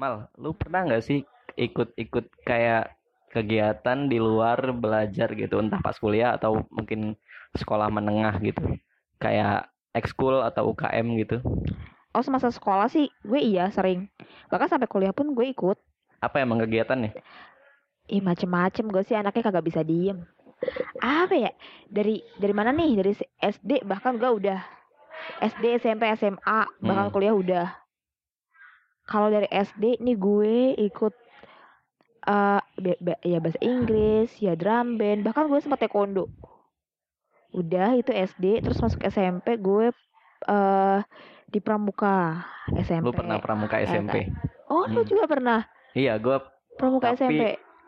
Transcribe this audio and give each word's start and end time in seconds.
Mal, 0.00 0.28
lu 0.40 0.56
pernah 0.56 0.86
nggak 0.88 1.04
sih 1.04 1.20
ikut-ikut 1.56 2.44
kayak 2.48 2.96
kegiatan 3.32 4.08
di 4.08 4.20
luar 4.20 4.72
belajar 4.76 5.32
gitu, 5.32 5.60
entah 5.60 5.80
pas 5.80 5.96
kuliah 5.96 6.36
atau 6.36 6.64
mungkin 6.72 7.16
sekolah 7.56 7.88
menengah 7.92 8.36
gitu, 8.40 8.76
kayak 9.20 9.68
ekskul 9.92 10.40
atau 10.40 10.72
UKM 10.72 11.06
gitu? 11.20 11.40
Oh 12.12 12.20
semasa 12.20 12.52
sekolah 12.52 12.92
sih 12.92 13.08
gue 13.24 13.40
iya 13.40 13.72
sering. 13.72 14.08
Bahkan 14.52 14.68
sampai 14.68 14.88
kuliah 14.88 15.16
pun 15.16 15.32
gue 15.32 15.48
ikut. 15.48 15.80
Apa 16.20 16.44
emang 16.44 16.60
kegiatannya? 16.60 17.16
Ih 18.12 18.20
macem-macem 18.20 18.84
gue 18.92 19.02
sih 19.04 19.16
anaknya 19.16 19.48
kagak 19.48 19.64
bisa 19.64 19.80
diem. 19.80 20.20
Apa 21.00 21.32
ya? 21.32 21.50
Dari 21.88 22.20
dari 22.36 22.52
mana 22.52 22.68
nih? 22.72 23.00
Dari 23.00 23.12
SD 23.40 23.88
bahkan 23.88 24.20
gue 24.20 24.28
udah 24.28 24.60
SD, 25.40 25.80
SMP, 25.80 26.04
SMA, 26.20 26.60
bahkan 26.84 27.08
Hmm. 27.08 27.14
kuliah 27.14 27.32
udah. 27.32 27.81
Kalau 29.12 29.28
dari 29.34 29.48
SD 29.52 29.84
nih 30.00 30.16
gue 30.16 30.54
ikut 30.88 31.12
eh 32.36 32.60
be- 32.84 33.00
be- 33.06 33.22
ya 33.32 33.38
bahasa 33.42 33.60
Inggris, 33.72 34.30
ya 34.44 34.52
drum 34.60 34.86
band, 35.00 35.20
bahkan 35.26 35.44
gue 35.50 35.60
sempat 35.62 35.78
taekwondo. 35.82 36.24
Udah 37.52 37.92
itu 38.00 38.10
SD, 38.12 38.44
terus 38.64 38.80
masuk 38.80 39.00
SMP 39.04 39.60
gue 39.60 39.92
eh 40.48 41.00
di 41.52 41.58
Pramuka 41.60 42.40
SMP. 42.72 43.04
Lu 43.04 43.12
pernah 43.12 43.38
pramuka 43.38 43.76
SMP? 43.84 44.14
Oh, 44.72 44.88
lu 44.88 45.00
Hmm. 45.04 45.10
juga 45.10 45.24
pernah 45.28 45.60
Iya, 45.92 46.12
gua 46.16 46.36
pramuka 46.80 47.12
Tapi 47.12 47.20
SMP. 47.20 47.42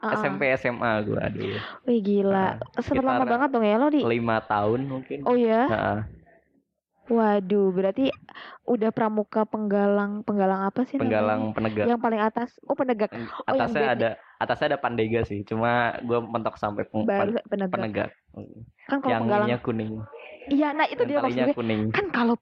Ah, 0.04 0.08
ah. 0.12 0.12
SMP 0.20 0.42
SMA 0.60 0.92
gua 1.08 1.24
dulu. 1.32 1.56
Wih 1.88 2.00
gila, 2.04 2.36
Nah, 2.36 2.60
sempat 2.84 3.04
lama 3.08 3.24
banget 3.24 3.48
dong 3.52 3.64
ya 3.64 3.76
lo 3.80 3.88
di. 3.88 4.04
Lima 4.04 4.36
tahun 4.44 4.80
mungkin. 4.84 5.24
Oh 5.24 5.36
ya, 5.36 5.72
Heeh. 5.72 5.98
Waduh, 7.08 7.68
berarti 7.70 8.08
udah 8.64 8.90
pramuka 8.90 9.44
penggalang, 9.44 10.24
penggalang 10.24 10.68
apa 10.68 10.88
sih 10.88 10.96
namanya? 10.96 11.04
penggalang 11.04 11.42
penegak. 11.52 11.86
Yang 11.88 12.00
paling 12.00 12.20
atas, 12.20 12.48
oh 12.64 12.76
penegak, 12.76 13.10
Oh, 13.12 13.52
atasnya 13.52 13.92
ada 13.92 14.08
atasnya 14.40 14.66
ada 14.74 14.80
pandega 14.80 15.20
sih 15.24 15.40
cuma 15.46 15.94
gue 16.02 16.18
mentok 16.20 16.56
sampai 16.58 16.84
peng- 16.88 17.06
baru 17.06 17.32
penegak. 17.48 17.70
penegak 17.72 18.10
Kan 18.90 18.98
kalau 19.00 19.12
yang 19.12 19.22
penggalang, 19.24 19.48
kuning 19.64 19.90
iya, 20.52 20.68
nah 20.76 20.84
itu 20.88 21.00
yang 21.00 21.08
dia 21.08 21.18
maksud 21.20 21.24
talinya 21.24 21.46
gue. 21.48 21.56
kuning 21.56 21.82
Kan 21.92 22.06
kalau 22.12 22.34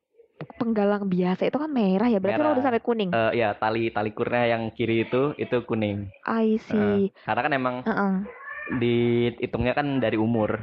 penggalang 0.59 1.05
biasa 1.07 1.43
itu 1.47 1.59
kan 1.59 1.71
merah 1.71 2.09
ya, 2.11 2.19
berarti 2.19 2.43
lo 2.43 2.51
udah 2.59 2.65
sampai 2.65 2.83
kuning. 2.83 3.11
Eh, 3.15 3.33
ya 3.39 3.49
tali 3.55 3.95
tali 3.95 4.11
kurnya 4.11 4.43
yang 4.59 4.63
kiri 4.75 5.07
itu 5.07 5.37
itu 5.39 5.57
kuning 5.63 6.11
I 6.27 6.59
see. 6.59 7.11
karena 7.23 7.41
kan 7.47 7.53
emang 7.55 7.77
Heeh. 7.87 8.15
dihitungnya 8.79 9.75
kan 9.75 9.99
dari 10.03 10.19
umur 10.19 10.63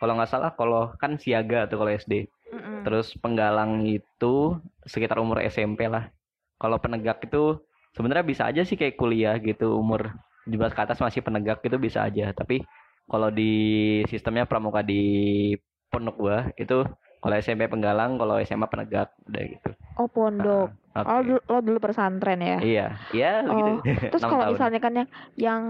kalau 0.00 0.16
nggak 0.16 0.30
salah 0.32 0.50
kalau 0.56 0.96
kan 0.96 1.20
siaga 1.20 1.68
tuh 1.68 1.76
kalau 1.76 1.92
SD 1.92 2.26
Mm-mm. 2.50 2.82
terus 2.82 3.12
penggalang 3.20 3.84
itu 3.84 4.56
sekitar 4.82 5.20
umur 5.20 5.44
SMP 5.44 5.86
lah 5.86 6.08
kalau 6.56 6.80
penegak 6.80 7.20
itu 7.22 7.60
sebenarnya 7.92 8.24
bisa 8.24 8.42
aja 8.48 8.64
sih 8.64 8.74
kayak 8.74 8.96
kuliah 8.96 9.36
gitu 9.36 9.76
umur 9.76 10.16
17 10.48 10.72
ke 10.72 10.80
atas 10.80 10.98
masih 10.98 11.20
penegak 11.20 11.60
itu 11.60 11.76
bisa 11.76 12.02
aja 12.02 12.32
tapi 12.32 12.64
kalau 13.04 13.28
di 13.28 13.52
sistemnya 14.08 14.48
pramuka 14.48 14.80
di 14.80 15.02
pondok 15.90 16.16
gua 16.16 16.38
itu 16.56 16.86
kalau 17.20 17.34
SMP 17.36 17.68
penggalang 17.68 18.16
kalau 18.16 18.40
SMA 18.40 18.66
penegak 18.66 19.12
udah 19.28 19.42
gitu 19.44 19.70
Oh 20.00 20.08
pondok. 20.08 20.72
Ah, 20.96 21.04
Oh 21.04 21.20
oke. 21.20 21.28
dulu- 21.28 21.44
lo 21.44 21.58
dulu 21.60 21.78
pesantren 21.78 22.40
ya. 22.40 22.58
iya 22.64 22.86
iya 23.12 23.44
Oh, 23.44 23.52
gitu 23.52 23.70
Terus 24.08 24.22
kalau 24.24 24.48
misalnya 24.48 24.80
kan 24.80 24.92
yang 24.96 25.08
yang 25.36 25.62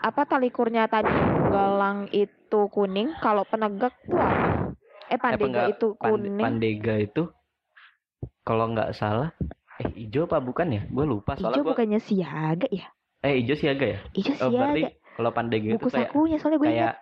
apa 0.00 0.26
tali 0.26 0.50
kurnya 0.50 0.90
tadi 0.90 1.06
galang 1.50 1.98
itu 2.10 2.60
kuning, 2.68 3.08
kalau 3.18 3.42
penegak 3.44 3.94
tuh 4.04 4.16
apa? 4.16 4.70
Eh 5.10 5.18
pandega 5.18 5.42
penggal- 5.42 5.70
itu 5.70 5.86
kuning. 5.96 6.38
pandega 6.38 6.94
itu 6.96 7.22
kalau 8.40 8.70
nggak 8.70 8.92
salah 8.92 9.30
eh 9.76 9.88
hijau 9.96 10.24
apa 10.24 10.38
bukan 10.38 10.68
ya 10.70 10.82
gue 10.86 11.04
lupa 11.04 11.34
soalnya 11.34 11.56
Hijau 11.56 11.64
gua 11.64 11.72
bukannya 11.72 12.00
siaga 12.00 12.68
ya? 12.68 12.86
eh 13.22 13.32
hijau 13.40 13.56
siaga 13.56 13.86
ya 13.86 13.98
Hijau 14.12 14.34
oh, 14.38 14.50
berarti 14.52 14.82
siaga. 14.84 15.16
kalau 15.16 15.30
pandega 15.32 15.66
itu 15.66 15.76
Buku 15.76 15.88
kayak 15.88 16.08
sakunya 16.12 16.36
soalnya 16.36 16.58
gue 16.58 16.68
kayak 16.68 16.76
ingat. 16.76 16.96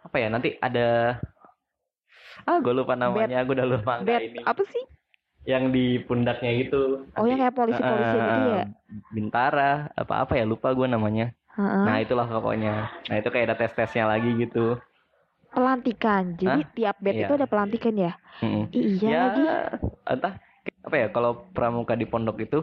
apa 0.00 0.16
ya 0.16 0.28
nanti 0.28 0.48
ada 0.58 0.88
ah 2.46 2.56
gue 2.56 2.72
lupa 2.72 2.94
namanya 2.96 3.44
gue 3.44 3.52
udah 3.52 3.68
lupa 3.68 3.92
nggak 4.00 4.20
ini 4.22 4.40
apa 4.42 4.62
sih? 4.66 4.84
yang 5.44 5.68
di 5.68 6.00
pundaknya 6.00 6.52
itu 6.56 7.04
Oh 7.16 7.24
yang 7.24 7.36
kayak 7.38 7.52
polisi-polisi 7.52 8.16
Eh, 8.16 8.24
gitu 8.24 8.48
ya? 8.50 8.64
bintara 9.10 9.70
apa 9.92 10.24
apa 10.24 10.32
ya 10.34 10.44
lupa 10.44 10.72
gue 10.72 10.88
namanya 10.88 11.32
Heeh. 11.60 11.84
nah 11.84 11.96
itulah 12.00 12.24
pokoknya 12.24 12.88
nah 13.12 13.16
itu 13.20 13.28
kayak 13.28 13.52
ada 13.52 13.56
tes 13.60 13.72
tesnya 13.76 14.08
lagi 14.08 14.32
gitu 14.40 14.80
Pelantikan. 15.50 16.38
Jadi 16.38 16.62
tiap 16.78 16.96
bed 17.02 17.14
Iya. 17.18 17.26
itu 17.26 17.32
ada 17.34 17.46
pelantikan 17.50 17.94
ya? 17.98 18.12
Mm-mm. 18.38 18.70
Iya 18.70 19.02
ya 19.10 19.20
lagi. 19.26 19.42
entah 20.06 20.34
apa 20.86 20.94
ya 20.94 21.06
kalau 21.10 21.50
pramuka 21.50 21.98
di 21.98 22.06
pondok 22.06 22.38
itu 22.40 22.62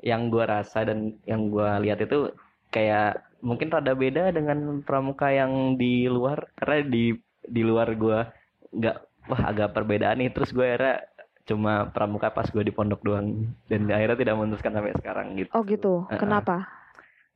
yang 0.00 0.30
gua 0.30 0.46
rasa 0.46 0.86
dan 0.86 1.18
yang 1.26 1.50
gua 1.50 1.82
lihat 1.82 1.98
itu 1.98 2.30
kayak 2.70 3.26
mungkin 3.42 3.74
rada 3.74 3.90
beda 3.90 4.30
dengan 4.30 4.80
pramuka 4.86 5.34
yang 5.34 5.74
di 5.74 6.06
luar 6.06 6.46
karena 6.54 6.86
di 6.86 7.18
di 7.42 7.62
luar 7.66 7.90
gua 7.98 8.30
nggak 8.70 8.96
wah 9.26 9.42
agak 9.50 9.74
perbedaan 9.74 10.22
nih 10.22 10.30
terus 10.32 10.54
gue 10.54 10.64
akhirnya 10.64 11.04
cuma 11.44 11.88
pramuka 11.92 12.28
pas 12.28 12.44
gue 12.44 12.60
di 12.60 12.72
pondok 12.72 13.00
doang 13.04 13.44
dan 13.68 13.88
akhirnya 13.88 14.16
tidak 14.20 14.36
memutuskan 14.36 14.72
sampai 14.72 14.94
sekarang 15.00 15.26
gitu 15.36 15.50
Oh 15.52 15.64
gitu. 15.64 16.04
Kenapa? 16.16 16.64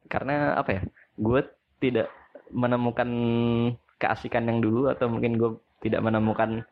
karena 0.08 0.52
apa 0.56 0.70
ya 0.76 0.82
gue 1.14 1.40
tidak 1.78 2.08
menemukan 2.48 3.08
keasikan 3.96 4.44
yang 4.44 4.58
dulu 4.58 4.88
atau 4.88 5.06
mungkin 5.06 5.34
gue 5.34 5.50
tidak 5.80 6.00
menemukan 6.00 6.62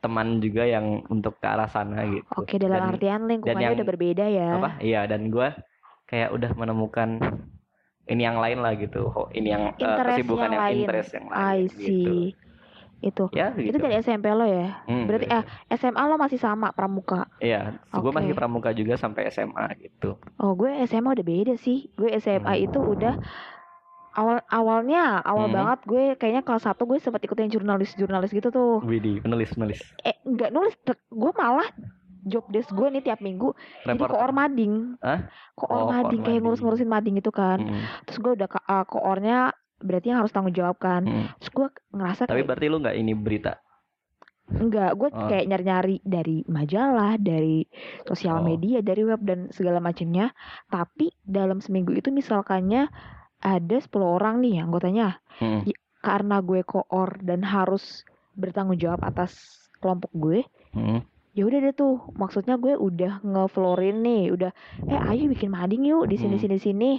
teman 0.00 0.40
juga 0.40 0.64
yang 0.64 1.04
untuk 1.06 1.36
ke 1.36 1.46
arah 1.46 1.68
sana 1.68 2.02
gitu 2.04 2.24
Oke 2.34 2.56
dalam 2.56 2.80
Dan- 2.80 2.90
artian 2.90 3.20
lingkungannya 3.26 3.62
yang- 3.62 3.76
udah 3.76 3.86
berbeda 3.86 4.24
ya. 4.26 4.48
apa 4.56 4.70
iya 4.80 5.04
dan 5.04 5.28
gue 5.28 5.48
kayak 6.06 6.32
udah 6.32 6.50
menemukan 6.54 7.20
ini 8.06 8.22
yang 8.22 8.36
lain 8.36 8.58
lah 8.58 8.74
gitu 8.74 9.06
Ho- 9.06 9.30
ini 9.30 9.48
yang 9.48 9.70
eh, 9.70 9.76
Interest 9.76 10.08
kesibukan 10.16 10.40
yang 10.42 10.52
yang, 10.52 10.62
lain. 10.62 10.78
interest 10.82 11.10
yang 11.12 11.26
lain 11.28 11.38
I 11.38 11.58
gitu 11.62 11.78
see. 11.78 12.22
Itu. 13.00 13.24
ya 13.30 13.48
gitu 13.54 13.64
Itu 13.66 13.78
dari 13.78 13.96
SMP 13.98 14.28
lo 14.28 14.44
ya? 14.44 14.84
Hmm, 14.84 15.04
Berarti 15.04 15.24
eh 15.26 15.44
SMA 15.70 16.02
lo 16.02 16.16
masih 16.16 16.36
sama 16.36 16.68
pramuka. 16.70 17.28
iya 17.38 17.76
gue 17.86 18.00
Oke. 18.02 18.12
masih 18.14 18.32
pramuka 18.32 18.72
juga 18.72 18.96
sampai 18.96 19.28
SMA 19.28 19.72
gitu 19.78 20.20
Oh, 20.36 20.52
gue 20.52 20.68
SMA 20.82 21.08
udah 21.10 21.24
beda 21.26 21.54
sih. 21.56 21.88
Gue 21.94 22.12
SMA 22.14 22.44
Hmm. 22.50 22.60
itu 22.62 22.76
udah 22.78 23.16
awal 24.12 24.42
awalnya 24.46 25.02
awal 25.20 25.46
Hmm. 25.46 25.54
banget 25.54 25.78
gue 25.84 26.04
kayaknya 26.14 26.40
kelas 26.40 26.64
1 26.64 26.82
gue 26.82 26.98
sempat 26.98 27.20
ikutin 27.20 27.48
jurnalis-jurnalis 27.48 28.30
gitu 28.30 28.48
tuh. 28.48 28.80
Widi 28.80 29.18
penulis 29.18 29.50
penulis 29.50 29.78
Eh, 30.00 30.16
enggak 30.22 30.50
nulis, 30.50 30.74
gue 31.06 31.32
malah 31.32 31.68
job 32.20 32.44
desk 32.46 32.70
gue 32.70 32.88
nih 32.90 33.02
tiap 33.02 33.18
minggu 33.18 33.54
jadi 33.80 33.96
Reporter. 33.96 34.12
koor 34.12 34.30
mading. 34.30 34.74
Hah? 34.98 35.30
Koor 35.54 35.80
Oh, 35.80 35.88
mading 35.88 36.20
kayak 36.20 36.40
ngurus-ngurusin 36.40 36.84
mading 36.86 37.16
itu 37.16 37.30
kan. 37.30 37.58
Mm, 37.58 37.80
Terus 38.04 38.18
gue 38.18 38.32
udah 38.34 38.48
ke- 38.48 38.60
uh, 38.62 38.84
koornya 38.84 39.38
berarti 39.78 40.06
yang 40.08 40.20
harus 40.20 40.28
tanggung 40.28 40.52
jawab 40.52 40.76
kan. 40.76 41.00
mm. 41.02 41.26
Terus 41.38 41.50
gue 41.50 41.66
ngerasa 41.92 42.22
tapi 42.24 42.36
kayak 42.36 42.48
berarti 42.50 42.66
lu 42.66 42.78
nggak 42.78 42.96
ini 42.96 43.12
berita 43.14 43.52
enggak, 44.50 44.90
gue 44.92 45.08
Oh. 45.08 45.28
kayak 45.28 45.46
nyari-nyari 45.46 46.02
dari 46.02 46.42
majalah, 46.44 47.14
dari 47.16 47.62
sosial 48.02 48.42
Oh. 48.42 48.44
media, 48.44 48.82
dari 48.82 49.00
web 49.00 49.22
dan 49.22 49.46
segala 49.48 49.78
macamnya. 49.78 50.34
Tapi 50.66 51.14
dalam 51.22 51.62
seminggu 51.62 51.94
itu 51.94 52.10
misalkannya 52.10 52.90
ada 53.40 53.76
10 53.80 53.88
orang 54.00 54.44
nih 54.44 54.60
anggotanya. 54.60 55.18
Mm, 55.40 55.68
Karena 56.00 56.40
gue 56.40 56.64
koor 56.64 57.20
dan 57.20 57.44
harus 57.44 58.04
bertanggung 58.32 58.80
jawab 58.80 59.04
atas 59.04 59.36
kelompok 59.80 60.12
gue, 60.16 60.40
mm. 60.76 61.00
ya 61.36 61.42
udah 61.44 61.58
deh 61.60 61.74
tuh. 61.76 62.00
Maksudnya 62.16 62.56
gue 62.56 62.76
udah 62.76 63.20
ngeflorin 63.24 64.00
nih, 64.04 64.32
udah 64.32 64.50
eh 64.88 65.00
ayo 65.12 65.28
bikin 65.28 65.52
mading 65.52 65.84
yuk 65.88 66.08
di 66.08 66.16
sini 66.16 66.36
Hmm. 66.36 66.44
sini 66.44 66.56
sini. 66.60 66.92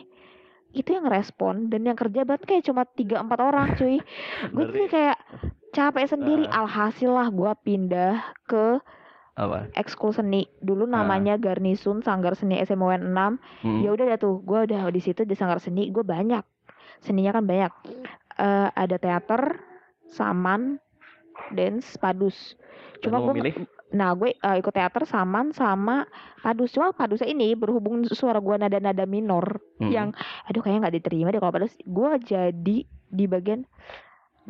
Itu 0.72 0.96
yang 0.96 1.09
respon 1.09 1.68
dan 1.68 1.84
yang 1.84 1.97
kerja 2.00 2.24
banget 2.24 2.47
kayak 2.47 2.63
cuma 2.69 2.85
3 2.85 3.22
4 3.25 3.41
orang, 3.41 3.68
cuy. 3.78 3.97
gue 4.53 4.66
tuh 4.69 4.88
kayak 4.90 5.18
capek 5.74 6.06
sendiri. 6.09 6.46
Ah. 6.50 6.66
Alhasil 6.66 7.09
lah 7.09 7.28
gue 7.30 7.51
pindah 7.66 8.22
ke 8.46 8.80
apa? 9.34 9.72
Ekskul 9.74 10.12
seni. 10.12 10.44
Dulu 10.59 10.84
namanya 10.86 11.40
Garnisun 11.40 12.03
Sanggar 12.03 12.36
Seni 12.36 12.59
SMUN 12.59 13.12
6 13.12 13.40
Mm. 13.64 13.80
ya 13.81 13.90
udah 13.92 14.06
dah 14.12 14.19
tuh 14.19 14.42
gue 14.42 14.68
udah 14.68 14.90
di 14.90 15.00
situ 15.00 15.24
di 15.24 15.33
Sanggar 15.33 15.57
Seni 15.57 15.88
gue 15.88 16.04
banyak. 16.04 16.44
Seninya 17.00 17.31
kan 17.33 17.44
banyak. 17.44 17.72
Eh, 18.38 18.69
ada 18.69 18.95
teater 18.95 19.62
saman 20.07 20.78
dance 21.50 21.95
padus. 21.95 22.56
Cuma 23.00 23.24
gue 23.24 23.56
nah 23.92 24.16
gue 24.16 24.31
eh, 24.31 24.56
ikut 24.57 24.72
teater 24.72 25.04
saman 25.04 25.51
sama 25.51 26.06
padus. 26.39 26.72
Cuma 26.72 26.92
padusnya 26.92 27.27
ini 27.27 27.56
berhubung 27.56 28.04
suara 28.07 28.39
gue 28.39 28.56
nada-nada 28.57 29.04
minor 29.06 29.60
Mm. 29.81 29.89
yang 29.89 30.07
aduh 30.45 30.62
kayaknya 30.62 30.86
nggak 30.86 30.95
diterima 31.01 31.31
deh 31.31 31.39
kalau 31.39 31.56
padus. 31.56 31.74
Gue 31.81 32.13
jadi 32.19 32.77
di 32.86 33.25
bagian 33.25 33.66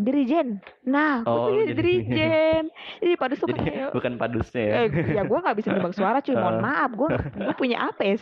dirijen. 0.02 0.48
Nah 0.84 1.22
gue 1.22 1.32
Oh, 1.32 1.48
tuh 1.48 1.56
jadi 1.62 1.74
dirijen. 1.74 2.64
Jadi 3.02 3.14
padus 3.16 3.38
tuh 3.38 3.48
jadi 3.48 3.62
kayak 3.62 3.90
bukan 3.92 4.14
padusnya 4.16 4.62
ya? 4.62 4.74
Eh, 4.82 4.88
ya 5.12 5.24
gue 5.24 5.40
nggak 5.40 5.56
bisa 5.56 5.70
nebak 5.74 5.94
suara 5.94 6.20
cuy. 6.20 6.34
Mohon 6.34 6.58
Eh. 6.58 6.62
maaf 6.62 6.92
gue 6.92 7.10
gue 7.38 7.56
punya 7.56 7.78
apa 7.86 8.02
ya? 8.04 8.16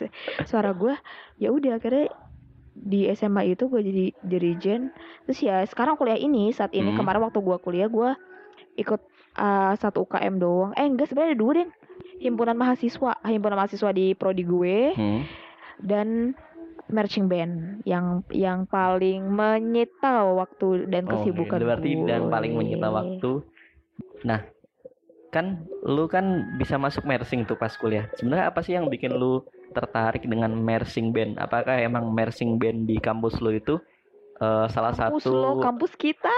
Suara 0.43 0.71
gue 0.71 0.93
ya 1.35 1.49
udah 1.49 1.75
akhirnya 1.75 2.11
di 2.71 3.11
SMA 3.11 3.49
itu 3.49 3.65
gue 3.65 3.81
jadi 3.81 4.05
dirijen. 4.21 4.91
Terus 5.23 5.39
ya 5.39 5.63
sekarang 5.63 5.95
kuliah 5.95 6.15
ini 6.15 6.51
saat 6.51 6.71
ini 6.71 6.91
Hmm. 6.91 6.99
kemarin 6.99 7.21
waktu 7.21 7.39
gue 7.39 7.57
kuliah 7.59 7.87
gue 7.87 8.09
ikut 8.75 9.01
uh, 9.35 9.73
satu 9.75 10.03
UKM 10.03 10.35
doang. 10.37 10.71
Eh 10.73 10.83
enggak 10.83 11.07
sebenarnya 11.07 11.33
ada 11.33 11.39
dua 11.39 11.51
deh 11.57 11.69
himpunan 12.19 12.55
mahasiswa 12.55 13.15
himpunan 13.23 13.55
mahasiswa 13.55 13.89
di 13.89 14.11
prodi 14.13 14.43
gue. 14.43 14.93
Hmm. 14.93 15.23
dan 15.79 16.35
marching 16.89 17.25
band 17.25 17.53
yang 17.83 18.21
yang 18.29 18.65
paling 18.65 19.25
menyita 19.25 20.25
waktu 20.27 20.85
dan 20.87 21.05
Oh, 21.05 21.11
kesibukan 21.15 21.59
berarti 21.59 21.91
dan 22.03 22.25
gue. 22.25 22.31
paling 22.31 22.53
menyita 22.53 22.87
waktu. 22.89 23.31
Nah, 24.21 24.41
kan 25.29 25.45
lu 25.81 26.05
kan 26.05 26.25
bisa 26.55 26.75
masuk 26.75 27.03
marching 27.03 27.43
tuh 27.43 27.53
pas 27.53 27.71
kuliah. 27.71 28.09
Sebenarnya 28.13 28.49
apa 28.49 28.59
sih 28.59 28.73
yang 28.73 28.85
bikin 28.85 29.13
lu 29.13 29.41
tertarik 29.69 30.23
dengan 30.23 30.49
marching 30.51 31.09
band? 31.09 31.37
Apakah 31.37 31.77
emang 31.77 32.09
marching 32.09 32.57
band 32.57 32.83
di 32.83 32.97
kampus 32.97 33.37
lu 33.37 33.53
itu 33.53 33.77
eh, 34.37 34.65
salah 34.67 34.91
Kampus 34.91 35.23
satu 35.23 35.31
lo, 35.31 35.51
kampus 35.59 35.93
kita. 35.93 36.37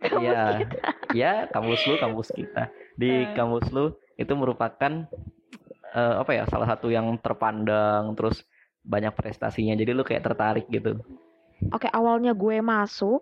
Kampus 0.00 0.22
Iya. 0.22 0.44
kita. 0.58 0.78
ya 1.12 1.32
kampus 1.46 1.80
lu 1.84 1.94
kampus 1.96 2.28
kita 2.30 2.62
di 2.94 3.10
Eh. 3.20 3.34
kampus 3.34 3.68
lu 3.68 3.84
itu 4.14 4.32
merupakan 4.32 5.04
eh, 5.90 6.14
apa 6.16 6.30
ya 6.30 6.46
salah 6.46 6.64
satu 6.66 6.88
yang 6.88 7.18
terpandang 7.18 8.14
terus 8.14 8.46
banyak 8.82 9.12
prestasinya 9.12 9.74
jadi 9.76 9.92
lu 9.92 10.02
kayak 10.02 10.24
tertarik 10.24 10.66
gitu 10.68 11.00
Oke, 11.70 11.92
awalnya 11.92 12.32
gue 12.32 12.64
masuk 12.64 13.20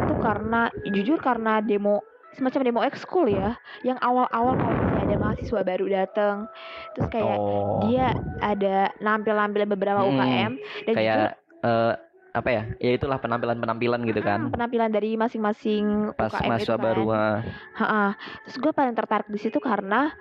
itu 0.00 0.14
karena 0.16 0.72
jujur 0.88 1.20
karena 1.20 1.60
demo 1.60 2.00
semacam 2.32 2.60
demo 2.64 2.80
ekskul 2.80 3.28
ya, 3.28 3.58
yang 3.82 3.98
awal-awal 4.00 4.56
kalau 4.56 4.72
ada 4.96 5.16
mahasiswa 5.18 5.60
baru 5.60 5.86
datang, 5.90 6.48
terus 6.94 7.08
kayak 7.12 7.36
oh 7.36 7.82
dia 7.84 8.14
ada 8.40 8.88
nampil-nampil 9.00 9.68
beberapa 9.68 10.00
Hmm, 10.00 10.16
UKM 10.16 10.52
dan 10.86 10.94
jujur 10.96 10.96
kayak 10.96 11.28
eh, 11.60 11.92
apa 12.30 12.48
ya 12.52 12.62
ya 12.78 12.90
itulah 12.94 13.18
penampilan 13.18 13.58
penampilan 13.58 14.00
gitu 14.06 14.20
hmm, 14.20 14.28
kan 14.28 14.40
penampilan 14.48 14.90
dari 14.92 15.16
masing-masing 15.16 16.14
pas 16.14 16.30
UKM 16.30 16.44
itu 16.46 16.48
mahasiswa 16.48 16.76
kan. 16.76 16.84
baru 16.84 17.04
ah. 17.10 17.36
Ha-ha. 17.74 18.06
Terus 18.46 18.56
gue 18.60 18.72
paling 18.72 18.94
tertarik 18.94 19.28
di 19.28 19.40
situ 19.40 19.58
karena 19.58 20.12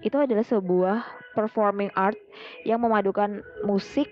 itu 0.00 0.16
adalah 0.16 0.44
sebuah 0.46 0.96
performing 1.36 1.90
art 1.94 2.18
yang 2.66 2.80
memadukan 2.84 3.44
musik 3.62 4.08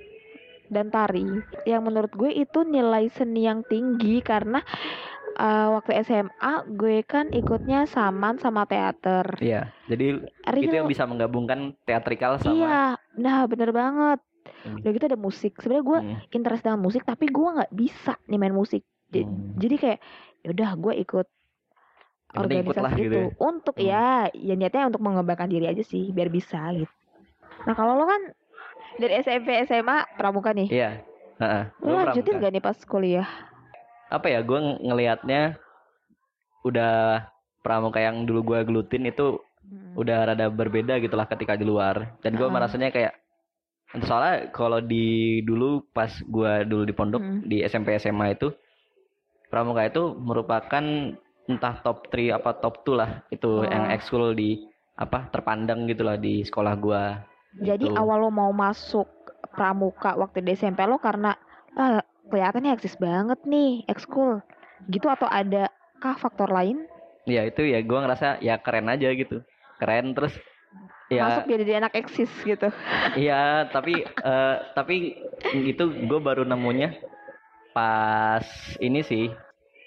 dan 0.68 0.88
tari. 0.92 1.42
Yang 1.64 1.82
menurut 1.86 2.12
gue 2.14 2.30
itu 2.34 2.58
nilai 2.64 3.08
seni 3.12 3.48
yang 3.48 3.64
tinggi 3.66 4.20
karena 4.24 4.60
uh, 5.40 5.68
waktu 5.80 5.92
SMA 6.04 6.54
gue 6.68 7.02
kan 7.04 7.26
ikutnya 7.32 7.86
saman 7.88 8.36
sama 8.40 8.64
teater. 8.68 9.26
iya 9.42 9.56
jadi 9.90 10.04
itu 10.62 10.72
yang 10.78 10.88
bisa 10.92 11.04
menggabungkan 11.10 11.74
teatrikal 11.86 12.38
sama 12.40 12.66
iya, 12.66 12.96
nah 13.18 13.38
bener 13.50 13.70
banget. 13.74 14.18
Hmm. 14.64 14.82
Udah 14.82 14.90
gitu 14.94 15.04
ada 15.10 15.20
musik. 15.20 15.52
Sebenarnya 15.60 15.84
gue 15.90 16.00
Hmm, 16.00 16.18
interest 16.36 16.62
dengan 16.66 16.80
musik 16.86 17.02
tapi 17.06 17.24
gue 17.30 17.48
nggak 17.56 17.72
bisa 17.74 18.12
nih 18.30 18.38
main 18.40 18.54
musik. 18.56 18.82
J- 19.14 19.28
hmm. 19.28 19.58
Jadi 19.58 19.74
kayak 19.82 20.00
yaudah 20.46 20.70
gue 20.78 20.94
ikut 21.04 21.26
Yang 22.28 22.44
ikut 22.60 22.76
lah 22.76 22.92
organisasi 22.92 23.00
gitu 23.00 23.08
itu 23.08 23.20
ya. 23.20 23.28
untuk 23.40 23.74
Hmm. 23.74 23.86
ya 23.86 24.06
ya 24.30 24.54
niatnya 24.54 24.84
untuk 24.86 25.00
mengembangkan 25.00 25.48
diri 25.48 25.66
aja 25.66 25.80
sih 25.80 26.12
biar 26.12 26.28
bisa 26.28 26.60
gitu. 26.72 26.92
Nah 27.64 27.72
kalau 27.72 27.96
lo 27.96 28.04
kan 28.04 28.22
dari 28.96 29.14
SMP 29.18 29.48
SMA 29.62 30.04
pramuka 30.14 30.52
nih, 30.52 30.68
iya 30.68 30.90
Heeh. 31.38 31.62
Gua 31.78 32.04
lanjutin 32.04 32.36
pramuka. 32.36 32.44
gak 32.44 32.52
nih 32.52 32.64
pas 32.64 32.78
kuliah? 32.84 33.28
apa 34.08 34.24
ya 34.26 34.40
gue 34.40 34.56
ngelihatnya 34.82 35.60
udah 36.64 37.28
pramuka 37.60 38.00
yang 38.00 38.24
dulu 38.24 38.40
gue 38.42 38.58
gelutin 38.64 39.04
itu 39.04 39.36
Hmm. 39.60 40.00
udah 40.00 40.32
rada 40.32 40.48
berbeda 40.48 40.96
gitu 40.96 41.12
lah 41.12 41.28
ketika 41.28 41.52
di 41.52 41.60
luar 41.60 42.16
dan 42.24 42.32
gue 42.32 42.40
Heeh. 42.40 42.48
merasanya 42.48 42.88
kayak 42.88 43.12
soalnya 44.00 44.48
kalau 44.48 44.80
di 44.80 45.04
dulu 45.44 45.84
pas 45.86 46.08
gue 46.18 46.52
dulu 46.64 46.82
di 46.84 46.94
pondok 46.94 47.20
Hmm. 47.20 47.44
di 47.44 47.60
SMP 47.60 47.92
SMA 47.94 48.32
itu 48.32 48.48
pramuka 49.46 49.84
itu 49.84 50.16
merupakan 50.16 50.84
entah 51.48 51.80
top 51.80 52.12
3 52.12 52.36
apa 52.36 52.50
top 52.54 52.84
2 52.84 52.94
lah 52.94 53.10
itu 53.28 53.48
Oh. 53.48 53.64
yang 53.64 53.88
ekskul 53.90 54.36
di 54.36 54.68
apa 54.94 55.30
terpandang 55.32 55.88
gitu 55.88 56.04
lah 56.04 56.14
di 56.14 56.44
sekolah 56.44 56.74
gue 56.76 57.02
Jadi 57.58 57.88
Gitu. 57.88 57.96
awal 57.96 58.28
lo 58.28 58.30
mau 58.30 58.52
masuk 58.52 59.08
pramuka 59.50 60.12
waktu 60.14 60.44
di 60.44 60.52
SMP 60.52 60.84
lo 60.84 61.00
karena 61.00 61.32
ah, 61.74 62.04
kelihatannya 62.28 62.76
eksis 62.76 63.00
banget 63.00 63.40
nih 63.42 63.88
ekskul 63.88 64.44
gitu 64.86 65.08
atau 65.08 65.26
ada 65.26 65.72
kah 65.98 66.14
faktor 66.14 66.52
lain? 66.52 66.84
ya 67.24 67.44
itu 67.44 67.60
ya 67.60 67.80
gue 67.80 67.98
ngerasa 67.98 68.40
ya 68.40 68.56
keren 68.56 68.88
aja 68.88 69.12
gitu 69.12 69.44
keren 69.76 70.12
terus 70.12 70.32
ya 71.08 71.24
Masuk 71.24 71.48
jadi 71.48 71.80
anak 71.80 71.92
eksis 71.94 72.28
gitu. 72.40 72.68
Iya, 73.16 73.68
tapi 73.68 74.04
eh, 74.04 74.56
tapi 74.72 75.16
itu 75.56 75.84
gue 76.04 76.20
baru 76.20 76.44
nemunya 76.44 76.92
pas 77.72 78.44
ini 78.78 79.00
sih. 79.00 79.32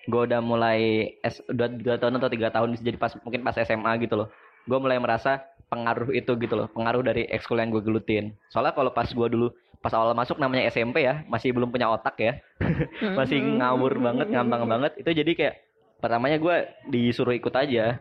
Gue 0.09 0.21
udah 0.25 0.41
mulai 0.41 1.13
S, 1.21 1.41
dua, 1.51 1.69
dua 1.69 1.95
tahun 2.01 2.17
atau 2.17 2.29
tiga 2.31 2.49
tahun 2.49 2.73
jadi 2.77 2.97
pas 2.97 3.13
mungkin 3.21 3.45
pas 3.45 3.53
SMA 3.57 4.01
gitu 4.01 4.17
loh. 4.17 4.27
Gue 4.65 4.77
mulai 4.77 4.97
merasa 4.97 5.41
pengaruh 5.71 6.11
itu 6.11 6.35
gitu 6.35 6.53
loh, 6.57 6.67
pengaruh 6.73 7.01
dari 7.01 7.25
ekskul 7.31 7.61
yang 7.61 7.71
gue 7.71 7.79
gelutin. 7.79 8.35
Soalnya 8.51 8.75
kalau 8.75 8.91
pas 8.91 9.07
gue 9.07 9.27
dulu 9.31 9.47
pas 9.81 9.93
awal 9.95 10.13
masuk 10.13 10.37
namanya 10.37 10.69
SMP 10.69 11.07
ya, 11.07 11.25
masih 11.25 11.55
belum 11.55 11.73
punya 11.73 11.89
otak 11.89 12.19
ya, 12.21 12.33
masih 13.17 13.39
ngawur 13.39 13.97
banget, 13.97 14.29
ngambang 14.29 14.67
banget. 14.67 14.91
Itu 14.99 15.09
jadi 15.15 15.31
kayak 15.33 15.55
pertamanya 16.03 16.37
gue 16.37 16.55
disuruh 16.91 17.33
ikut 17.33 17.53
aja, 17.55 17.97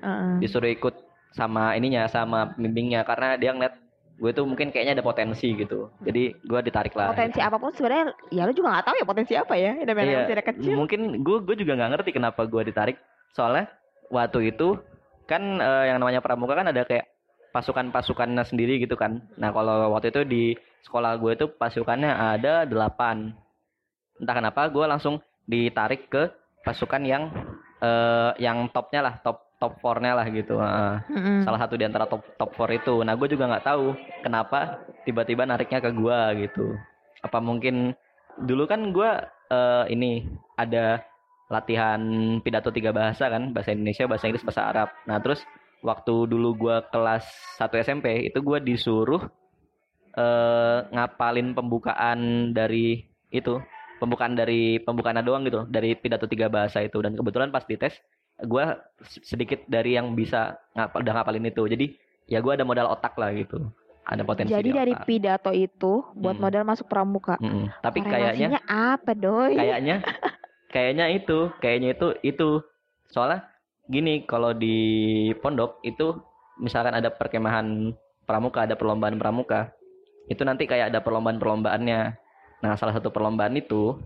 Heeh. 0.00 0.32
disuruh 0.40 0.70
ikut 0.70 0.94
sama 1.34 1.76
ininya 1.76 2.08
sama 2.08 2.54
pembimbingnya 2.56 3.04
karena 3.04 3.36
dia 3.36 3.52
ngeliat 3.52 3.74
gue 4.18 4.30
tuh 4.34 4.42
mungkin 4.42 4.74
kayaknya 4.74 4.98
ada 4.98 5.06
potensi 5.06 5.54
gitu. 5.54 5.94
Jadi 6.02 6.34
gue 6.34 6.60
ditarik 6.66 6.90
lah. 6.98 7.14
Potensi 7.14 7.38
apa 7.38 7.56
pun 7.56 7.70
sebenarnya 7.70 8.10
ya 8.34 8.42
lo 8.44 8.52
juga 8.52 8.74
nggak 8.74 8.86
tahu 8.90 8.96
ya 8.98 9.06
potensi 9.06 9.32
apa 9.38 9.54
ya. 9.54 9.72
Namanya 9.78 10.04
Iya, 10.04 10.18
masih 10.26 10.36
kecil. 10.42 10.74
mungkin 10.74 11.00
gue 11.22 11.38
gue 11.46 11.56
juga 11.62 11.72
nggak 11.78 11.90
ngerti 11.94 12.10
kenapa 12.18 12.42
gue 12.44 12.62
ditarik. 12.66 12.98
Soalnya 13.32 13.70
waktu 14.10 14.50
itu 14.50 14.74
kan 15.30 15.62
eh, 15.62 15.84
yang 15.94 16.02
namanya 16.02 16.18
pramuka 16.18 16.58
kan 16.58 16.66
ada 16.66 16.82
kayak 16.82 17.06
pasukan-pasukannya 17.54 18.44
sendiri 18.44 18.82
gitu 18.82 18.98
kan. 18.98 19.22
Nah 19.40 19.54
kalau 19.54 19.94
waktu 19.94 20.10
itu 20.10 20.20
di 20.26 20.42
sekolah 20.82 21.16
gue 21.16 21.32
itu 21.38 21.46
pasukannya 21.54 22.10
ada 22.10 22.66
delapan. 22.66 23.32
Entah 24.18 24.34
kenapa 24.34 24.66
gue 24.66 24.84
langsung 24.84 25.22
ditarik 25.46 26.10
ke 26.10 26.28
pasukan 26.66 27.06
yang 27.06 27.30
eh, 27.80 28.30
yang 28.42 28.66
topnya 28.74 29.00
lah 29.00 29.14
top 29.22 29.47
top 29.58 29.82
4-nya 29.82 30.12
lah 30.14 30.26
gitu 30.30 30.54
Heeh. 30.62 30.94
Mm-mm. 31.10 31.38
salah 31.42 31.58
satu 31.58 31.74
di 31.74 31.84
antara 31.84 32.06
top 32.06 32.22
top 32.38 32.54
4 32.54 32.78
itu. 32.78 32.94
Nah, 33.02 33.14
gue 33.18 33.28
juga 33.28 33.50
nggak 33.50 33.66
tahu 33.66 33.86
kenapa 34.22 34.86
tiba-tiba 35.02 35.42
nariknya 35.44 35.82
ke 35.82 35.90
gua 35.92 36.30
gitu. 36.38 36.78
Apa 37.26 37.42
mungkin 37.42 37.92
dulu 38.38 38.64
kan 38.70 38.94
gua 38.94 39.26
eh, 39.50 39.84
ini 39.90 40.24
ada 40.54 41.02
latihan 41.50 42.00
pidato 42.44 42.70
tiga 42.70 42.94
bahasa 42.94 43.26
kan, 43.26 43.50
bahasa 43.50 43.74
Indonesia, 43.74 44.06
bahasa 44.06 44.30
Inggris, 44.30 44.46
bahasa 44.46 44.62
Arab. 44.68 44.88
Nah, 45.10 45.18
terus 45.18 45.42
waktu 45.82 46.14
dulu 46.30 46.54
gua 46.54 46.76
kelas 46.94 47.26
1 47.58 47.82
SMP 47.82 48.30
itu 48.30 48.38
gua 48.42 48.62
disuruh 48.62 49.26
eh 50.18 50.78
ngapalin 50.94 51.54
pembukaan 51.54 52.50
dari 52.54 53.06
itu, 53.30 53.58
pembukaan 53.98 54.34
dari 54.38 54.78
pembukaan 54.82 55.18
doang 55.22 55.42
gitu, 55.46 55.66
dari 55.66 55.94
pidato 55.98 56.26
tiga 56.30 56.46
bahasa 56.50 56.82
itu 56.82 56.98
dan 57.02 57.14
kebetulan 57.18 57.50
pas 57.50 57.62
dites 57.66 57.98
gua 58.44 58.78
sedikit 59.02 59.64
dari 59.66 59.94
yang 59.94 60.12
bisa 60.12 60.54
ngapal 60.72 61.02
udah 61.02 61.14
ngapalin 61.14 61.46
itu 61.46 61.62
jadi 61.66 61.86
ya 62.26 62.38
gua 62.38 62.54
ada 62.54 62.62
modal 62.62 62.86
otak 62.88 63.16
lah 63.16 63.32
gitu 63.32 63.66
ada 64.08 64.24
potensi 64.24 64.54
Jadi 64.54 64.72
di 64.72 64.76
dari 64.76 64.92
otak. 64.94 65.04
pidato 65.04 65.50
itu 65.52 66.00
buat 66.16 66.34
Mm. 66.34 66.42
modal 66.42 66.62
masuk 66.64 66.88
pramuka. 66.88 67.36
Mm-mm. 67.38 67.68
tapi 67.82 68.00
kayaknya 68.00 68.60
apa 68.64 69.12
doi? 69.12 69.52
kayaknya 69.52 70.00
kayaknya 70.72 71.06
itu 71.12 71.52
kayaknya 71.58 71.88
itu 71.92 72.08
itu 72.22 72.48
soalnya 73.08 73.44
gini 73.88 74.24
kalau 74.24 74.52
di 74.52 74.76
pondok 75.40 75.80
itu 75.82 76.12
misalkan 76.60 76.92
ada 76.92 77.08
perkemahan 77.08 77.96
pramuka 78.24 78.68
ada 78.68 78.76
perlombaan 78.76 79.16
pramuka 79.16 79.72
itu 80.28 80.44
nanti 80.44 80.68
kayak 80.68 80.92
ada 80.92 81.00
perlombaan 81.00 81.40
perlombaannya 81.40 82.12
nah 82.60 82.76
salah 82.76 82.92
satu 82.92 83.08
perlombaan 83.08 83.56
itu 83.56 83.96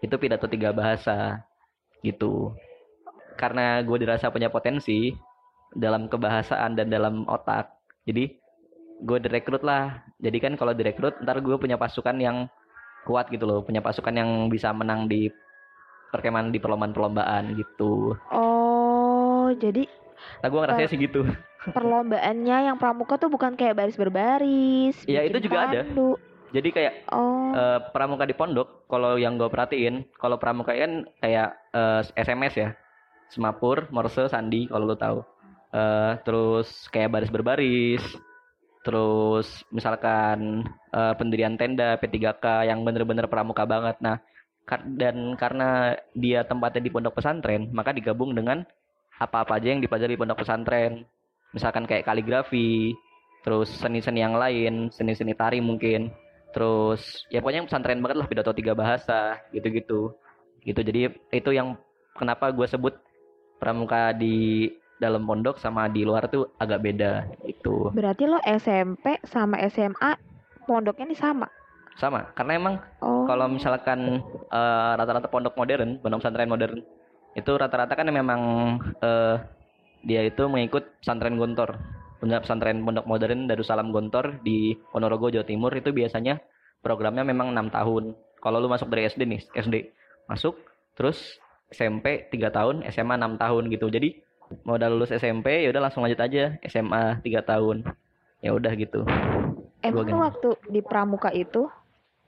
itu 0.00 0.14
pidato 0.16 0.48
tiga 0.48 0.72
bahasa 0.72 1.44
gitu 2.00 2.52
karena 3.34 3.82
gue 3.82 3.96
dirasa 3.98 4.30
punya 4.30 4.48
potensi 4.48 5.12
dalam 5.74 6.06
kebahasaan 6.06 6.78
dan 6.78 6.86
dalam 6.88 7.26
otak 7.26 7.74
jadi 8.06 8.30
gue 9.02 9.18
direkrut 9.20 9.66
lah 9.66 10.00
jadi 10.22 10.38
kan 10.38 10.54
kalau 10.54 10.70
direkrut 10.72 11.18
ntar 11.26 11.42
gue 11.42 11.56
punya 11.58 11.74
pasukan 11.74 12.14
yang 12.22 12.46
kuat 13.04 13.28
gitu 13.28 13.44
loh 13.44 13.60
punya 13.66 13.82
pasukan 13.82 14.14
yang 14.14 14.30
bisa 14.48 14.70
menang 14.70 15.10
di 15.10 15.28
perkemahan 16.14 16.54
di 16.54 16.62
perlombaan-perlombaan 16.62 17.58
gitu 17.58 18.14
Oh, 18.30 19.50
jadi 19.58 19.84
nah 20.40 20.48
gue 20.48 20.60
ngerasanya 20.62 20.88
sih 20.88 21.00
gitu 21.04 21.26
perlombaannya 21.68 22.56
yang 22.72 22.76
pramuka 22.76 23.16
tuh 23.16 23.32
bukan 23.32 23.56
kayak 23.56 23.76
baris 23.76 23.96
berbaris. 23.96 24.96
Bikin 25.04 25.32
itu 25.32 25.48
juga 25.48 25.68
ada. 25.68 25.80
pandu. 25.80 26.16
jadi 26.52 26.68
kayak 26.70 26.94
Oh, 27.10 27.50
eh, 27.56 27.78
pramuka 27.90 28.24
di 28.28 28.36
pondok 28.36 28.86
kalau 28.86 29.18
yang 29.18 29.34
gue 29.40 29.48
perhatiin 29.50 30.06
kalau 30.16 30.38
pramuka 30.38 30.70
kan 30.76 31.08
kayak 31.18 31.56
eh, 31.74 32.02
SMS 32.14 32.54
ya 32.54 32.68
semapur 33.34 33.90
morse 33.90 34.30
sandi 34.30 34.70
kalau 34.70 34.86
lo 34.86 34.96
tahu. 34.96 35.18
Eh, 35.74 36.12
terus 36.22 36.86
kayak 36.94 37.10
baris 37.10 37.30
berbaris. 37.34 38.04
Terus 38.86 39.48
misalkan 39.74 40.62
eh, 40.94 41.14
pendirian 41.18 41.58
tenda 41.58 41.98
P3K 41.98 42.70
yang 42.70 42.86
bener-bener 42.86 43.26
pramuka 43.26 43.66
banget. 43.66 43.98
Nah 43.98 44.22
kar- 44.62 44.86
dan 44.86 45.34
karena 45.34 45.98
dia 46.14 46.46
tempatnya 46.46 46.80
di 46.80 46.90
pondok 46.94 47.20
pesantren 47.20 47.68
maka 47.74 47.92
digabung 47.92 48.32
dengan 48.32 48.64
apa-apa 49.20 49.60
aja 49.60 49.74
yang 49.74 49.82
dipelajari 49.82 50.14
di 50.14 50.20
pondok 50.20 50.46
pesantren. 50.46 51.02
Misalkan 51.50 51.86
kayak 51.90 52.06
kaligrafi 52.06 52.94
terus 53.44 53.68
seni-seni 53.76 54.24
yang 54.24 54.38
lain 54.38 54.94
seni-seni 54.94 55.34
tari 55.34 55.58
mungkin. 55.58 56.14
Terus 56.54 57.26
ya 57.34 57.42
pokoknya 57.42 57.66
pesantren 57.66 57.98
banget 57.98 58.16
lah 58.22 58.28
pidato 58.30 58.54
tiga 58.54 58.78
bahasa 58.78 59.42
gitu-gitu. 59.50 60.14
Gitu 60.62 60.80
jadi 60.80 61.10
itu 61.34 61.50
yang 61.50 61.74
kenapa 62.14 62.48
gue 62.54 62.64
sebut 62.70 62.94
pramuka 63.64 64.12
di 64.12 64.68
dalam 65.00 65.24
pondok 65.24 65.56
sama 65.56 65.88
di 65.88 66.04
luar 66.04 66.28
tuh 66.28 66.52
agak 66.60 66.84
beda 66.84 67.24
itu 67.48 67.88
Berarti 67.90 68.28
lo 68.28 68.36
SMP 68.44 69.16
sama 69.24 69.56
SMA 69.66 70.12
pondoknya 70.62 71.08
nih 71.08 71.16
sama. 71.18 71.48
sama 71.94 72.26
karena 72.34 72.52
emang 72.58 72.74
Oh. 73.00 73.22
kalau 73.24 73.46
misalkan 73.46 74.18
eh, 74.50 74.92
rata-rata 74.98 75.30
pondok 75.30 75.54
modern 75.54 75.96
pondok 75.98 76.20
pesantren 76.20 76.50
modern 76.50 76.82
itu 77.32 77.50
rata-rata 77.54 77.94
kan 77.94 78.10
memang 78.10 78.40
eh, 78.98 79.36
dia 80.02 80.26
itu 80.26 80.42
mengikut 80.44 80.98
pesantren 80.98 81.38
Gontor 81.38 81.78
punya 82.18 82.42
pesantren 82.42 82.82
pondok 82.82 83.06
modern 83.06 83.46
Darussalam 83.46 83.94
Gontor 83.94 84.42
di 84.42 84.74
Ponorogo 84.90 85.30
Jawa 85.30 85.46
Timur 85.46 85.70
itu 85.70 85.94
biasanya 85.94 86.42
programnya 86.82 87.22
memang 87.22 87.54
enam 87.54 87.70
tahun 87.70 88.12
kalau 88.42 88.58
lu 88.58 88.66
masuk 88.66 88.90
dari 88.90 89.06
SD 89.06 89.22
nih 89.24 89.40
SD 89.54 89.74
masuk 90.26 90.58
terus 90.98 91.38
SMP 91.74 92.30
3 92.30 92.54
tahun 92.54 92.76
SMA 92.94 93.18
6 93.18 93.42
tahun 93.42 93.62
gitu 93.74 93.90
jadi 93.90 94.14
mau 94.62 94.78
udah 94.78 94.88
lulus 94.88 95.10
SMP 95.10 95.66
ya 95.66 95.74
udah 95.74 95.90
langsung 95.90 96.06
lanjut 96.06 96.22
aja 96.22 96.54
SMA 96.62 97.18
3 97.20 97.50
tahun 97.50 97.82
ya 98.38 98.54
udah 98.54 98.72
gitu 98.78 99.02
Emang 99.84 100.16
waktu 100.16 100.56
di 100.72 100.80
pramuka 100.80 101.28
itu 101.34 101.68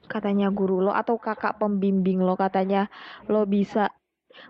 katanya 0.05 0.53
guru 0.53 0.85
lo 0.85 0.93
atau 0.93 1.17
kakak 1.17 1.57
pembimbing 1.57 2.21
lo 2.21 2.37
katanya 2.37 2.85
lo 3.25 3.49
bisa 3.49 3.89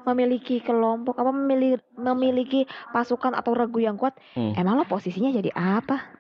memiliki 0.03 0.59
kelompok 0.59 1.15
apa 1.15 1.31
memiliki 1.31 1.79
memiliki 1.95 2.61
pasukan 2.91 3.31
atau 3.31 3.55
regu 3.55 3.79
yang 3.79 3.95
kuat. 3.95 4.19
Hmm. 4.35 4.51
Emang 4.59 4.75
lo 4.75 4.83
posisinya 4.83 5.31
jadi 5.31 5.55
apa? 5.55 6.19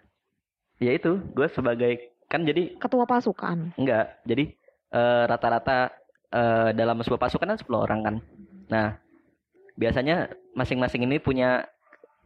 ya 0.77 0.93
itu 0.93 1.17
gue 1.33 1.47
sebagai 1.49 2.13
kan 2.29 2.45
jadi 2.45 2.77
Ketua 2.77 3.09
pasukan. 3.09 3.73
Enggak. 3.81 4.21
Jadi 4.29 4.53
eh, 4.93 5.23
rata-rata 5.25 5.91
eh, 6.29 6.69
dalam 6.77 7.01
sebuah 7.01 7.21
pasukan 7.21 7.49
kan 7.55 7.59
10 7.59 7.67
orang 7.73 7.99
kan. 8.05 8.15
Nah, 8.67 8.99
biasanya 9.79 10.31
masing-masing 10.57 11.05
ini 11.07 11.17
punya 11.21 11.67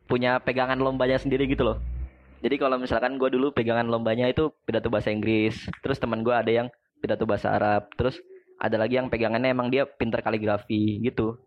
punya 0.08 0.42
pegangan 0.44 0.80
lombanya 0.80 1.16
sendiri 1.22 1.48
gitu 1.48 1.64
loh. 1.64 1.78
Jadi 2.42 2.58
kalau 2.58 2.82
misalkan 2.82 3.22
gue 3.22 3.30
dulu 3.30 3.54
pegangan 3.54 3.86
lombanya 3.86 4.26
itu 4.26 4.50
pidato 4.66 4.90
bahasa 4.90 5.14
Inggris, 5.14 5.70
terus 5.86 6.02
teman 6.02 6.26
gue 6.26 6.34
ada 6.34 6.50
yang 6.50 6.68
pidato 6.98 7.24
bahasa 7.30 7.54
Arab, 7.54 7.86
terus 7.94 8.18
ada 8.58 8.82
lagi 8.82 8.98
yang 8.98 9.14
pegangannya 9.14 9.54
emang 9.54 9.70
dia 9.70 9.86
pinter 9.86 10.26
kaligrafi 10.26 10.98
gitu. 11.06 11.38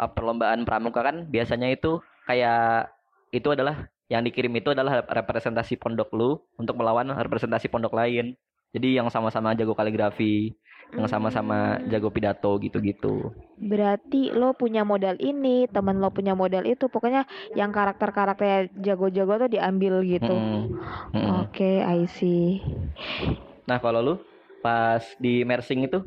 Ah, 0.00 0.08
Perlombaan 0.08 0.64
pramuka 0.64 1.04
kan 1.04 1.28
biasanya 1.28 1.68
itu 1.68 2.00
kayak 2.24 2.88
itu 3.32 3.48
adalah 3.52 3.92
yang 4.08 4.24
dikirim 4.24 4.52
itu 4.56 4.72
adalah 4.72 5.04
representasi 5.04 5.76
pondok 5.76 6.08
lu 6.16 6.40
untuk 6.56 6.80
melawan 6.80 7.12
representasi 7.12 7.68
pondok 7.68 7.92
lain. 7.92 8.32
Jadi 8.72 9.00
yang 9.00 9.08
sama-sama 9.12 9.52
jago 9.56 9.72
kaligrafi, 9.76 10.52
yang 10.96 11.08
sama-sama 11.10 11.76
Hmm. 11.76 11.88
jago 11.92 12.08
pidato 12.08 12.56
gitu-gitu. 12.62 13.32
Berarti 13.58 14.30
lo 14.32 14.54
punya 14.54 14.86
modal 14.86 15.18
ini, 15.20 15.66
temen 15.68 15.98
lo 15.98 16.08
punya 16.14 16.32
modal 16.32 16.64
itu. 16.64 16.86
Pokoknya 16.88 17.26
yang 17.52 17.74
karakter-karakter 17.74 18.72
jago-jago 18.80 19.46
tuh 19.46 19.50
diambil 19.50 20.00
gitu. 20.06 20.30
Mm-mm. 20.32 20.64
Mm-mm. 21.12 21.30
Oke, 21.44 21.82
I 21.82 22.06
see. 22.08 22.62
Nah 23.68 23.82
kalau 23.82 24.00
lu 24.00 24.14
pas 24.64 25.02
di 25.20 25.42
mersing 25.44 25.84
itu 25.84 26.00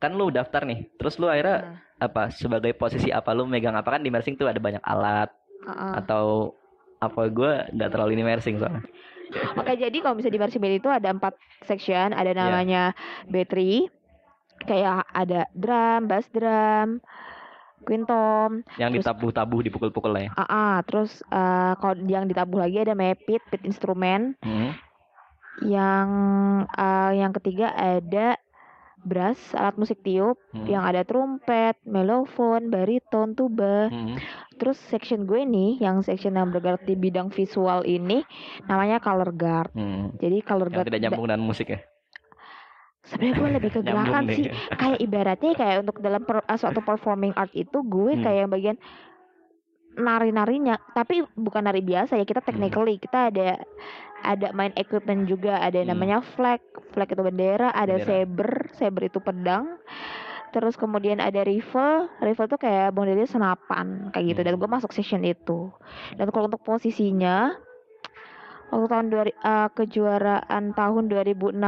kan 0.00 0.16
lu 0.16 0.32
daftar 0.32 0.64
nih, 0.64 0.88
terus 0.96 1.20
lu 1.20 1.28
akhirnya 1.28 1.76
Nah, 2.00 2.08
apa 2.08 2.32
sebagai 2.32 2.72
posisi 2.72 3.12
apa 3.12 3.36
lu 3.36 3.44
megang 3.44 3.76
apa 3.76 3.98
kan 3.98 4.00
di 4.00 4.08
mersing 4.08 4.32
tuh 4.32 4.48
ada 4.48 4.56
banyak 4.56 4.80
alat 4.80 5.28
uh-uh. 5.68 6.00
atau 6.00 6.56
apa 6.96 7.28
gue 7.28 7.52
nggak 7.76 7.90
terlalu 7.92 8.16
ini 8.16 8.24
mersing 8.24 8.56
soalnya. 8.56 8.80
Oke, 9.30 9.72
jadi 9.78 9.96
kalau 10.02 10.18
misalnya 10.18 10.34
di 10.36 10.40
Band 10.40 10.74
itu 10.76 10.88
ada 10.90 11.08
empat 11.10 11.34
section, 11.64 12.10
ada 12.12 12.30
namanya 12.34 12.92
B3, 13.30 13.86
kayak 14.66 15.06
ada 15.10 15.46
drum, 15.56 16.10
bass 16.10 16.26
drum, 16.34 16.98
quintom, 17.86 18.66
Yang 18.76 19.00
ditabuh-tabuh 19.00 19.60
dipukul-pukul 19.64 20.10
lah 20.12 20.22
ya. 20.28 20.30
AA, 20.36 20.68
terus 20.84 21.24
eh, 21.24 21.72
kalau 21.80 21.94
yang 22.04 22.28
ditabuh 22.28 22.60
lagi 22.60 22.82
ada 22.82 22.92
mepit, 22.92 23.40
pit 23.48 23.62
instrumen, 23.64 24.36
Mm. 24.44 24.70
yang 25.68 26.08
eh, 26.72 27.12
yang 27.20 27.32
ketiga 27.36 27.72
ada 27.72 28.36
brass, 29.00 29.38
alat 29.52 29.76
musik 29.76 30.00
tiup, 30.00 30.36
Mm. 30.50 30.66
yang 30.66 30.82
ada 30.82 31.02
trumpet, 31.02 31.76
melofon, 31.82 32.68
bariton, 32.68 33.32
tuba. 33.32 33.88
Mm. 33.88 34.16
Terus 34.54 34.76
section 34.86 35.24
gue 35.24 35.40
nih, 35.40 35.80
yang 35.80 36.00
section 36.00 36.34
yang 36.34 36.48
bergerak 36.48 36.82
di 36.82 36.92
bidang 36.92 37.28
visual 37.28 37.82
ini 37.82 38.20
namanya 38.64 38.98
color 38.98 39.30
guard. 39.30 39.72
Mm. 39.72 40.16
Jadi 40.16 40.36
color 40.40 40.68
Yang 40.68 40.74
guard 40.74 40.86
tidak 40.86 41.00
nyambung 41.02 41.26
dengan 41.26 41.42
musik 41.42 41.68
ya. 41.68 41.80
sebenarnya 43.00 43.32
gue 43.32 43.48
lebih 43.56 43.70
ke 43.72 43.80
gerakan 43.88 44.24
sih 44.28 44.44
kayak 44.70 45.00
ibaratnya 45.08 45.50
kayak 45.56 45.76
untuk 45.80 45.98
dalam 45.98 46.20
per- 46.20 46.44
uh, 46.44 46.54
suatu 46.54 46.78
performing 46.80 47.32
art 47.32 47.48
itu 47.50 47.80
gue 47.80 48.12
Hmm. 48.12 48.22
kayak 48.22 48.38
yang 48.38 48.52
bagian 48.52 48.76
nari-narinya 49.90 50.78
tapi 50.92 51.24
bukan 51.34 51.64
nari 51.64 51.80
biasa 51.80 52.14
ya 52.14 52.24
kita 52.24 52.38
technically 52.40 52.96
kita 52.96 53.32
ada 53.32 53.58
ada 54.22 54.52
main 54.52 54.72
equipment 54.74 55.24
juga 55.24 55.58
ada 55.58 55.74
yang 55.74 55.90
Hmm. 55.90 55.98
namanya 55.98 56.18
flag 56.22 56.60
flag 56.92 57.08
itu 57.08 57.22
bendera 57.22 57.68
ada 57.70 57.96
Bendera. 57.96 58.06
saber 58.06 58.50
saber 58.74 59.02
itu 59.08 59.18
pedang 59.18 59.80
terus 60.50 60.74
kemudian 60.74 61.22
ada 61.22 61.46
rifle 61.46 62.10
rifle 62.18 62.50
tuh 62.50 62.58
kayak 62.58 62.90
modelnya 62.90 63.24
senapan 63.24 64.10
kayak 64.10 64.34
gitu 64.34 64.40
dan 64.42 64.54
Hmm. 64.54 64.60
gue 64.60 64.70
masuk 64.70 64.90
section 64.90 65.22
itu 65.22 65.70
dan 66.18 66.26
kalau 66.30 66.50
untuk 66.50 66.60
posisinya 66.60 67.54
waktu 68.70 68.86
tahun 68.88 69.06
dua, 69.06 69.22
uh, 69.36 69.68
kejuaraan 69.70 70.64
tahun 70.72 71.04
2016 71.06 71.58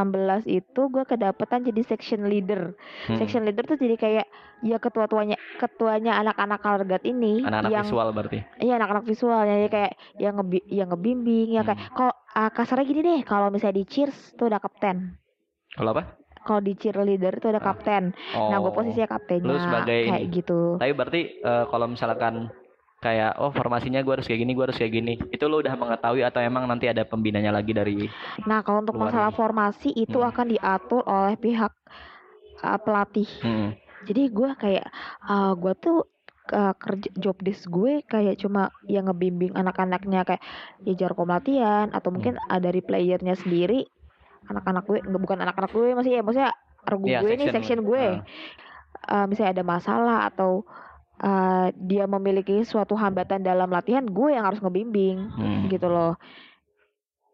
itu 0.47 0.83
gue 0.89 1.05
kedapetan 1.05 1.63
jadi 1.63 1.83
section 1.85 2.25
leader 2.25 2.75
Mm. 3.05 3.19
section 3.19 3.43
leader 3.43 3.65
tuh 3.65 3.75
jadi 3.75 3.97
kayak 3.97 4.27
ya 4.61 4.79
ketua 4.79 5.05
tuanya 5.05 5.35
ketuanya 5.57 6.17
anak-anak 6.17 6.61
guard 6.63 7.03
ini 7.03 7.43
Anak-anak 7.43 7.71
yang 7.73 7.85
visual 7.85 8.09
berarti. 8.11 8.39
iya 8.59 8.75
anak-anak 8.77 9.05
visual 9.05 9.41
jadi 9.41 9.67
kayak 9.69 9.93
yang 10.17 10.35
ngebi 10.37 10.59
yang 10.65 10.89
ngebimbing 10.89 11.49
ya 11.51 11.63
kayak 11.63 11.81
Hmm. 11.81 11.93
kalau 11.93 12.13
uh, 12.33 12.51
kasarnya 12.51 12.85
gini 12.85 13.01
deh 13.03 13.21
kalau 13.23 13.49
misalnya 13.49 13.77
di 13.77 13.85
cheers 13.85 14.15
tuh 14.33 14.47
ada 14.47 14.59
kapten 14.59 15.19
Kalau 15.73 15.91
apa? 15.91 16.15
kalau 16.41 16.59
di 16.61 16.75
cheerleader 16.75 17.39
tuh 17.39 17.51
ada 17.51 17.59
Ah. 17.59 17.65
kapten 17.65 18.15
Oh. 18.33 18.49
nah 18.49 18.59
gue 18.59 18.71
posisinya 18.73 19.09
kaptennya 19.09 19.47
Lu 19.47 19.59
sebagai 19.59 19.99
kayak 20.05 20.23
ini. 20.23 20.31
gitu 20.33 20.61
Tapi 20.77 20.93
berarti 20.93 21.21
eh, 21.37 21.65
kalau 21.67 21.87
misalkan 21.89 22.35
kayak 23.03 23.35
oh 23.43 23.51
formasinya 23.51 23.99
gue 24.01 24.15
harus 24.15 24.27
kayak 24.31 24.47
gini, 24.47 24.55
gue 24.55 24.65
harus 24.65 24.79
kayak 24.79 24.93
gini. 24.95 25.19
Itu 25.35 25.51
lu 25.51 25.59
udah 25.59 25.75
mengetahui 25.75 26.23
atau 26.23 26.39
emang 26.39 26.71
nanti 26.71 26.87
ada 26.87 27.03
pembinanya 27.03 27.51
lagi 27.51 27.75
dari 27.75 28.07
nah 28.47 28.63
kalau 28.63 28.81
untuk 28.87 28.97
masalah 28.97 29.35
formasi 29.35 29.91
itu 29.93 30.17
Hmm. 30.17 30.31
akan 30.31 30.47
diatur 30.55 31.03
oleh 31.05 31.35
pihak 31.35 31.73
uh, 32.63 32.79
pelatih. 32.79 33.27
Mm. 33.43 33.71
jadi 34.03 34.23
gue 34.35 34.51
kayak 34.59 34.87
uh, 35.31 35.55
gue 35.55 35.73
tuh 35.79 35.99
uh, 36.51 36.75
kerja 36.75 37.11
job 37.15 37.39
desk 37.39 37.71
gue 37.71 38.03
kayak 38.03 38.39
cuma 38.39 38.75
yang 38.91 39.07
ngebimbing 39.07 39.55
anak-anaknya 39.55 40.27
kayak 40.27 40.43
ya 40.83 40.95
jarkom 40.99 41.31
latihan 41.31 41.91
atau 41.95 42.11
mungkin 42.11 42.39
ada 42.51 42.71
dari 42.71 42.83
playernya 42.83 43.39
sendiri. 43.39 43.87
Anak-anak 44.51 44.83
gue 44.91 44.99
nggak 45.07 45.23
bukan 45.23 45.39
anak-anak 45.43 45.71
gue 45.71 45.95
masih 45.95 46.13
ya 46.19 46.23
maksudnya 46.23 46.51
regu 46.83 47.07
Iya, 47.07 47.19
gue 47.23 47.35
nih 47.39 47.49
section 47.55 47.81
gue. 47.87 48.05
Uh, 49.07 49.27
misalnya 49.31 49.63
ada 49.63 49.65
masalah 49.67 50.19
atau 50.31 50.67
uh, 51.23 51.71
dia 51.75 52.05
memiliki 52.05 52.61
suatu 52.63 52.93
hambatan 52.93 53.41
dalam 53.41 53.71
latihan 53.71 54.05
gue 54.05 54.35
yang 54.35 54.45
harus 54.45 54.59
ngebimbing 54.59 55.31
Hmm. 55.33 55.67
gitu 55.67 55.87
loh 55.87 56.15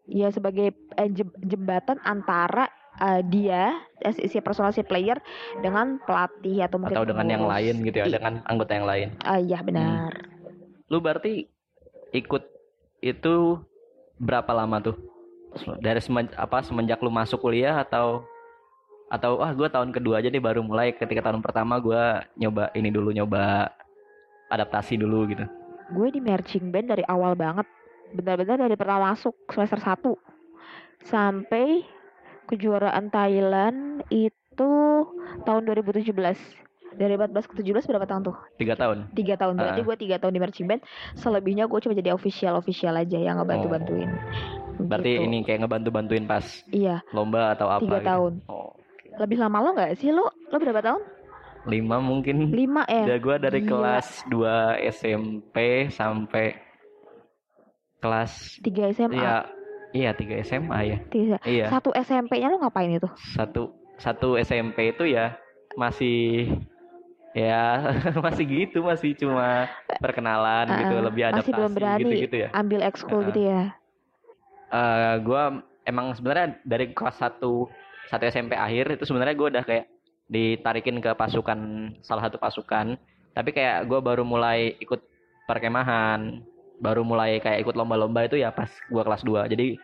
ya 0.05 0.29
sebagai 0.29 0.73
eh, 0.95 1.09
jem- 1.11 1.37
jembatan 1.39 2.01
antara 2.01 2.65
uh, 2.97 3.21
dia 3.21 3.77
eh, 4.01 4.13
si 4.13 4.25
si 4.25 4.37
personal 4.41 4.73
si 4.73 4.81
player 4.81 5.21
dengan 5.61 6.01
pelatih 6.01 6.65
atau 6.65 6.81
mungkin 6.81 6.97
Atau 6.97 7.05
dengan 7.05 7.27
yang 7.29 7.45
lain 7.45 7.85
gitu 7.85 7.97
ya, 7.97 8.05
I- 8.09 8.15
dengan 8.17 8.41
anggota 8.45 8.73
yang 8.73 8.87
lain. 8.89 9.07
Ah, 9.21 9.37
iya 9.37 9.61
benar. 9.61 10.09
Lu 10.89 10.97
berarti 10.97 11.45
ikut 12.09 12.41
itu 12.99 13.61
berapa 14.17 14.49
lama 14.49 14.81
tuh? 14.81 14.97
Dari 15.77 16.01
semen, 16.01 16.29
apa 16.33 16.61
semenjak 16.61 17.01
lu 17.01 17.09
masuk 17.09 17.41
kuliah 17.41 17.77
atau 17.77 18.25
atau 19.09 19.41
ah 19.41 19.51
gue 19.51 19.65
tahun 19.65 19.89
kedua 19.89 20.21
aja 20.21 20.29
nih 20.29 20.39
baru 20.39 20.61
mulai 20.61 20.93
ketika 20.93 21.25
tahun 21.25 21.41
pertama 21.41 21.77
gue 21.77 22.01
nyoba 22.37 22.69
ini 22.73 22.89
dulu 22.89 23.09
nyoba 23.09 23.73
adaptasi 24.47 24.97
dulu 24.97 25.25
gitu. 25.27 25.45
Gue 25.89 26.09
di 26.09 26.21
marching 26.21 26.69
band 26.69 26.87
dari 26.87 27.01
awal 27.05 27.33
banget. 27.33 27.65
Benar-benar 28.09 28.57
dari 28.59 28.73
pertama 28.73 29.13
masuk 29.13 29.33
semester 29.49 29.77
1 29.77 30.17
sampai 31.03 31.85
kejuaraan 32.45 33.09
Thailand 33.09 34.01
itu 34.09 34.71
tahun 35.43 35.61
2017. 35.65 36.13
Dari 36.89 37.13
14 37.15 37.45
ke 37.45 37.53
17 37.55 37.85
berapa 37.85 38.03
tahun 38.03 38.25
tuh? 38.25 38.35
Tiga 38.57 38.73
tahun. 38.73 39.13
Tiga 39.13 39.37
tahun. 39.37 39.55
Berarti 39.55 39.81
Ah. 39.81 39.85
gue 39.85 39.95
tiga 39.95 40.15
tahun 40.17 40.33
di 40.33 40.41
marching 40.41 40.65
band. 40.65 40.81
Selebihnya 41.13 41.69
gue 41.69 41.79
cuma 41.79 41.93
jadi 41.93 42.11
official 42.11 42.57
official 42.57 42.97
aja 42.97 43.15
yang 43.15 43.37
ngebantu-bantuin. 43.37 44.09
Berarti 44.81 45.11
Gitu. 45.15 45.23
ini 45.23 45.37
kayak 45.45 45.63
ngebantu-bantuin 45.63 46.25
pas 46.25 46.43
Iya, 46.67 47.05
lomba 47.13 47.53
atau 47.53 47.69
apa 47.69 47.85
tiga 47.85 48.01
gitu. 48.01 48.09
tahun. 48.09 48.33
Oh, 48.49 48.73
Lebih 49.17 49.37
lama 49.39 49.57
lo 49.59 49.69
nggak 49.73 49.97
sih 49.97 50.11
lo? 50.11 50.29
Lo 50.51 50.57
berapa 50.57 50.83
tahun? 50.83 51.01
lima 51.67 51.99
mungkin. 51.99 52.55
Lima 52.55 52.87
ya. 52.87 53.03
Udah 53.03 53.19
gue 53.19 53.35
dari 53.37 53.59
Gila. 53.61 53.69
kelas 53.69 54.07
2 54.31 54.79
SMP 54.95 55.55
sampai 55.91 56.55
kelas 57.99 58.57
Tiga 58.63 58.87
SMA. 58.89 59.19
ya 59.19 59.37
Iya, 59.89 60.13
tiga 60.13 60.37
SMA 60.39 60.79
ya. 60.85 60.97
Tiga. 61.09 61.37
Iya. 61.43 61.65
Satu 61.67 61.89
SMP-nya 61.91 62.47
lo 62.47 62.61
ngapain 62.61 62.93
itu? 62.93 63.09
Satu 63.33 63.73
satu 63.97 64.37
SMP 64.37 64.93
itu 64.93 65.03
ya 65.03 65.33
masih 65.73 66.47
ya 67.33 67.81
masih 68.25 68.45
gitu, 68.47 68.85
masih 68.85 69.17
cuma 69.17 69.65
perkenalan 69.97 70.69
gitu, 70.79 70.93
Heeh, 70.93 71.05
lebih 71.09 71.23
masih 71.27 71.51
belum 71.51 71.73
adaptasi 71.73 71.75
berani 71.75 72.01
gitu-gitu 72.05 72.35
ya. 72.37 72.49
ambil 72.53 72.79
ekskul 72.85 73.19
Heeh. 73.19 73.27
gitu 73.33 73.41
ya. 73.49 73.61
eh 74.69 75.13
gua 75.25 75.43
emang 75.83 76.13
sebenarnya 76.13 76.61
dari 76.61 76.93
kelas 76.93 77.17
1 77.17 77.65
satu 78.09 78.25
SMP 78.25 78.57
akhir 78.57 78.97
itu 78.97 79.05
sebenarnya 79.05 79.37
gua 79.37 79.47
udah 79.53 79.63
kayak 79.63 79.85
ditarikin 80.29 80.97
ke 81.01 81.13
pasukan 81.13 81.59
salah 82.01 82.25
satu 82.25 82.41
pasukan 82.41 82.97
tapi 83.37 83.53
kayak 83.53 83.85
gua 83.85 84.01
baru 84.01 84.25
mulai 84.25 84.73
ikut 84.81 84.99
perkemahan 85.45 86.41
baru 86.81 87.05
mulai 87.05 87.37
kayak 87.37 87.61
ikut 87.61 87.77
lomba-lomba 87.77 88.25
itu 88.25 88.41
ya 88.41 88.49
pas 88.49 88.69
gua 88.89 89.05
kelas 89.05 89.21
2 89.21 89.45
jadi 89.51 89.77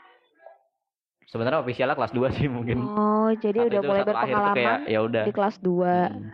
sebenarnya 1.30 1.62
ofisialnya 1.62 1.98
kelas 1.98 2.14
2 2.14 2.38
sih 2.38 2.48
mungkin 2.50 2.82
Oh, 2.82 3.30
jadi 3.38 3.66
Tapi 3.66 3.68
udah 3.70 3.80
itu 3.82 3.88
mulai 3.90 4.02
satu 4.02 4.10
tuh 4.10 4.16
kayak 4.16 4.38
berpengalaman 4.38 4.80
ya 4.90 5.00
udah 5.02 5.24
di 5.26 5.34
kelas 5.34 5.56
2. 5.62 5.74
Hmm. 5.76 6.30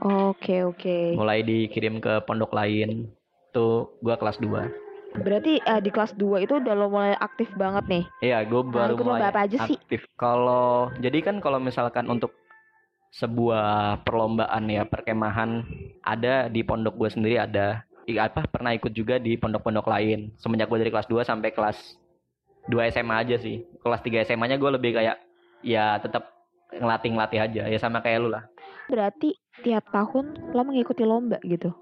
Oke, 0.00 0.64
oke. 0.64 0.98
mulai 1.12 1.44
dikirim 1.44 2.00
ke 2.00 2.24
pondok 2.24 2.56
lain 2.56 3.12
tuh 3.52 3.92
gua 4.00 4.16
kelas 4.16 4.40
2 4.40 4.89
Berarti 5.18 5.58
eh, 5.58 5.80
di 5.82 5.90
kelas 5.90 6.14
2 6.14 6.46
itu 6.46 6.62
udah 6.62 6.74
lo 6.78 6.86
mulai 6.86 7.18
aktif 7.18 7.50
banget 7.58 7.84
nih. 7.90 8.04
Iya, 8.22 8.38
gue 8.46 8.62
baru 8.62 8.94
ikut 8.94 9.02
lomba 9.02 9.18
mulai 9.18 9.30
apa 9.34 9.40
aja 9.46 9.56
sih? 9.66 9.76
aktif. 9.76 10.06
Kalau 10.14 10.94
jadi 11.02 11.18
kan 11.18 11.42
kalau 11.42 11.58
misalkan 11.58 12.06
untuk 12.06 12.30
sebuah 13.10 14.00
perlombaan 14.06 14.70
ya 14.70 14.86
perkemahan 14.86 15.66
ada 16.06 16.46
di 16.46 16.62
pondok 16.62 16.94
gue 16.94 17.10
sendiri 17.10 17.36
ada. 17.42 17.82
I- 18.06 18.22
apa 18.22 18.46
pernah 18.46 18.70
ikut 18.74 18.94
juga 18.94 19.18
di 19.18 19.34
pondok-pondok 19.34 19.86
lain. 19.90 20.30
Semenjak 20.38 20.70
gue 20.70 20.78
dari 20.86 20.92
kelas 20.94 21.10
2 21.10 21.26
sampai 21.26 21.50
kelas 21.50 21.98
2 22.70 22.86
SMA 22.94 23.16
aja 23.26 23.36
sih. 23.36 23.66
Kelas 23.82 24.00
3 24.06 24.22
SMA-nya 24.22 24.56
gue 24.62 24.70
lebih 24.70 24.94
kayak 24.94 25.18
ya 25.60 25.98
tetap 25.98 26.30
ngelatih-ngelatih 26.70 27.40
aja 27.42 27.62
ya 27.66 27.78
sama 27.82 27.98
kayak 27.98 28.18
lu 28.22 28.30
lah. 28.30 28.46
Berarti 28.86 29.34
tiap 29.66 29.90
tahun 29.90 30.54
lo 30.54 30.62
mengikuti 30.62 31.02
lomba 31.02 31.42
gitu. 31.42 31.74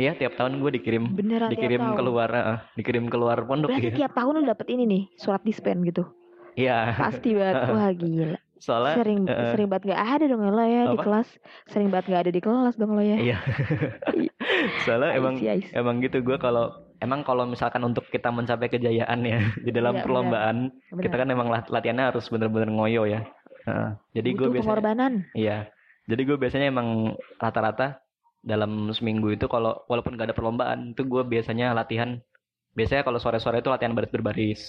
Iya, 0.00 0.16
tiap 0.16 0.32
tahun 0.34 0.58
gue 0.58 0.70
dikirim 0.74 1.12
Beneran 1.12 1.48
tiap 1.48 1.60
dikirim 1.60 1.80
tahun. 1.84 1.96
keluar 2.00 2.28
eh, 2.32 2.58
dikirim 2.72 3.04
keluar 3.06 3.36
pondok 3.44 3.68
Berarti 3.68 3.92
ya. 3.92 3.96
tiap 4.00 4.12
tahun 4.16 4.32
lo 4.40 4.48
dapet 4.48 4.66
ini 4.70 4.84
nih, 4.86 5.02
surat 5.14 5.44
dispen 5.44 5.84
gitu. 5.84 6.08
Iya, 6.56 6.96
Pasti 6.96 7.36
banget. 7.36 7.68
Wah, 7.76 7.90
gila. 7.92 8.38
soalnya 8.56 8.92
Sering 8.94 9.20
eh, 9.24 9.50
sering 9.50 9.68
banget 9.68 9.84
gak 9.88 10.02
ada 10.10 10.24
dong 10.26 10.40
lo 10.42 10.56
ya 10.58 10.82
di 10.86 10.96
Apa? 10.96 11.02
kelas. 11.02 11.28
Sering 11.66 11.88
banget 11.88 12.06
gak 12.08 12.22
ada 12.22 12.32
di 12.32 12.40
kelas 12.40 12.74
dong 12.76 12.92
lo 12.92 13.00
ya. 13.00 13.16
Iya. 13.18 13.36
Soalnya 14.84 15.10
I 15.10 15.16
emang 15.16 15.34
see, 15.36 15.48
I 15.48 15.60
see. 15.60 15.72
emang 15.72 16.00
gitu 16.00 16.20
gue 16.20 16.36
kalau 16.36 16.68
emang 16.98 17.20
kalau 17.22 17.44
misalkan 17.44 17.80
untuk 17.80 18.04
kita 18.08 18.28
mencapai 18.28 18.68
kejayaan 18.68 19.20
ya 19.22 19.40
di 19.66 19.70
dalam 19.70 19.96
Iya, 19.96 20.04
perlombaan 20.04 20.56
Bener. 20.90 21.02
kita 21.02 21.14
kan 21.16 21.28
emang 21.28 21.48
lat- 21.48 21.68
latihannya 21.68 22.10
harus 22.10 22.28
bener-bener 22.28 22.68
ngoyo 22.68 23.04
ya. 23.04 23.24
Heeh. 23.60 23.90
jadi 24.14 24.28
gue 24.34 24.48
biasanya 24.50 24.72
pengorbanan. 24.72 25.12
iya. 25.32 25.68
Jadi 26.04 26.22
gue 26.22 26.36
biasanya 26.36 26.66
emang 26.68 26.88
rata-rata 27.36 28.00
dalam 28.40 28.88
seminggu 28.96 29.36
itu 29.36 29.44
kalau 29.52 29.84
walaupun 29.84 30.16
gak 30.16 30.32
ada 30.32 30.36
perlombaan 30.36 30.96
itu 30.96 31.04
gue 31.04 31.22
biasanya 31.28 31.76
latihan 31.76 32.16
biasanya 32.72 33.04
kalau 33.04 33.20
sore-sore 33.20 33.60
itu 33.60 33.68
latihan 33.68 33.92
baris 33.92 34.10
berbaris. 34.12 34.60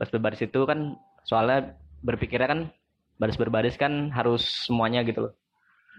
Baris 0.00 0.12
berbaris 0.12 0.40
itu 0.40 0.60
kan 0.64 0.96
soalnya 1.28 1.76
berpikirnya 2.02 2.48
kan 2.48 2.60
baris 3.20 3.36
berbaris 3.36 3.76
kan 3.76 4.10
harus 4.10 4.66
semuanya 4.66 5.04
gitu 5.04 5.28
loh. 5.28 5.32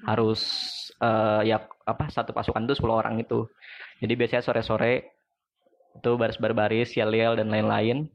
Harus 0.09 0.41
eh, 0.99 1.53
ya 1.53 1.63
apa 1.85 2.09
satu 2.09 2.33
pasukan 2.33 2.65
itu 2.65 2.81
10 2.81 2.89
orang 2.89 3.15
itu. 3.21 3.45
Jadi 4.01 4.13
biasanya 4.17 4.43
sore-sore 4.43 5.13
itu 5.93 6.11
baris 6.17 6.41
berbaris, 6.41 6.89
yel-yel 6.97 7.37
dan 7.37 7.53
lain-lain. 7.53 8.09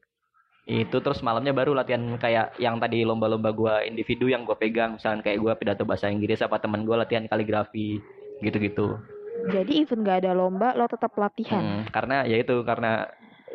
Itu 0.69 1.01
terus 1.01 1.25
malamnya 1.25 1.57
baru 1.57 1.73
latihan 1.73 2.03
kayak 2.21 2.61
yang 2.61 2.77
tadi 2.77 3.01
lomba-lomba 3.07 3.55
gua 3.57 3.75
individu 3.89 4.29
yang 4.29 4.45
gua 4.45 4.59
pegang, 4.61 5.01
misalnya 5.01 5.25
kayak 5.25 5.39
gua 5.41 5.53
pidato 5.57 5.89
bahasa 5.89 6.13
Inggris 6.13 6.45
apa 6.45 6.61
teman 6.61 6.85
gua 6.85 7.01
latihan 7.07 7.25
kaligrafi 7.25 8.03
gitu-gitu. 8.41 8.99
Jadi 9.49 9.87
even 9.87 10.03
gak 10.03 10.27
ada 10.27 10.35
lomba 10.35 10.75
lo 10.75 10.91
tetap 10.91 11.15
latihan. 11.15 11.63
Hmm, 11.63 11.83
karena 11.95 12.27
ya 12.27 12.37
itu 12.43 12.63
karena 12.67 13.07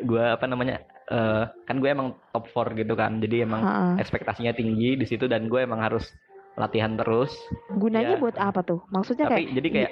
gua 0.04 0.36
apa 0.40 0.46
namanya? 0.48 0.82
eh, 1.04 1.44
kan 1.68 1.84
gue 1.84 1.92
emang 1.92 2.16
top 2.32 2.48
4 2.48 2.80
gitu 2.80 2.96
kan. 2.96 3.20
Jadi 3.20 3.44
emang 3.44 3.60
Ha-ha. 3.60 4.00
ekspektasinya 4.00 4.56
tinggi 4.56 4.96
di 4.96 5.04
situ 5.04 5.28
dan 5.28 5.52
gue 5.52 5.60
emang 5.60 5.84
harus 5.84 6.16
latihan 6.56 6.96
terus. 6.96 7.36
Gunanya 7.76 8.16
Iya. 8.16 8.22
buat 8.24 8.38
apa 8.40 8.64
tuh? 8.64 8.88
Maksudnya 8.88 9.28
tapi 9.28 9.44
kayak 9.44 9.52
jadi 9.52 9.68
kayak 9.70 9.92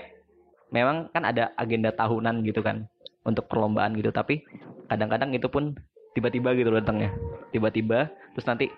memang 0.71 1.11
kan 1.11 1.27
ada 1.27 1.51
agenda 1.59 1.91
tahunan 1.91 2.47
gitu 2.47 2.63
kan 2.63 2.87
untuk 3.27 3.45
perlombaan 3.51 3.93
gitu 3.99 4.09
tapi 4.09 4.41
kadang-kadang 4.87 5.35
itu 5.35 5.51
pun 5.51 5.75
tiba-tiba 6.15 6.55
gitu 6.55 6.71
loh 6.71 6.79
datangnya 6.79 7.11
tiba-tiba 7.51 8.07
terus 8.33 8.47
nanti 8.47 8.71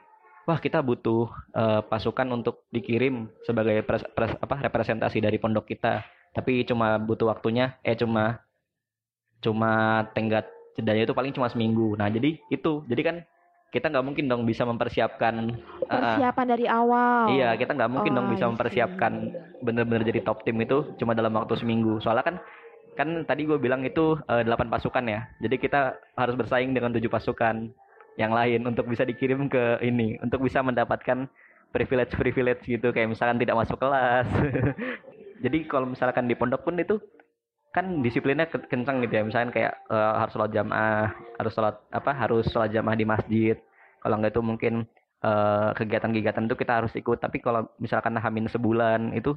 wah 0.44 0.60
kita 0.60 0.80
butuh 0.84 1.30
eh, 1.56 1.82
pasukan 1.88 2.28
untuk 2.34 2.68
dikirim 2.70 3.28
sebagai 3.48 3.82
pres- 3.88 4.08
pres- 4.12 4.40
apa 4.40 4.56
representasi 4.68 5.24
dari 5.24 5.38
pondok 5.40 5.68
kita 5.70 6.04
tapi 6.34 6.66
cuma 6.66 6.98
butuh 6.98 7.30
waktunya 7.30 7.78
eh 7.86 7.96
cuma 7.96 8.42
cuma 9.44 10.04
tenggat 10.16 10.48
jedanya 10.74 11.06
itu 11.06 11.14
paling 11.16 11.34
cuma 11.36 11.52
seminggu 11.52 11.94
nah 12.00 12.08
jadi 12.10 12.40
itu 12.50 12.82
jadi 12.88 13.02
kan 13.04 13.16
kita 13.74 13.90
nggak 13.90 14.06
mungkin 14.06 14.26
dong 14.30 14.46
bisa 14.46 14.64
mempersiapkan 14.70 15.50
eh, 15.90 15.98
persiapan 15.98 16.46
dari 16.46 16.66
awal. 16.70 17.26
Iya, 17.26 17.58
kita 17.58 17.74
nggak 17.74 17.90
mungkin 17.90 18.14
dong 18.14 18.30
Oh, 18.30 18.34
bisa 18.38 18.46
I 18.46 18.46
see. 18.46 18.52
mempersiapkan 18.54 19.14
bener-bener 19.66 20.06
jadi 20.06 20.22
top 20.22 20.46
tim 20.46 20.62
itu 20.62 20.94
cuma 21.02 21.18
dalam 21.18 21.34
waktu 21.34 21.58
seminggu. 21.58 21.98
Soalnya 22.06 22.22
kan 22.22 22.36
kan 22.94 23.10
tadi 23.26 23.50
gue 23.50 23.58
bilang 23.58 23.82
itu 23.82 24.14
eh, 24.30 24.46
delapan 24.46 24.70
pasukan 24.70 25.02
ya. 25.10 25.26
Jadi 25.42 25.58
kita 25.58 25.98
harus 26.14 26.38
bersaing 26.38 26.70
dengan 26.78 26.94
tujuh 26.94 27.10
pasukan 27.10 27.74
yang 28.20 28.32
lain 28.34 28.62
untuk 28.70 28.86
bisa 28.86 29.04
dikirim 29.04 29.50
ke 29.50 29.82
ini, 29.82 30.18
untuk 30.22 30.46
bisa 30.46 30.62
mendapatkan 30.62 31.26
privilege-privilege 31.74 32.62
gitu 32.70 32.94
kayak 32.94 33.10
misalkan 33.10 33.42
tidak 33.42 33.58
masuk 33.58 33.82
kelas. 33.82 34.30
jadi 35.44 35.58
kalau 35.66 35.90
misalkan 35.90 36.30
di 36.30 36.38
pondok 36.38 36.62
pun 36.62 36.78
itu 36.78 37.02
kan 37.74 38.06
disiplinnya 38.06 38.46
ke- 38.46 38.70
kencang 38.70 39.02
gitu 39.02 39.14
ya. 39.18 39.24
Misalkan 39.26 39.50
kayak 39.50 39.74
eh, 39.90 40.14
harus 40.22 40.32
sholat 40.38 40.52
jamaah, 40.54 41.10
harus 41.42 41.54
sholat 41.58 41.76
apa? 41.90 42.12
Harus 42.14 42.46
sholat 42.54 42.70
jamaah 42.70 42.94
di 42.94 43.06
masjid. 43.10 43.58
Kalau 44.06 44.22
nggak 44.22 44.38
itu 44.38 44.42
mungkin 44.46 44.74
eh, 45.26 45.70
kegiatan-kegiatan 45.74 46.46
itu 46.46 46.56
kita 46.56 46.74
harus 46.86 46.94
ikut. 46.94 47.18
Tapi 47.18 47.42
kalau 47.42 47.66
misalkan 47.82 48.14
hamin 48.22 48.46
sebulan 48.46 49.18
itu 49.18 49.34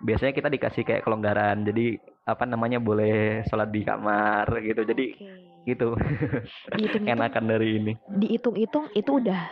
biasanya 0.00 0.32
kita 0.32 0.48
dikasih 0.48 0.82
kayak 0.88 1.04
kelonggaran. 1.04 1.68
Jadi 1.68 2.00
apa 2.24 2.48
namanya 2.48 2.80
boleh 2.80 3.44
sholat 3.52 3.68
di 3.68 3.84
kamar 3.84 4.48
gitu. 4.64 4.80
Jadi 4.88 5.06
Oke. 5.12 5.53
Gitu 5.64 5.96
Dihitung-hitung, 6.76 7.04
enakan 7.08 7.44
dari 7.44 7.68
ini. 7.76 7.92
dihitung-hitung 8.08 8.86
itu 8.92 9.18
udah 9.18 9.42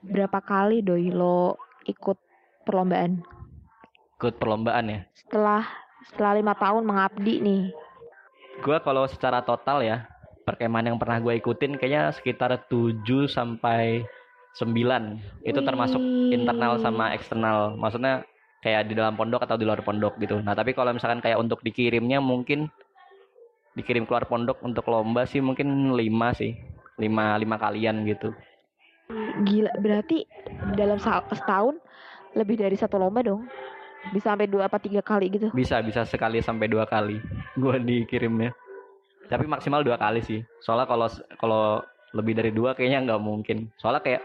berapa 0.00 0.40
kali 0.40 0.80
doi 0.80 1.12
lo 1.12 1.56
ikut 1.84 2.16
perlombaan 2.64 3.20
Ikut 4.16 4.36
perlombaan 4.36 4.84
ya. 4.88 5.00
setelah 5.16 5.64
setelah 6.04 6.32
lima 6.36 6.52
tahun 6.52 6.84
mengabdi 6.84 7.40
nih. 7.40 7.62
Gua 8.60 8.80
kalau 8.80 9.08
secara 9.08 9.40
total 9.40 9.80
ya 9.80 10.04
perkemahan 10.44 10.92
yang 10.92 10.98
pernah 11.00 11.20
gue 11.20 11.38
ikutin 11.38 11.76
kayaknya 11.76 12.12
sekitar 12.12 12.52
7 12.68 13.00
sampai 13.24 14.04
9. 14.58 15.46
Itu 15.46 15.60
termasuk 15.62 16.00
internal 16.32 16.76
sama 16.76 17.14
eksternal. 17.14 17.78
Maksudnya 17.78 18.26
kayak 18.60 18.90
di 18.90 18.98
dalam 18.98 19.14
pondok 19.14 19.46
atau 19.46 19.56
di 19.56 19.64
luar 19.64 19.80
pondok 19.80 20.18
gitu. 20.18 20.36
Nah, 20.42 20.52
tapi 20.52 20.74
kalau 20.74 20.90
misalkan 20.90 21.22
kayak 21.22 21.38
untuk 21.38 21.62
dikirimnya 21.62 22.18
mungkin 22.18 22.68
dikirim 23.78 24.04
keluar 24.06 24.26
pondok 24.26 24.58
untuk 24.66 24.86
lomba 24.90 25.26
sih 25.26 25.38
mungkin 25.42 25.94
5 25.94 26.40
sih. 26.40 26.52
5 27.00 27.08
5 27.08 27.64
kalian 27.64 28.04
gitu. 28.04 28.28
Gila, 29.42 29.72
berarti 29.80 30.28
dalam 30.76 31.00
setahun 31.00 31.80
lebih 32.36 32.60
dari 32.60 32.76
satu 32.76 33.00
lomba 33.00 33.24
dong. 33.24 33.48
Bisa 34.12 34.32
sampai 34.32 34.48
dua 34.48 34.68
apa 34.68 34.80
tiga 34.80 35.04
kali 35.04 35.28
gitu. 35.28 35.52
Bisa 35.52 35.80
bisa 35.84 36.08
sekali 36.08 36.40
sampai 36.40 36.68
dua 36.68 36.88
kali 36.88 37.20
gua 37.62 37.76
dikirimnya. 37.76 38.52
Tapi 39.28 39.44
maksimal 39.48 39.84
dua 39.84 39.96
kali 40.00 40.24
sih. 40.24 40.40
Soalnya 40.64 40.88
kalau 40.88 41.08
kalau 41.36 41.64
lebih 42.16 42.36
dari 42.36 42.50
dua 42.52 42.72
kayaknya 42.76 43.12
nggak 43.12 43.22
mungkin. 43.22 43.68
Soalnya 43.76 44.00
kayak 44.04 44.22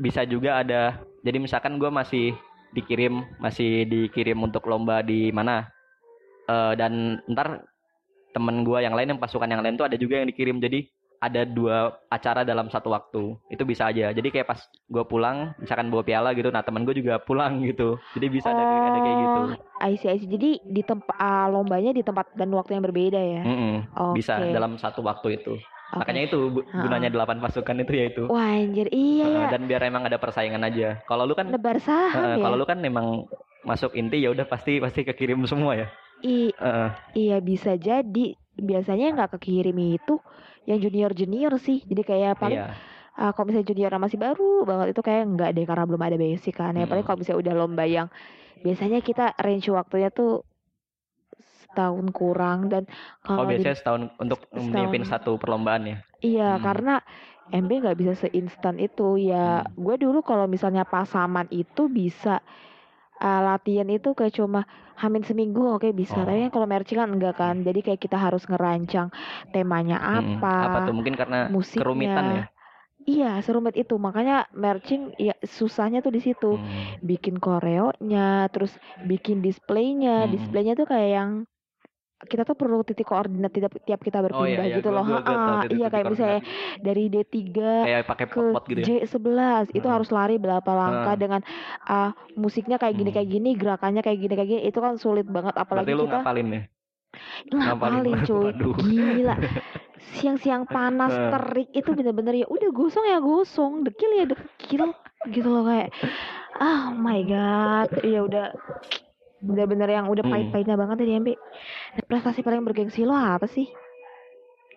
bisa 0.00 0.24
juga 0.28 0.60
ada. 0.60 1.00
Jadi 1.24 1.38
misalkan 1.40 1.80
gua 1.80 1.88
masih 1.88 2.32
dikirim 2.76 3.24
masih 3.42 3.88
dikirim 3.88 4.38
untuk 4.40 4.68
lomba 4.68 5.02
di 5.02 5.32
mana 5.34 5.68
Eh, 6.50 6.72
dan 6.74 7.22
ntar 7.30 7.62
temen 8.30 8.62
gua 8.62 8.80
yang 8.80 8.94
lain 8.94 9.16
yang 9.16 9.20
pasukan 9.20 9.50
yang 9.50 9.62
lain 9.62 9.74
tuh 9.74 9.86
ada 9.86 9.96
juga 9.98 10.20
yang 10.22 10.28
dikirim. 10.30 10.58
Jadi 10.58 10.86
ada 11.20 11.44
dua 11.44 12.00
acara 12.08 12.48
dalam 12.48 12.72
satu 12.72 12.88
waktu. 12.96 13.36
Itu 13.52 13.68
bisa 13.68 13.92
aja. 13.92 14.08
Jadi 14.08 14.28
kayak 14.32 14.48
pas 14.48 14.60
gua 14.88 15.04
pulang, 15.04 15.52
misalkan 15.60 15.92
bawa 15.92 16.00
piala 16.00 16.32
gitu, 16.32 16.48
nah 16.48 16.64
temen 16.64 16.88
gue 16.88 16.96
juga 16.96 17.20
pulang 17.20 17.60
gitu. 17.60 18.00
Jadi 18.16 18.26
bisa 18.32 18.48
ada, 18.48 18.64
ada 18.64 18.98
kayak 19.04 19.18
gitu. 19.20 19.40
I 19.84 19.92
see, 20.00 20.08
I 20.08 20.16
see. 20.16 20.30
Jadi 20.32 20.50
di 20.64 20.80
tempat 20.80 21.12
ah, 21.20 21.52
lombanya 21.52 21.92
di 21.92 22.00
tempat 22.00 22.32
dan 22.32 22.48
waktu 22.56 22.72
yang 22.80 22.84
berbeda 22.88 23.20
ya. 23.20 23.42
Mm-mm, 23.44 23.76
Oke. 23.92 24.24
bisa 24.24 24.40
dalam 24.40 24.80
satu 24.80 25.04
waktu 25.04 25.36
itu. 25.44 25.60
Oke. 25.90 26.06
Makanya 26.06 26.22
itu 26.30 26.38
Ha-ha. 26.54 26.86
gunanya 26.86 27.10
delapan 27.12 27.36
pasukan 27.42 27.76
itu 27.82 27.92
ya 27.92 28.04
itu. 28.08 28.22
Wah 28.30 28.56
anjir, 28.56 28.86
iya 28.94 29.26
ya. 29.26 29.46
dan 29.50 29.66
biar 29.68 29.82
emang 29.84 30.06
ada 30.08 30.16
persaingan 30.16 30.62
aja. 30.64 31.02
Kalau 31.04 31.26
lu 31.28 31.34
kan 31.36 31.50
Nebar 31.50 31.82
saham 31.82 32.14
heeh, 32.16 32.34
ya. 32.38 32.44
kalau 32.46 32.56
lu 32.56 32.64
kan 32.64 32.78
emang 32.80 33.26
masuk 33.66 33.92
inti 33.92 34.22
ya 34.24 34.32
udah 34.32 34.46
pasti 34.48 34.78
pasti 34.80 35.04
kekirim 35.04 35.42
semua 35.44 35.76
ya. 35.76 35.90
I- 36.22 36.56
Heeh. 36.60 36.90
iya 37.16 37.38
bisa 37.40 37.76
jadi. 37.76 38.36
Biasanya 38.60 39.04
yang 39.08 39.16
nggak 39.16 39.40
kekirim 39.40 39.76
itu 39.96 40.20
yang 40.68 40.78
junior 40.84 41.12
junior 41.16 41.52
sih. 41.56 41.80
Jadi 41.86 42.02
kayak 42.04 42.36
paling 42.36 42.60
iya. 42.60 42.76
Ah, 43.12 43.36
kalau 43.36 43.52
misalnya 43.52 43.68
junior 43.68 43.92
masih 44.00 44.16
baru 44.16 44.64
banget 44.64 44.96
itu 44.96 45.02
kayak 45.04 45.22
nggak 45.36 45.50
deh 45.52 45.64
karena 45.68 45.84
belum 45.84 46.00
ada 46.00 46.16
basic 46.16 46.56
kan 46.56 46.72
ya 46.72 46.88
paling 46.88 47.04
Mm-mm. 47.04 47.04
kalau 47.04 47.18
misalnya 47.20 47.40
udah 47.44 47.54
lomba 47.58 47.84
yang 47.84 48.08
biasanya 48.64 49.04
kita 49.04 49.36
range 49.36 49.68
waktunya 49.68 50.08
tuh 50.08 50.40
setahun 51.68 52.06
kurang 52.16 52.72
dan 52.72 52.88
Oh 53.28 53.36
kalau 53.36 53.44
di 53.44 53.52
biasanya 53.56 53.76
setahun 53.76 54.02
untuk 54.16 54.40
menyiapin 54.56 55.04
satu 55.04 55.36
perlombaan 55.36 55.82
ya. 55.84 55.96
iya 56.20 56.56
Hmm. 56.56 56.64
karena 56.64 56.94
MB 57.50 57.70
nggak 57.82 57.98
bisa 57.98 58.14
seinstan 58.16 58.78
itu 58.78 59.18
ya 59.20 59.64
Hmm. 59.66 59.74
gue 59.74 59.96
dulu 60.00 60.22
kalau 60.22 60.46
misalnya 60.46 60.86
pasaman 60.86 61.46
itu 61.50 61.90
bisa 61.90 62.40
ah, 63.20 63.40
latihan 63.44 63.86
itu 63.86 64.16
kayak 64.16 64.34
cuma 64.34 64.64
hamin 64.96 65.22
seminggu 65.24 65.60
oke 65.76 65.92
bisa. 65.92 66.16
Oh. 66.16 66.24
tapi 66.24 66.48
kan 66.48 66.50
kalau 66.52 66.66
marching 66.68 66.98
kan 66.98 67.08
enggak 67.12 67.34
kan. 67.36 67.56
Jadi 67.60 67.80
kayak 67.80 68.00
kita 68.00 68.16
harus 68.16 68.44
ngerancang 68.48 69.08
temanya 69.52 70.00
Mm-mm. 70.00 70.40
apa 70.40 70.54
Apa 70.66 70.78
tuh? 70.88 70.94
Mungkin 70.96 71.14
karena 71.16 71.48
musiknya. 71.48 71.80
kerumitan 71.84 72.24
ya. 72.32 72.44
iya 73.08 73.30
serumit 73.40 73.76
itu. 73.76 73.96
Makanya 73.96 74.48
marching 74.52 75.12
ya 75.16 75.32
susahnya 75.40 76.00
tuh 76.00 76.12
di 76.12 76.20
situ. 76.20 76.56
Hmm. 76.56 77.00
bikin 77.00 77.40
koreonya 77.40 78.48
terus 78.52 78.76
bikin 79.04 79.40
displaynya. 79.40 80.28
Displaynya 80.28 80.76
tuh 80.76 80.84
kayak 80.88 81.10
yang 81.16 81.30
kita 82.20 82.44
tuh 82.44 82.52
perlu 82.52 82.84
titik 82.84 83.08
koordinat 83.08 83.48
tiap 83.48 83.72
tiap 83.80 84.00
kita 84.00 84.20
Oh 84.20 84.44
iya 84.44 84.60
berpindah 84.60 84.66
iya 84.66 84.76
gitu 84.76 84.88
gua, 84.88 84.96
loh 85.00 85.04
gua, 85.08 85.18
gua 85.18 85.24
tahu 85.24 85.36
Ha-ha. 85.40 85.62
titik- 85.62 85.76
iya 85.76 85.86
kayak 85.88 86.06
misalnya 86.06 86.40
koordinat. 86.40 86.84
dari 86.84 87.04
D3 87.08 87.38
kayak 87.80 88.02
pakai 88.04 88.24
ke 88.24 88.32
pot-pot 88.34 88.62
gitu 88.66 88.78
ya. 88.78 88.86
J11 88.86 89.32
itu 89.70 89.86
Hmm. 89.86 89.94
harus 89.96 90.08
lari 90.10 90.36
berapa 90.36 90.70
langkah 90.70 91.14
Hmm. 91.14 91.22
dengan 91.22 91.40
ah, 91.82 92.10
musiknya 92.34 92.76
kayak 92.76 92.94
gini 92.94 93.08
Hmm. 93.08 93.16
kayak 93.16 93.28
gini 93.30 93.50
gerakannya 93.54 94.00
kayak 94.00 94.18
gini 94.18 94.32
kayak 94.34 94.48
gini 94.48 94.62
itu 94.62 94.78
kan 94.78 94.94
sulit 94.96 95.24
banget 95.24 95.54
apalagi 95.54 95.88
Berarti 95.88 95.96
lu 95.96 96.04
kita 96.04 96.16
ngapalin 96.18 96.48
ya? 96.50 96.62
ngapalin 97.50 98.18
cuy 98.22 98.50
gila 98.78 99.34
siang-siang 100.14 100.64
panas 100.64 101.10
Hmm. 101.10 101.30
terik 101.30 101.68
itu 101.72 101.90
bener-bener 101.90 102.34
ya 102.36 102.46
udah 102.46 102.70
gosong 102.70 103.04
ya 103.04 103.18
gosong 103.18 103.82
dekil 103.82 104.10
ya 104.14 104.24
dekil 104.24 104.92
gitu 105.26 105.48
loh 105.48 105.64
kayak 105.64 105.88
oh 106.56 106.92
my 106.94 107.20
god 107.22 107.90
ya 108.00 108.20
udah 108.22 108.46
bener-bener 109.40 109.88
yang 109.88 110.06
udah 110.06 110.22
Hmm. 110.22 110.32
pahit-pahitnya 110.32 110.76
banget 110.76 110.96
ya 111.02 111.16
MB 111.18 111.28
prestasi 112.06 112.44
paling 112.44 112.62
bergengsi 112.62 113.02
lo 113.02 113.16
apa 113.16 113.48
sih 113.48 113.66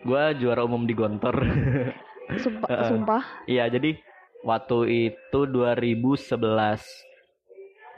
Gua 0.04 0.36
juara 0.36 0.67
umum 0.67 0.84
di 0.84 0.91
Gontor. 0.91 1.32
sumpah 2.43 2.67
Heeh. 2.67 2.88
sumpah 2.91 3.23
Iya, 3.47 3.71
jadi 3.71 3.95
waktu 4.43 4.78
itu 5.12 5.39
2011. 5.47 6.84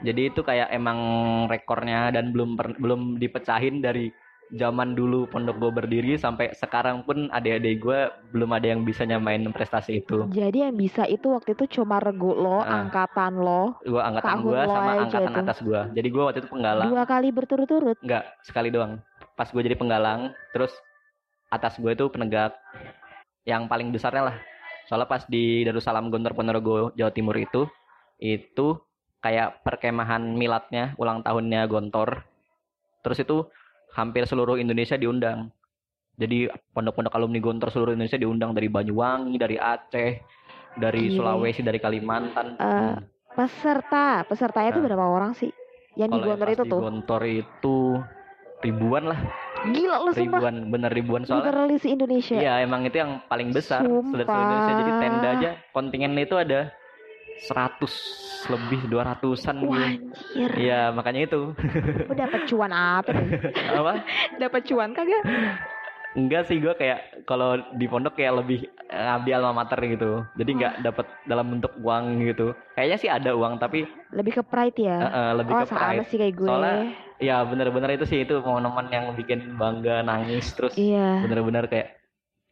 Jadi 0.06 0.30
itu 0.30 0.40
kayak 0.46 0.70
emang 0.70 0.98
rekornya 1.50 2.14
dan 2.14 2.30
belum 2.30 2.54
per- 2.54 2.78
belum 2.78 3.18
dipecahin 3.18 3.82
dari 3.82 4.06
zaman 4.48 4.94
dulu 4.94 5.26
pondok 5.26 5.58
gue 5.58 5.70
berdiri 5.74 6.14
sampai 6.14 6.54
sekarang 6.54 7.02
pun 7.02 7.26
adik-adik 7.28 7.82
gue 7.82 8.00
belum 8.30 8.50
ada 8.52 8.66
yang 8.68 8.82
bisa 8.82 9.02
nyamain 9.02 9.42
prestasi 9.50 9.98
itu. 9.98 10.22
jadi 10.30 10.70
yang 10.70 10.76
bisa 10.76 11.02
itu 11.04 11.34
waktu 11.34 11.52
itu 11.52 11.66
cuma 11.72 11.98
regu 11.98 12.30
lo 12.30 12.62
Ah. 12.62 12.86
angkatan 12.86 13.34
lo 13.36 13.74
Gue 13.82 13.98
angkatan 13.98 14.38
gue 14.40 14.60
sama 14.62 14.90
angkatan 15.02 15.32
itu. 15.32 15.42
atas 15.42 15.58
gue. 15.60 15.80
Jadi 15.92 16.08
gue 16.08 16.22
waktu 16.22 16.38
itu 16.40 16.48
penggalang. 16.48 16.86
dua 16.86 17.04
kali 17.04 17.28
berturut-turut 17.28 17.98
Enggak, 18.00 18.24
sekali 18.40 18.70
doang. 18.70 19.02
Pas 19.34 19.50
gue 19.50 19.62
jadi 19.62 19.74
penggalang, 19.74 20.30
terus 20.50 20.70
atas 21.48 21.74
gue 21.76 21.90
itu 21.90 22.06
penegak 22.06 22.54
yang 23.42 23.66
paling 23.66 23.90
besarnya 23.90 24.30
lah. 24.30 24.36
Soalnya 24.86 25.06
pas 25.06 25.26
di 25.26 25.62
Darussalam 25.62 26.06
Gontor 26.08 26.32
Ponorogo 26.32 26.94
Jawa 26.94 27.10
Timur 27.10 27.34
itu, 27.34 27.66
itu 28.16 28.78
kayak 29.18 29.60
perkemahan 29.60 30.22
miladnya, 30.22 30.94
ulang 30.94 31.20
tahunnya 31.20 31.66
Gontor. 31.66 32.22
Terus 33.02 33.18
itu 33.20 33.50
hampir 33.96 34.28
seluruh 34.28 34.60
Indonesia 34.60 34.94
diundang. 34.94 35.48
Jadi 36.16 36.48
pondok-pondok 36.72 37.12
alumni 37.12 37.40
Gontor 37.40 37.68
seluruh 37.72 37.92
Indonesia 37.96 38.20
diundang 38.20 38.52
dari 38.52 38.68
Banyuwangi, 38.68 39.36
dari 39.36 39.56
Aceh, 39.56 40.20
dari 40.76 41.08
Gile. 41.08 41.16
Sulawesi, 41.16 41.60
dari 41.64 41.80
Kalimantan. 41.80 42.56
Hmm. 42.60 43.00
peserta 43.36 44.24
pesertanya 44.24 44.72
itu 44.72 44.80
Nah. 44.80 44.86
berapa 44.88 45.04
orang 45.12 45.36
sih 45.36 45.52
yang 45.92 46.08
di 46.08 46.16
Kalau 46.16 46.24
Gontor 46.24 46.48
itu 46.48 46.64
di 46.64 46.70
tuh 46.72 46.80
Gontor 46.80 47.22
itu 47.28 47.76
ribuan 48.64 49.04
lah, 49.12 49.20
gila 49.68 49.96
lo 50.00 50.10
sumpah 50.16 50.40
ribuan, 50.40 50.56
bener 50.72 50.88
ribuan 50.88 51.22
soalnya. 51.28 51.52
literally 51.52 51.76
se 51.76 51.92
Indonesia 51.92 52.36
Iya, 52.40 52.64
emang 52.64 52.88
itu 52.88 52.96
yang 52.96 53.20
paling 53.28 53.52
besar 53.52 53.84
seluruh 53.84 54.08
Indonesia. 54.24 54.72
Jadi 54.72 54.88
Sumpah. 54.88 55.00
tenda 55.04 55.28
aja 55.36 55.50
kontingennya 55.76 56.22
itu 56.24 56.36
ada 56.40 56.60
100 57.36 57.82
lebih 58.46 58.80
200-an 58.86 59.56
Wah, 59.60 59.74
gitu. 59.74 59.82
anjir. 59.82 60.50
Iya, 60.54 60.80
makanya 60.94 61.20
itu. 61.26 61.40
Lu 62.06 62.14
dapet 62.14 62.40
cuan 62.46 62.72
apa? 62.72 63.12
Apa? 63.78 63.92
dapet 64.38 64.62
cuan 64.70 64.94
kagak? 64.94 65.22
Enggak 66.16 66.48
sih, 66.48 66.56
gue 66.56 66.72
kayak 66.72 67.28
kalau 67.28 67.60
di 67.76 67.84
pondok 67.84 68.16
kayak 68.16 68.40
lebih 68.40 68.64
eh, 68.88 69.02
ngabdi 69.04 69.30
alma 69.36 69.52
mater 69.52 69.76
gitu. 69.84 70.24
Jadi 70.38 70.50
nggak 70.56 70.74
dapat 70.80 71.06
dalam 71.28 71.52
bentuk 71.52 71.76
uang 71.82 72.24
gitu. 72.24 72.56
Kayaknya 72.72 72.96
sih 72.96 73.10
ada 73.12 73.30
uang, 73.36 73.60
tapi 73.60 73.84
Lebih 74.16 74.40
ke 74.40 74.42
pride 74.46 74.78
ya? 74.80 74.96
eh, 74.96 75.08
eh, 75.12 75.30
lebih 75.36 75.52
oh, 75.52 75.60
ke 75.60 75.74
pride. 75.76 76.06
sih 76.08 76.16
kayak 76.16 76.34
gue. 76.40 76.48
Soalnya 76.48 76.80
ya 77.16 77.40
bener-bener 77.44 77.96
itu 77.96 78.04
sih 78.04 78.24
itu 78.24 78.40
momen-momen 78.44 78.92
yang 78.92 79.06
bikin 79.16 79.56
bangga 79.56 80.04
nangis 80.04 80.52
terus 80.52 80.76
iya, 80.76 81.24
bener-bener 81.24 81.64
kayak 81.64 81.96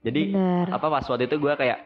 jadi 0.01 0.33
bener. 0.33 0.67
apa 0.73 0.87
pas 0.89 1.05
waktu 1.05 1.29
itu 1.29 1.37
gue 1.37 1.53
kayak 1.53 1.85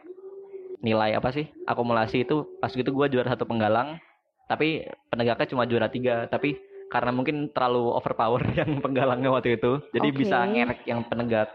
nilai 0.79 1.11
apa 1.13 1.29
sih 1.29 1.47
akumulasi 1.67 2.23
itu 2.23 2.47
pas 2.57 2.71
gitu 2.71 2.87
gue 2.89 3.05
juara 3.11 3.31
satu 3.31 3.43
penggalang 3.43 3.99
tapi 4.47 4.81
penegaknya 5.11 5.47
cuma 5.51 5.67
juara 5.67 5.91
tiga 5.91 6.25
tapi 6.25 6.55
karena 6.89 7.11
mungkin 7.13 7.51
terlalu 7.51 7.93
overpower 7.93 8.41
yang 8.59 8.79
penggalangnya 8.79 9.29
waktu 9.29 9.59
itu 9.59 9.83
jadi 9.91 10.07
Oke. 10.09 10.17
bisa 10.17 10.37
ngerek 10.41 10.81
yang 10.87 11.03
penegak 11.05 11.49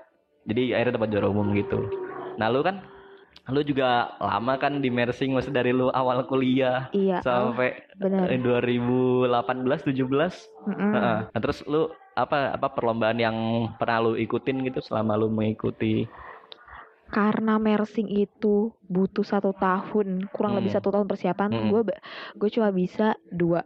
jadi 0.45 0.77
akhirnya 0.77 1.01
dapat 1.01 1.09
juara 1.11 1.27
umum 1.33 1.51
gitu 1.57 1.89
nah 2.37 2.53
lu 2.53 2.61
kan 2.61 2.85
lu 3.53 3.61
juga 3.61 4.17
lama 4.17 4.57
kan 4.57 4.81
di 4.81 4.89
Mersing 4.89 5.37
masih 5.37 5.53
dari 5.53 5.69
lu 5.69 5.93
awal 5.93 6.25
kuliah 6.25 6.89
Iya, 6.97 7.21
sampai 7.21 7.77
bener. 7.93 8.33
eh, 8.33 8.41
2018 8.41 9.85
17 9.85 10.49
Mm-mm. 10.65 10.93
Heeh. 10.97 11.19
Nah, 11.29 11.41
terus 11.45 11.61
lu 11.69 11.93
apa 12.17 12.57
apa 12.57 12.73
perlombaan 12.73 13.21
yang 13.21 13.37
pernah 13.77 14.01
lu 14.09 14.13
ikutin 14.17 14.65
gitu 14.65 14.81
selama 14.81 15.21
lu 15.21 15.29
mengikuti 15.29 16.09
Karena 17.14 17.55
mersing 17.57 18.11
itu 18.11 18.74
butuh 18.83 19.22
satu 19.22 19.55
tahun, 19.55 20.27
kurang 20.29 20.59
lebih 20.59 20.68
Hmm. 20.68 20.79
satu 20.83 20.90
tahun 20.90 21.07
persiapan. 21.07 21.48
Hmm. 21.48 21.70
Gue 21.70 21.81
gue 22.35 22.50
cuma 22.50 22.68
bisa 22.68 23.14
dua. 23.31 23.62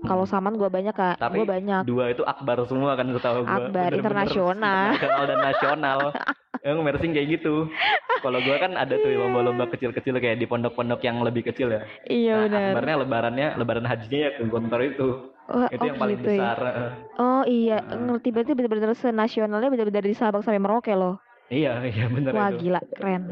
Kalau 0.00 0.24
saman 0.24 0.56
gue 0.56 0.68
banyak 0.68 0.92
kak, 0.92 1.16
Tapi 1.16 1.32
gue 1.34 1.44
banyak. 1.46 1.82
dua 1.84 2.08
itu 2.08 2.20
akbar 2.22 2.64
semua 2.64 2.92
kan 2.92 3.08
setahu 3.08 3.44
gua. 3.44 3.68
Akbar, 3.68 3.88
internasional. 3.92 4.96
internasional 4.96 5.24
dan 5.24 5.38
nasional 5.42 5.98
yang 6.60 6.76
mersing 6.80 7.12
kayak 7.12 7.40
gitu 7.40 7.72
kalau 8.20 8.36
gua 8.38 8.56
kan 8.58 8.76
ada 8.76 8.92
tuh 8.94 9.08
lomba-lomba 9.10 9.64
kecil-kecil 9.66 10.20
kayak 10.20 10.36
di 10.36 10.44
pondok-pondok 10.44 11.00
yang 11.00 11.24
lebih 11.24 11.40
kecil 11.42 11.72
ya 11.72 11.88
Iya 12.04 12.36
nah, 12.36 12.44
benar. 12.44 12.60
akbarnya 12.68 12.96
lebarannya 13.00 13.48
lebaran 13.56 13.86
hajinya 13.86 14.18
ya 14.20 14.30
ke 14.36 14.42
Gontor 14.44 14.80
itu 14.84 15.08
Oh, 15.48 15.66
itu 15.66 15.80
oh 15.80 15.86
yang 15.88 15.96
paling 15.96 16.20
gitu 16.20 16.30
ya. 16.30 16.52
besar 16.52 16.56
heeh. 16.62 16.90
Oh 17.16 17.42
iya, 17.42 17.78
Nah. 17.80 17.96
ngerti 18.12 18.28
berarti 18.30 18.52
benar-benar 18.52 18.92
senasionalnya 18.94 19.66
benar-benar 19.66 19.98
dari 19.98 20.12
Sabang 20.12 20.44
sampai 20.44 20.60
Merauke 20.60 20.92
loh. 20.92 21.16
Iya 21.50 21.82
iya 21.90 22.06
bener 22.06 22.30
Wah 22.30 22.48
itu 22.48 22.58
gila, 22.62 22.80
keren. 22.94 23.22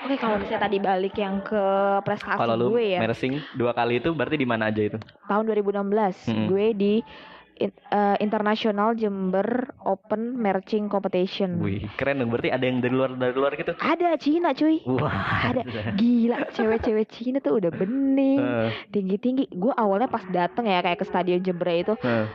Oke 0.00 0.14
kalau 0.16 0.38
misalnya 0.38 0.62
tadi 0.62 0.78
balik 0.78 1.14
yang 1.14 1.42
ke 1.42 1.64
prestasi 2.00 2.38
kalau 2.38 2.54
lu 2.54 2.66
gue 2.72 2.94
ya, 2.94 3.00
mersing 3.00 3.34
dua 3.52 3.72
kali 3.72 3.98
itu 3.98 4.10
berarti 4.10 4.36
di 4.36 4.46
mana 4.46 4.70
aja 4.70 4.80
itu 4.80 4.98
tahun 5.26 5.44
2016 5.44 5.82
Mm-mm. 6.30 6.46
gue 6.46 6.66
di 6.72 6.94
in- 7.56 7.82
eh, 7.88 8.16
International 8.18 8.94
Jember 8.94 9.46
Open 9.80 10.34
Marching 10.34 10.86
Competition. 10.86 11.58
wih 11.58 11.86
keren 11.94 12.18
dong 12.18 12.28
berarti 12.28 12.50
ada 12.50 12.62
yang 12.62 12.78
dari 12.78 12.90
luar 12.90 13.10
dari 13.12 13.30
luar 13.32 13.54
gitu 13.54 13.74
Ada 13.74 14.18
Cina 14.18 14.50
cuy. 14.52 14.82
wah 14.84 15.14
Ada. 15.44 15.62
Gila, 15.94 16.50
cewek-cewek 16.50 17.06
Cina 17.08 17.38
tuh 17.38 17.58
udah 17.58 17.70
bening, 17.70 18.42
tinggi-tinggi. 18.94 19.50
Gue 19.50 19.70
awalnya 19.72 20.06
pas 20.06 20.22
dateng 20.26 20.66
ya 20.66 20.78
kayak 20.78 20.98
ke 20.98 21.06
Stadion 21.06 21.40
Jember 21.40 21.68
itu, 21.70 21.94
heeh. 21.96 22.26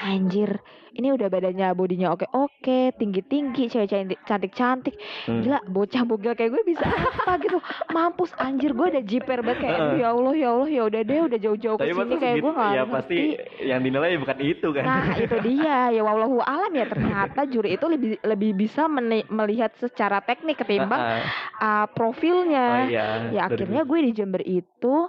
Anjir, 0.00 0.56
ini 0.92 1.08
udah 1.12 1.28
badannya 1.28 1.72
bodinya 1.72 2.12
oke-oke, 2.12 2.96
tinggi-tinggi, 2.96 3.68
cewek 3.68 3.88
cantik-cantik. 4.24 4.96
Hmm. 5.24 5.40
Gila, 5.40 5.60
bocah 5.68 6.02
bugil 6.04 6.32
kayak 6.32 6.52
gue 6.52 6.64
bisa 6.64 6.84
apa 6.84 7.36
gitu. 7.40 7.60
Mampus 7.90 8.32
anjir, 8.36 8.72
gue 8.72 8.86
udah 8.92 9.04
jiper 9.04 9.40
banget 9.40 9.68
kayak 9.68 9.78
ya 10.00 10.08
Allah, 10.12 10.34
ya 10.36 10.48
Allah, 10.52 10.68
ya 10.68 10.82
udah 10.88 11.00
deh, 11.04 11.20
udah 11.28 11.38
jauh-jauh 11.40 11.76
ke 11.76 11.84
tapi 11.84 11.92
sini 11.92 12.14
kayak 12.16 12.36
gitu, 12.36 12.44
gue 12.44 12.52
gak 12.52 12.70
ya 12.72 12.82
ngerti. 12.82 12.92
pasti 12.92 13.18
yang 13.62 13.80
dinilai 13.80 14.10
bukan 14.16 14.38
itu 14.40 14.68
kan 14.72 14.84
Nah, 14.84 15.06
itu 15.16 15.36
dia. 15.44 15.78
Ya 15.92 16.02
wallahu 16.04 16.36
alam 16.40 16.72
ya 16.72 16.84
ternyata 16.88 17.40
juri 17.48 17.76
itu 17.76 17.86
lebih 17.88 18.10
lebih 18.22 18.50
bisa 18.56 18.86
melihat 19.28 19.72
secara 19.76 20.20
teknik 20.20 20.60
ketimbang 20.60 21.24
uh, 21.58 21.86
profilnya. 21.92 22.68
oh 22.68 22.84
iya 22.88 23.06
Ya 23.32 23.40
akhirnya 23.48 23.82
gue 23.84 23.98
di 24.04 24.12
Jember 24.12 24.42
itu 24.44 25.08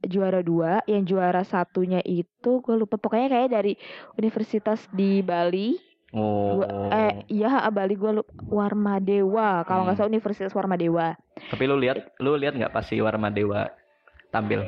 juara 0.00 0.40
dua, 0.40 0.78
yang 0.84 1.02
juara 1.02 1.42
satunya 1.42 1.98
itu 2.00 2.60
gue 2.60 2.76
lupa 2.76 2.94
pokoknya 2.94 3.28
kayak 3.28 3.50
dari 3.50 3.72
universitas 4.14 4.86
di 4.88 5.20
Bali. 5.20 5.74
oh 6.10 6.56
Gua- 6.56 6.88
eh 6.88 7.12
iya 7.28 7.66
Bali 7.68 7.92
gue 7.92 8.12
lupa 8.14 8.30
Warmadewa 8.48 9.62
kalau 9.62 9.84
nggak 9.84 9.92
Hmm. 9.92 10.00
salah 10.00 10.10
Universitas 10.10 10.52
Warmadewa. 10.52 11.18
tapi 11.44 11.62
lu 11.64 11.76
lihat 11.76 12.16
lu 12.16 12.32
lihat 12.34 12.54
nggak 12.54 12.70
pas 12.70 12.82
si 12.82 12.96
Warma 12.96 13.28
Dewa 13.28 13.68
tampil 14.28 14.64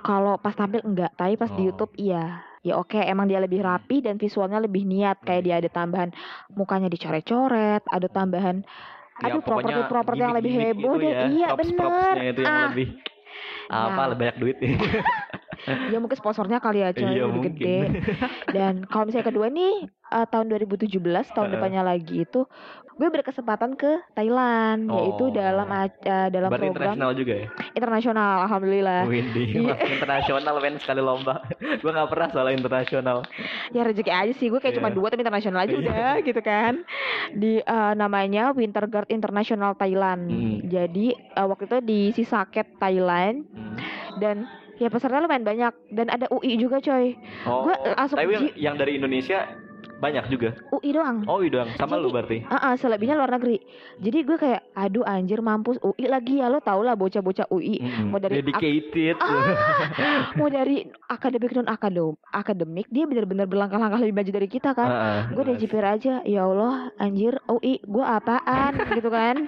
Kalau 0.00 0.36
pas 0.36 0.52
tampil 0.52 0.84
enggak, 0.84 1.14
tapi 1.14 1.32
pas 1.34 1.48
di 1.48 1.62
Oh. 1.62 1.66
YouTube 1.66 1.96
iya. 1.96 2.44
Ya 2.60 2.76
oke, 2.76 2.96
emang 2.98 3.24
dia 3.24 3.40
lebih 3.40 3.60
rapi 3.60 4.00
dan 4.00 4.16
visualnya 4.16 4.56
lebih 4.58 4.84
niat. 4.84 5.16
Kayak 5.18 5.42
dia 5.42 5.54
ada 5.56 5.70
tambahan 5.70 6.12
mukanya 6.50 6.88
dicoret-coret, 6.88 7.80
ada 7.84 8.04
tambahan 8.06 8.64
Ya, 9.14 9.30
Aduh, 9.30 9.40
pokoknya 9.40 9.86
properti-properti 9.86 10.18
yang 10.18 10.34
lebih 10.34 10.50
gimmick-gimmick 10.50 10.76
heboh 10.76 10.92
itu 10.92 11.00
deh. 11.00 11.08
ya, 11.08 11.20
Iya, 11.24 11.46
props-propsnya 11.48 12.02
bener. 12.12 12.16
itu 12.26 12.40
yang 12.42 12.50
Ah. 12.52 12.64
lebih 12.66 12.88
apa 13.70 13.96
Nah. 13.96 14.06
lebih 14.12 14.20
banyak 14.20 14.38
duit 14.40 14.56
Ya 15.92 15.98
mungkin 15.98 16.14
sponsornya 16.14 16.58
kali 16.58 16.80
ya 16.80 16.90
coy 16.90 17.04
Iya, 17.04 17.24
lebih 17.24 17.32
mungkin. 17.32 17.52
gede. 17.54 17.78
Dan 18.48 18.74
kalau 18.84 19.04
misalnya 19.04 19.26
kedua 19.26 19.46
nih 19.48 19.74
eh, 19.86 20.26
tahun 20.26 20.46
2017 20.48 20.90
tahun 21.00 21.10
Heeh. 21.40 21.52
depannya 21.52 21.82
lagi 21.82 22.22
itu 22.22 22.46
gue 22.94 23.08
berkesempatan 23.10 23.74
ke 23.74 23.90
Thailand 24.14 24.86
yaitu 24.86 25.24
Oh. 25.24 25.34
dalam 25.34 25.66
ac- 25.66 25.98
eh, 26.00 26.30
dalam 26.30 26.46
Berarti 26.46 26.62
program 26.64 26.94
internasional 26.94 27.10
juga 27.12 27.34
ya? 27.34 27.46
internasional 27.74 28.32
alhamdulillah. 28.44 29.02
Windy, 29.04 29.44
Iya. 29.52 29.74
masuk 29.74 29.90
internasional 29.92 30.54
men 30.56 30.74
sekali 30.78 31.00
lomba. 31.00 31.34
Gua 31.82 31.90
nggak 31.92 32.08
pernah 32.08 32.28
soal 32.30 32.48
internasional. 32.50 33.18
Ya 33.70 33.82
rezeki 33.82 34.12
aja 34.12 34.32
sih 34.32 34.46
gue 34.46 34.56
kayak 34.56 34.78
cuma 34.78 34.88
Iya. 34.88 34.94
dua 34.94 35.06
tapi 35.08 35.20
internasional 35.20 35.60
aja 35.60 35.74
Iya. 35.74 35.82
udah 35.82 36.12
gitu 36.22 36.40
kan. 36.40 36.72
Di 37.32 37.58
eh, 37.58 37.92
namanya 37.94 38.52
Winter 38.52 38.86
Guard 38.86 39.10
International 39.10 39.74
Thailand. 39.74 40.22
Hmm. 40.24 40.56
Jadi 40.64 41.06
eh, 41.10 41.44
waktu 41.44 41.64
itu 41.64 41.78
di 41.80 42.00
Sisaket 42.12 42.78
Thailand 42.78 43.42
Hmm. 43.48 43.74
dan 44.16 44.46
ya 44.78 44.88
peserta 44.90 45.22
lumayan 45.22 45.46
banyak 45.46 45.72
dan 45.94 46.06
ada 46.10 46.26
UI 46.30 46.58
juga 46.58 46.82
coy. 46.82 47.14
Oh, 47.46 47.68
Gua 47.68 47.74
langsung 47.94 48.18
tapi 48.18 48.32
yang, 48.34 48.44
yang 48.54 48.74
dari 48.78 48.98
Indonesia 48.98 49.46
banyak 49.94 50.24
juga. 50.28 50.48
UI 50.70 50.90
doang. 50.90 51.22
Oh, 51.24 51.38
iya 51.38 51.50
doang. 51.52 51.68
Sama 51.74 51.94
Jadi- 51.94 52.02
lu 52.02 52.08
berarti. 52.10 52.38
Ah, 52.44 52.70
ah, 52.70 52.74
selebihnya 52.74 53.14
luar 53.14 53.30
negeri. 53.32 53.56
Jadi 53.98 54.18
gue 54.20 54.36
kayak, 54.36 54.62
aduh 54.72 55.02
anjir 55.02 55.38
mampus 55.38 55.78
UI 55.78 56.04
lagi 56.04 56.38
ya 56.38 56.46
lo 56.46 56.58
tau 56.58 56.80
lah 56.80 56.92
bocah-bocah 56.92 57.48
UI. 57.48 57.78
Mm-mm. 57.78 58.08
mau 58.08 58.18
dari 58.18 58.38
dedicated. 58.38 59.16
Mau 60.34 60.48
dari 60.48 60.82
akademik 61.06 61.52
non 61.52 61.66
akadem 61.66 61.94
akademik 62.28 62.86
dia 62.88 63.04
bener-bener 63.04 63.46
berlangkah-langkah 63.46 63.98
lebih 63.98 64.14
maju 64.14 64.30
dari 64.32 64.48
kita 64.48 64.70
kan. 64.72 64.88
Heeh, 64.88 65.20
Gue 65.30 65.42
udah 65.44 65.56
jiper 65.56 65.84
aja, 65.84 66.14
ya 66.22 66.40
Allah 66.42 66.74
anjir 66.96 67.38
UI 67.46 67.78
gue 67.80 68.04
apaan 68.04 68.72
gitu 68.96 69.08
kan. 69.08 69.46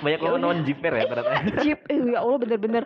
Banyak 0.00 0.20
Ya 0.20 0.26
lo 0.26 0.38
non 0.38 0.62
jiper 0.62 0.92
ya 0.92 1.04
ternyata. 1.04 1.32
Jip, 1.64 1.80
ya 1.86 2.18
Allah 2.18 2.38
bener-bener 2.38 2.82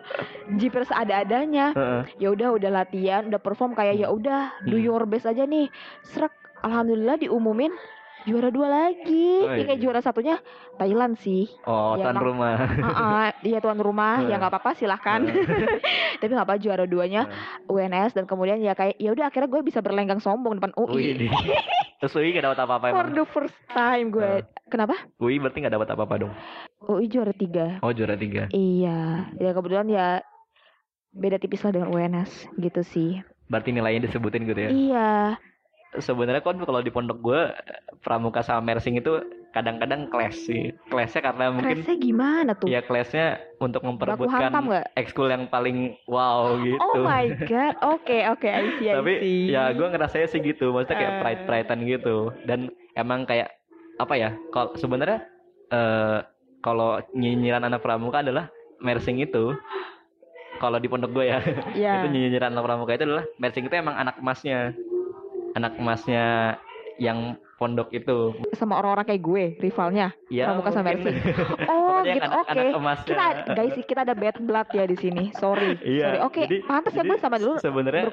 jiper 0.53 0.83
seada-adanya. 0.83 1.71
Heeh. 1.71 2.01
Ya 2.19 2.27
udah 2.29 2.51
udah 2.51 2.69
latihan, 2.73 3.25
udah 3.25 3.39
perform 3.39 3.71
kayak 3.71 3.97
ya 3.97 4.07
udah 4.07 4.51
do 4.63 4.75
Hmm. 4.75 4.85
your 4.85 5.03
best 5.05 5.25
aja 5.25 5.43
nih. 5.43 5.67
Serak, 6.05 6.31
alhamdulillah 6.61 7.17
diumumin 7.17 7.71
juara 8.21 8.49
dua 8.49 8.67
lagi. 8.67 9.41
Oh, 9.41 9.49
Ini 9.49 9.63
kayak 9.63 9.79
iya. 9.79 9.83
juara 9.83 9.99
satunya 9.99 10.35
Thailand 10.75 11.15
sih. 11.17 11.47
Oh, 11.63 11.95
Ya, 11.95 12.03
tuan 12.05 12.13
emang- 12.13 12.27
rumah. 12.27 12.55
Heeh, 12.59 13.27
dia 13.41 13.57
tuan 13.57 13.79
rumah 13.79 14.15
ya 14.19 14.27
Heeh. 14.27 14.37
nggak 14.37 14.51
apa-apa 14.51 14.71
silahkan 14.73 15.23
tapi 16.19 16.29
nggak 16.29 16.43
apa 16.43 16.55
juara 16.57 16.83
duanya 16.83 17.31
UNS 17.65 18.11
dan 18.13 18.25
kemudian 18.25 18.59
ya 18.59 18.73
kayak 18.73 18.95
ya 18.95 19.09
udah 19.09 19.25
akhirnya 19.25 19.47
gue 19.47 19.61
bisa 19.63 19.79
berlenggang 19.79 20.19
sombong 20.19 20.59
depan 20.59 20.75
UI 20.75 21.15
Wih, 21.15 21.31
terus 21.99 22.11
Ui 22.13 22.29
gak 22.29 22.43
dapat 22.45 22.59
apa-apa 22.59 22.85
for 22.91 23.07
the 23.09 23.25
first 23.25 23.55
time 23.69 24.07
gue 24.09 24.39
kenapa 24.67 24.99
Ui 25.17 25.35
berarti 25.35 25.57
gak 25.61 25.73
dapat 25.73 25.87
apa-apa 25.89 26.15
dong? 26.17 26.33
UI 26.81 27.07
juara 27.07 27.31
tiga 27.31 27.79
Oh, 27.79 27.89
juara 27.89 28.13
tiga. 28.13 28.51
iya 28.51 29.31
ya 29.33 29.49
kebetulan 29.49 29.87
ya 29.87 30.07
beda 31.09 31.37
tipis 31.37 31.59
lah 31.61 31.71
dengan 31.71 31.89
UNS 31.89 32.51
gitu 32.53 32.83
sih 32.83 33.23
Berarti 33.47 33.71
nilainya 33.71 34.05
disebutin 34.05 34.43
gitu 34.43 34.59
ya? 34.59 34.69
iya 34.69 35.11
Sebenarnya 35.89 36.45
kan 36.45 36.61
kalau 36.61 36.85
di 36.85 36.93
pondok 36.93 37.17
gue 37.17 37.41
pramuka 37.99 38.45
sama 38.45 38.61
mersing 38.61 39.01
itu 39.01 39.25
kadang-kadang 39.49 40.05
kelas 40.05 40.37
sih. 40.37 40.69
Kelasnya 40.85 41.21
karena 41.25 41.49
mungkin 41.49 41.81
Kelasnya 41.81 41.97
gimana 41.97 42.51
tuh 42.53 42.69
ya 42.69 42.85
kelasnya 42.85 43.41
untuk 43.57 43.81
memperebutkan 43.81 44.53
ekskul 44.93 45.33
yang 45.33 45.49
paling 45.49 45.97
wow 46.05 46.53
gitu. 46.61 46.77
oh 46.77 47.01
my 47.01 47.33
god 47.49 47.73
oke 47.81 48.17
oke 48.29 48.45
I 48.45 48.69
see 48.77 48.85
I 48.85 49.01
Tapi 49.01 49.13
see. 49.17 49.49
ya 49.49 49.73
gue 49.73 49.87
ngerasanya 49.89 50.27
sih 50.29 50.39
gitu, 50.39 50.69
maksudnya 50.69 50.97
kayak 51.01 51.13
Eh. 51.13 51.19
pride 51.25 51.43
pridean 51.49 51.79
gitu. 51.81 52.17
Dan 52.45 52.59
emang 52.93 53.25
kayak 53.25 53.49
apa 53.97 54.13
ya? 54.13 54.29
Kalau 54.53 54.77
sebenarnya 54.77 55.25
eh 55.73 56.19
kalau 56.61 57.01
nyinyiran 57.11 57.65
anak 57.65 57.81
pramuka 57.81 58.21
adalah 58.21 58.53
mersing 58.77 59.17
itu. 59.17 59.57
Kalau 60.59 60.75
di 60.75 60.85
pondok 60.85 61.15
gue 61.15 61.25
ya, 61.25 61.39
Iya. 61.71 61.91
itu 62.03 62.07
nyinyiran 62.11 62.51
anak 62.51 62.67
pramuka 62.67 62.91
itu 62.93 63.07
adalah 63.07 63.25
mersing 63.39 63.65
itu 63.65 63.73
emang 63.73 63.95
anak 63.95 64.19
emasnya, 64.19 64.75
anak 65.59 65.75
emasnya 65.75 66.55
yang 66.99 67.35
pondok 67.59 67.91
itu. 67.91 68.31
sama 68.55 68.79
orang-orang 68.79 69.03
kayak 69.11 69.23
gue 69.23 69.43
rivalnya. 69.59 70.15
Ya, 70.31 70.47
Pramuka 70.47 70.71
sama 70.71 70.95
mersing. 70.95 71.15
oh 71.71 71.99
Pokoknya 71.99 72.15
gitu 72.15 72.29
oke. 72.31 72.49
anak 72.55 72.65
emasnya. 72.71 73.07
kita 73.11 73.27
guys 73.51 73.75
kita 73.83 73.99
ada 74.07 74.15
bad 74.15 74.37
blood 74.39 74.67
ya 74.71 74.83
di 74.87 74.95
sini. 74.95 75.23
Sorry. 75.35 75.75
Iya. 75.83 76.05
sorry. 76.07 76.19
Oke 76.23 76.41
jadi- 76.47 76.63
pantas 76.63 76.95
ya 76.95 77.03
gue 77.03 77.19
sama 77.19 77.35
dulu. 77.35 77.59
sebenarnya 77.59 78.03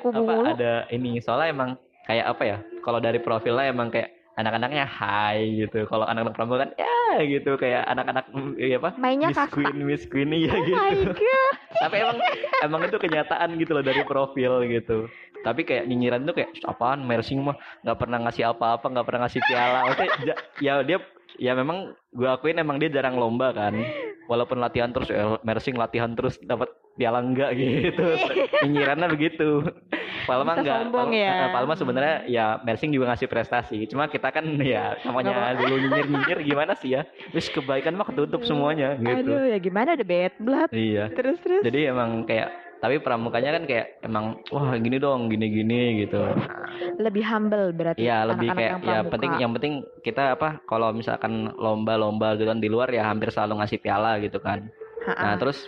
ada 0.50 0.72
ini 0.90 1.22
soalnya 1.22 1.54
emang 1.54 1.70
kayak 2.10 2.26
apa 2.26 2.42
ya 2.42 2.58
kalau 2.82 2.98
dari 2.98 3.18
profilnya 3.22 3.70
emang 3.70 3.90
kayak 3.94 4.10
anak-anaknya 4.34 4.84
high 4.84 5.42
gitu. 5.62 5.86
Kalau 5.86 6.04
anak-anak 6.04 6.34
pramuka 6.34 6.58
kan 6.66 6.70
ya 6.74 6.96
gitu 7.22 7.54
kayak 7.56 7.86
anak-anak 7.86 8.26
iya 8.58 8.76
apa 8.76 8.92
mainnya 8.98 9.30
Miss 9.32 9.38
kasta 9.38 9.54
Queen 9.54 9.76
Miss 9.86 10.02
Queen 10.04 10.28
iya 10.34 10.52
oh 10.52 10.60
gitu. 10.66 10.76
my 10.76 10.92
god 11.16 11.55
tapi 11.74 11.98
emang 11.98 12.18
emang 12.62 12.80
itu 12.86 12.96
kenyataan 12.96 13.58
gitu 13.58 13.74
loh 13.74 13.84
dari 13.84 14.02
profil 14.06 14.62
gitu. 14.70 15.10
Tapi 15.42 15.62
kayak 15.62 15.86
nyinyiran 15.86 16.26
tuh 16.26 16.34
kayak 16.34 16.50
"Sh, 16.54 16.66
apaan? 16.66 17.06
Mersing 17.06 17.42
mah 17.42 17.54
nggak 17.82 17.98
pernah 17.98 18.18
ngasih 18.26 18.44
apa-apa 18.50 18.86
nggak 18.90 19.06
pernah 19.06 19.20
ngasih 19.26 19.40
piala. 19.46 19.80
Ja- 20.26 20.40
ya 20.58 20.72
dia 20.82 20.98
ya 21.36 21.52
memang 21.52 21.92
gue 22.14 22.28
akuin 22.28 22.58
emang 22.58 22.78
dia 22.78 22.90
jarang 22.90 23.18
lomba 23.18 23.52
kan. 23.52 23.74
Walaupun 24.26 24.58
latihan 24.58 24.90
terus 24.90 25.06
ya, 25.06 25.38
Mersing 25.46 25.78
latihan 25.78 26.10
terus 26.18 26.38
dapat 26.42 26.66
piala 26.96 27.20
enggak 27.20 27.52
gitu. 27.60 28.06
Nyinyirannya 28.64 29.08
begitu. 29.12 29.62
Palma 30.26 30.56
Bisa 30.56 30.60
enggak. 30.64 30.78
sombong 30.88 31.10
Palma, 31.12 31.22
ya. 31.22 31.32
eh, 31.36 31.48
Palma 31.52 31.74
sebenarnya 31.76 32.16
ya 32.26 32.46
Mersing 32.64 32.90
juga 32.90 33.14
ngasih 33.14 33.28
prestasi. 33.30 33.78
Cuma 33.86 34.08
kita 34.10 34.32
kan 34.32 34.44
ya 34.58 34.96
namanya 35.04 35.54
dulu 35.54 35.76
nyinyir 35.76 36.06
nyinyir 36.10 36.38
gimana 36.42 36.72
sih 36.74 36.96
ya? 36.98 37.06
Terus 37.30 37.52
kebaikan 37.52 37.94
mah 37.94 38.08
ketutup 38.08 38.42
semuanya 38.42 38.96
gitu. 38.98 39.30
Aduh 39.30 39.44
ya 39.46 39.58
gimana 39.60 39.94
ada 39.94 40.02
bad 40.02 40.34
blood? 40.40 40.70
Iya. 40.72 41.12
Terus 41.14 41.38
terus. 41.44 41.62
Jadi 41.62 41.92
emang 41.92 42.24
kayak 42.26 42.66
tapi 42.76 43.00
pramukanya 43.00 43.56
kan 43.56 43.64
kayak 43.64 44.04
emang 44.04 44.36
wah 44.52 44.76
gini 44.76 45.00
dong 45.00 45.32
gini 45.32 45.46
gini 45.48 46.04
gitu. 46.04 46.20
Lebih 47.00 47.24
humble 47.24 47.72
berarti 47.72 48.04
Iya 48.04 48.28
lebih 48.28 48.52
kayak 48.52 48.72
yang 48.72 48.82
ya 48.84 49.00
penting 49.08 49.32
yang 49.40 49.52
penting 49.56 49.72
kita 50.04 50.36
apa 50.36 50.60
kalau 50.68 50.92
misalkan 50.92 51.52
lomba-lomba 51.56 52.36
gitu 52.36 52.48
kan 52.48 52.60
di 52.60 52.68
luar 52.68 52.92
ya 52.92 53.08
hampir 53.08 53.32
selalu 53.32 53.64
ngasih 53.64 53.78
piala 53.80 54.20
gitu 54.20 54.40
kan. 54.40 54.68
Ha-ha. 55.06 55.22
nah 55.22 55.34
terus 55.38 55.62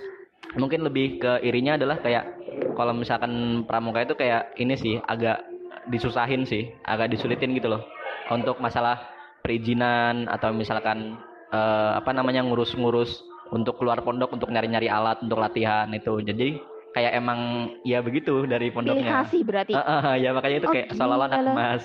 mungkin 0.56 0.86
lebih 0.86 1.20
ke 1.20 1.32
irinya 1.44 1.76
adalah 1.76 2.00
kayak 2.00 2.24
kalau 2.72 2.94
misalkan 2.96 3.64
pramuka 3.68 4.06
itu 4.06 4.14
kayak 4.16 4.54
ini 4.56 4.78
sih 4.78 4.94
agak 5.04 5.44
disusahin 5.90 6.48
sih 6.48 6.72
agak 6.86 7.12
disulitin 7.12 7.52
gitu 7.56 7.68
loh. 7.68 7.84
Untuk 8.28 8.60
masalah 8.60 9.08
perizinan 9.40 10.28
atau 10.28 10.52
misalkan 10.52 11.16
eh, 11.52 11.90
apa 11.96 12.12
namanya 12.12 12.44
ngurus-ngurus 12.44 13.24
untuk 13.52 13.80
keluar 13.80 14.04
pondok 14.04 14.36
untuk 14.36 14.52
nyari-nyari 14.52 14.88
alat 14.88 15.20
untuk 15.24 15.40
latihan 15.40 15.88
itu. 15.92 16.20
Jadi 16.20 16.60
kayak 16.92 17.12
emang 17.16 17.72
ya 17.84 18.00
begitu 18.00 18.44
dari 18.44 18.68
pilih 18.68 18.76
pondoknya 18.76 19.24
kasih 19.24 19.42
berarti. 19.44 19.72
Ah, 19.76 20.12
ah, 20.12 20.14
ya 20.16 20.32
makanya 20.32 20.56
itu 20.64 20.68
Oh, 20.68 20.74
kayak 20.74 20.88
seolah-olah 20.96 21.28
anak 21.32 21.40
emas. 21.52 21.84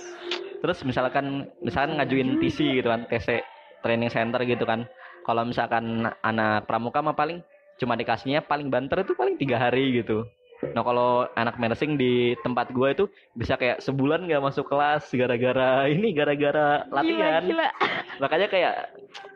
Terus 0.63 0.79
misalkan 0.87 1.51
misalkan 1.59 1.99
ngajuin 1.99 2.39
TC 2.39 2.79
gitu 2.79 2.87
kan, 2.87 3.03
TC 3.07 3.43
training 3.83 4.11
center 4.11 4.41
gitu 4.47 4.63
kan. 4.63 4.87
Kalau 5.23 5.43
misalkan 5.47 6.07
anak 6.23 6.67
pramuka 6.67 6.99
mah 6.99 7.15
paling 7.15 7.39
cuma 7.81 7.97
dikasihnya 7.97 8.45
paling 8.45 8.69
banter 8.69 9.01
itu 9.01 9.13
paling 9.17 9.35
tiga 9.37 9.57
hari 9.57 10.03
gitu. 10.03 10.25
Nah 10.71 10.79
kalau 10.79 11.27
anak 11.35 11.59
mersing 11.59 11.99
di 11.99 12.39
tempat 12.39 12.71
gue 12.71 12.89
itu 12.95 13.05
bisa 13.35 13.59
kayak 13.59 13.83
sebulan 13.83 14.23
nggak 14.23 14.39
masuk 14.39 14.71
kelas 14.71 15.11
gara-gara 15.11 15.83
ini 15.95 16.15
gara-gara 16.15 16.87
latihan. 16.87 17.43
gila, 17.43 17.67
gila. 17.67 17.69
Makanya 18.23 18.47
kayak 18.47 18.73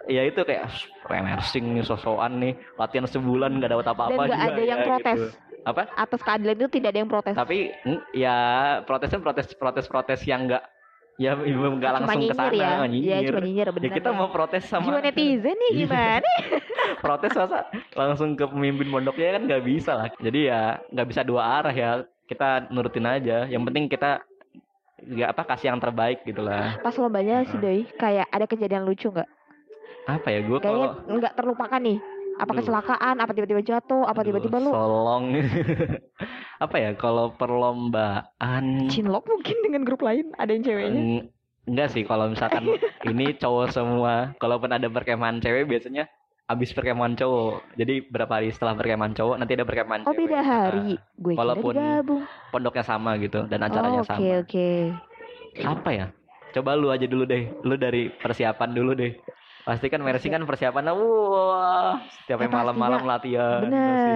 ya 0.08 0.22
itu 0.24 0.40
kayak 0.48 0.72
mersing 1.12 1.76
nih 1.76 1.84
sosokan 1.84 2.40
nih 2.40 2.54
latihan 2.80 3.04
sebulan 3.04 3.60
nggak 3.60 3.72
dapat 3.76 3.86
dan 3.86 3.94
apa-apa 3.94 4.22
nggak 4.24 4.40
juga 4.40 4.48
ada 4.48 4.64
yang 4.64 4.80
ya, 4.80 4.88
protes 4.88 5.20
gitu. 5.20 5.28
Apa? 5.68 5.84
atas 6.00 6.22
keadilan 6.24 6.56
itu 6.64 6.70
tidak 6.80 6.90
ada 6.96 7.00
yang 7.04 7.12
protes 7.12 7.36
tapi 7.36 7.76
mm, 7.84 8.02
ya 8.16 8.38
protesnya 8.88 9.20
protes 9.20 9.52
protes 9.52 9.86
protes 9.92 10.24
yang 10.24 10.48
enggak 10.48 10.64
ya 11.18 11.34
ibu 11.34 11.66
nggak 11.82 11.92
cuma 11.98 12.06
langsung 12.06 12.30
ke 12.30 12.36
sana 12.38 12.54
ya? 12.54 12.86
nyinyir. 12.86 13.10
ya 13.10 13.18
cuma 13.34 13.42
nyinyir 13.42 13.68
Ya, 13.82 13.90
kita 13.90 14.10
mau 14.14 14.30
protes 14.30 14.64
jiwa 14.70 14.86
sama 14.86 15.02
netizen 15.02 15.58
nih 15.58 15.72
Iya. 15.74 15.80
gimana 15.90 16.32
protes 17.04 17.34
masa 17.34 17.60
langsung 17.98 18.38
ke 18.38 18.46
pemimpin 18.46 18.88
pondoknya 18.88 19.30
kan 19.38 19.42
nggak 19.50 19.64
bisa 19.66 19.92
lah. 19.98 20.08
Jadi 20.22 20.40
ya 20.48 20.78
nggak 20.94 21.08
bisa 21.10 21.22
dua 21.26 21.62
arah 21.62 21.74
ya. 21.76 21.92
Kita 22.30 22.70
nurutin 22.70 23.08
aja. 23.08 23.50
Yang 23.50 23.64
penting 23.72 23.86
kita 23.90 24.12
nggak 24.98 25.30
apa 25.34 25.44
kasih 25.54 25.74
yang 25.74 25.80
terbaik 25.82 26.22
gitu 26.22 26.42
lah. 26.42 26.78
Pas 26.82 26.96
lombanya 26.98 27.46
sih 27.50 27.58
doi 27.58 27.82
kayak 27.98 28.28
ada 28.30 28.46
kejadian 28.46 28.86
lucu 28.86 29.10
nggak? 29.10 29.30
Apa 30.08 30.28
ya 30.32 30.40
gue 30.46 30.60
kalau 30.62 31.02
nggak 31.04 31.34
terlupakan 31.36 31.82
nih 31.82 31.98
apa 32.38 32.52
Aduh. 32.54 32.60
kecelakaan? 32.62 33.16
Apa 33.18 33.32
tiba-tiba 33.34 33.62
jatuh? 33.62 34.06
Apa 34.06 34.22
tiba-tiba 34.22 34.58
lu? 34.58 34.70
Solong. 34.70 35.24
Apa 36.64 36.76
ya 36.78 36.92
kalau 36.94 37.34
perlombaan. 37.34 38.90
Cinlok 38.90 39.26
mungkin 39.26 39.58
dengan 39.62 39.82
grup 39.86 40.02
lain 40.02 40.34
ada 40.38 40.50
yang 40.50 40.64
ceweknya? 40.66 41.02
Eng- 41.02 41.28
Enggak 41.68 41.92
sih 41.92 42.08
kalau 42.08 42.32
misalkan 42.32 42.64
ini 43.12 43.36
cowok 43.36 43.76
semua 43.76 44.32
kalaupun 44.40 44.72
ada 44.72 44.88
perkemahan 44.88 45.44
cewek 45.44 45.68
biasanya 45.68 46.08
habis 46.48 46.72
perkemahan 46.72 47.14
cowok. 47.14 47.76
Jadi 47.76 48.08
berapa 48.08 48.40
hari 48.40 48.56
setelah 48.56 48.74
perkemahan 48.74 49.12
cowok 49.12 49.36
nanti 49.36 49.54
ada 49.54 49.68
perkemahan 49.68 50.02
oh 50.08 50.16
cewek. 50.16 50.32
beda 50.32 50.40
hari. 50.42 50.96
Gue 51.20 51.34
kira 51.36 51.40
walaupun 51.44 51.74
digabung. 51.76 52.22
Nah, 52.24 52.50
pondoknya 52.50 52.84
sama 52.88 53.12
gitu 53.20 53.44
dan 53.52 53.60
acaranya 53.62 54.00
oh, 54.00 54.06
oke 54.06 54.10
sama. 54.10 54.24
oke. 54.42 54.70
Apa 55.60 55.90
ya? 55.92 56.06
Coba 56.56 56.80
lu 56.80 56.88
aja 56.88 57.04
dulu 57.04 57.28
deh. 57.28 57.52
Lu 57.68 57.76
dari 57.76 58.08
persiapan 58.10 58.70
dulu 58.72 58.96
deh 58.96 59.12
Pasti 59.68 59.92
kan 59.92 60.00
Mercy 60.00 60.28
Terus 60.28 60.36
kan 60.40 60.44
persiapannya 60.48 60.94
wah 60.96 62.00
setiap 62.24 62.40
Ya, 62.40 62.48
malam-malam 62.48 63.04
latihan 63.04 63.62
bener 63.68 64.00
pasti. 64.00 64.12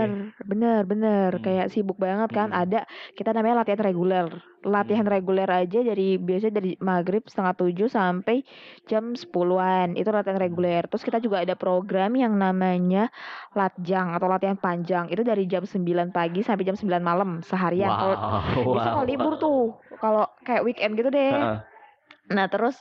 bener 0.48 0.82
bener 0.88 1.30
Hmm. 1.34 1.44
kayak 1.44 1.68
sibuk 1.72 1.96
banget 1.96 2.30
kan 2.32 2.52
Hmm. 2.52 2.62
ada 2.62 2.80
kita 3.16 3.32
namanya 3.32 3.64
latihan 3.64 3.80
reguler 3.84 4.28
latihan 4.62 5.04
Hmm. 5.04 5.14
reguler 5.16 5.50
aja 5.50 5.80
dari 5.82 6.16
biasanya 6.16 6.54
dari 6.60 6.72
maghrib 6.80 7.24
setengah 7.26 7.56
tujuh 7.58 7.88
sampai 7.88 8.44
jam 8.86 9.16
10-an 9.16 9.96
itu 9.96 10.08
latihan 10.08 10.38
Hmm. 10.38 10.46
reguler 10.46 10.84
terus 10.88 11.02
kita 11.02 11.18
juga 11.18 11.42
ada 11.42 11.56
program 11.56 12.14
yang 12.14 12.36
namanya 12.36 13.08
latjang 13.52 14.14
atau 14.14 14.28
latihan 14.28 14.56
panjang 14.56 15.08
itu 15.10 15.24
dari 15.24 15.48
jam 15.48 15.64
9 15.64 16.12
pagi 16.12 16.44
sampai 16.44 16.64
jam 16.64 16.76
9 16.76 17.02
malam 17.02 17.30
seharian 17.42 17.90
kalau 17.90 18.16
Wow, 18.16 18.78
kalau 18.78 19.02
wow, 19.02 19.08
libur 19.08 19.34
tuh 19.40 19.60
kalau 19.98 20.28
kayak 20.44 20.64
weekend 20.64 20.96
gitu 20.96 21.10
deh 21.10 21.32
Heeh. 21.34 21.71
Nah 22.32 22.48
terus 22.48 22.80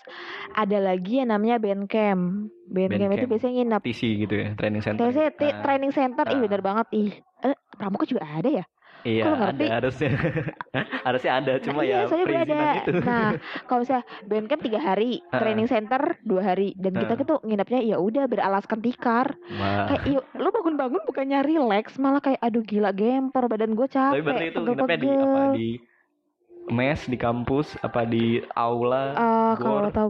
ada 0.53 0.79
lagi 0.79 1.19
yang 1.19 1.29
namanya 1.29 1.57
band 1.57 1.85
camp 1.85 2.49
band, 2.65 2.91
itu 2.91 3.03
Bandcamp. 3.03 3.29
biasanya 3.29 3.55
nginep 3.57 3.83
TC 3.85 4.01
gitu 4.21 4.35
ya, 4.37 4.49
training 4.55 4.81
center. 4.81 5.03
TC 5.05 5.19
gitu. 5.21 5.31
T- 5.37 5.51
Ah, 5.51 5.61
training 5.61 5.93
center 5.93 6.25
ih 6.25 6.35
ah. 6.35 6.41
bener 6.41 6.61
banget 6.61 6.87
ih 6.93 7.11
eh, 7.43 7.57
pramuka 7.73 8.05
juga 8.05 8.23
ada 8.25 8.51
ya 8.53 8.67
Iya, 9.01 9.33
ada 9.33 9.81
harusnya. 9.81 10.13
harusnya 11.09 11.33
ada, 11.35 11.53
cuma 11.59 11.81
Nah, 11.81 11.89
iya, 11.89 11.99
ya 11.99 12.13
perizinan 12.13 12.53
ada. 12.61 12.73
itu. 12.77 12.91
Nah, 13.01 13.29
kalau 13.65 13.81
misalnya 13.81 14.05
band 14.23 14.45
camp 14.45 14.61
tiga 14.61 14.77
hari, 14.79 15.11
Ah. 15.27 15.41
training 15.41 15.65
center 15.67 16.03
dua 16.21 16.43
hari, 16.45 16.77
dan 16.77 16.93
kita 16.95 17.17
Ah. 17.17 17.25
tuh 17.25 17.39
nginepnya 17.41 17.81
ya 17.83 17.97
udah 17.97 18.29
beralaskan 18.29 18.79
tikar. 18.79 19.41
Wah. 19.51 19.89
Kayak 19.89 20.05
yuk, 20.07 20.25
lu 20.37 20.49
bangun-bangun 20.53 21.01
bukannya 21.03 21.41
relax, 21.41 21.97
malah 21.97 22.21
kayak 22.21 22.41
aduh 22.41 22.61
gila 22.61 22.93
gempor 22.93 23.49
badan 23.49 23.73
gue 23.73 23.89
Tapi 23.89 24.21
berarti 24.21 24.45
capek, 24.45 24.53
itu 24.53 24.61
nginepnya 24.61 24.99
di 24.99 25.09
apa 25.09 25.43
di 25.51 25.69
mes 26.71 27.01
di 27.05 27.15
kampus 27.15 27.75
apa 27.81 28.03
di 28.03 28.39
aula? 28.53 29.13
Eh, 29.13 29.55
kalau 29.57 29.91
tahu 29.91 30.09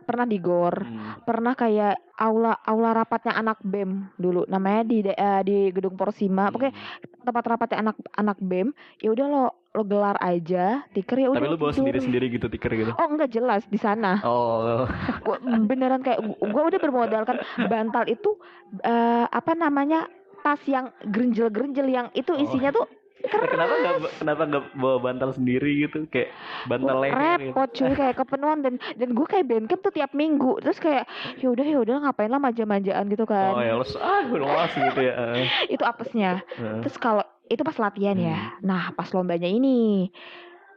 pernah 0.00 0.26
di 0.26 0.38
gor, 0.38 0.74
Hmm. 0.74 1.22
pernah 1.22 1.54
kayak 1.54 1.94
aula 2.16 2.58
aula 2.60 2.90
rapatnya 2.92 3.30
anak 3.32 3.62
BEM 3.62 4.10
dulu, 4.16 4.42
namanya 4.44 4.82
di 4.82 5.04
eh, 5.04 5.40
di 5.40 5.70
gedung 5.70 5.94
Porsima. 5.94 6.50
Pokoknya 6.50 6.72
Hmm. 6.72 7.22
tempat 7.22 7.44
rapatnya 7.46 7.78
anak 7.80 7.96
anak 8.12 8.38
BEM, 8.40 8.68
ya 8.98 9.12
udah 9.12 9.26
lo 9.28 9.44
lo 9.70 9.86
gelar 9.86 10.18
aja, 10.18 10.82
tiker 10.90 11.14
ya 11.16 11.28
Tapi 11.28 11.38
udah 11.38 11.46
lu 11.46 11.54
bawa 11.54 11.70
tidur. 11.70 11.78
sendiri-sendiri 11.86 12.26
gitu 12.28 12.50
tiker 12.50 12.72
gitu. 12.74 12.90
Oh 12.92 13.06
enggak 13.06 13.30
jelas 13.30 13.62
di 13.64 13.78
sana. 13.78 14.18
Oh, 14.20 14.82
Gua 15.22 15.38
beneran 15.62 16.02
kayak 16.02 16.18
gue 16.26 16.62
udah 16.64 16.80
bermodalkan 16.80 17.38
bantal 17.64 18.02
itu 18.04 18.34
eh, 18.82 19.26
apa 19.26 19.52
namanya 19.54 20.10
tas 20.40 20.58
yang 20.64 20.90
grenjel-grenjel 21.04 21.86
yang 21.86 22.06
itu 22.12 22.32
Oh. 22.32 22.40
isinya 22.40 22.72
tuh 22.72 22.88
Nah, 23.20 23.48
kenapa 23.48 23.74
nggak 23.76 23.94
kenapa 24.20 24.42
nggak 24.48 24.64
bawa 24.80 24.96
bantal 25.00 25.30
sendiri 25.36 25.86
gitu? 25.86 26.08
Kayak 26.08 26.32
bantal 26.66 26.96
leher 27.04 27.14
gitu. 27.14 27.52
repot 27.52 27.68
cuy. 27.76 27.92
Kayak 27.92 28.16
kepenuhan. 28.24 28.58
Dan 28.64 28.74
dan 28.96 29.08
gue 29.12 29.26
kayak 29.28 29.46
bandcamp 29.46 29.80
tuh 29.84 29.92
tiap 29.92 30.12
minggu. 30.16 30.52
Terus 30.64 30.78
kayak 30.80 31.04
ya 31.38 31.48
udah 31.52 31.66
ya 31.66 31.78
udah 31.84 31.94
ngapain 32.08 32.30
lah 32.32 32.40
manja-manjaan 32.40 33.04
gitu 33.12 33.24
kan. 33.28 33.52
Oh 33.54 33.62
ya 33.62 33.74
lu 33.76 33.84
ah 34.00 34.20
gue 34.24 34.38
lolos 34.40 34.72
gitu 34.72 35.00
ya. 35.04 35.14
Itu 35.74 35.84
apesnya. 35.84 36.40
Terus 36.56 36.96
kalau 36.96 37.24
itu 37.50 37.66
pas 37.66 37.74
latihan 37.82 38.14
ya. 38.14 38.38
Hmm. 38.38 38.62
nah 38.62 38.84
pas 38.94 39.10
lombanya 39.10 39.50
ini. 39.50 40.08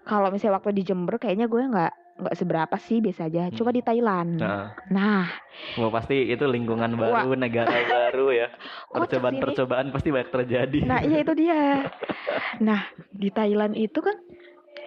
Kalau 0.03 0.34
misalnya 0.34 0.60
waktu 0.60 0.75
di 0.75 0.84
Jember 0.84 1.15
kayaknya 1.15 1.47
gue 1.47 1.62
nggak 1.63 1.93
nggak 2.13 2.36
seberapa 2.36 2.76
sih 2.78 2.99
biasa 2.99 3.26
aja 3.26 3.49
coba 3.49 3.69
Hmm. 3.69 3.78
di 3.78 3.84
Thailand 3.84 4.32
Nah, 4.38 4.65
nah 4.88 5.26
Wah 5.76 5.89
pasti 5.89 6.28
itu 6.28 6.43
lingkungan 6.43 6.93
Wah. 6.93 7.21
baru, 7.21 7.34
negara 7.34 7.69
baru 7.89 8.28
ya. 8.30 8.47
Percobaan-percobaan 8.88 9.89
pasti 9.89 10.10
banyak 10.10 10.30
terjadi. 10.32 10.80
Nah 10.82 10.99
iya 10.99 11.17
itu 11.19 11.34
dia. 11.34 11.89
Nah 12.60 12.82
di 13.10 13.30
Thailand 13.30 13.73
itu 13.73 13.97
kan 13.97 14.13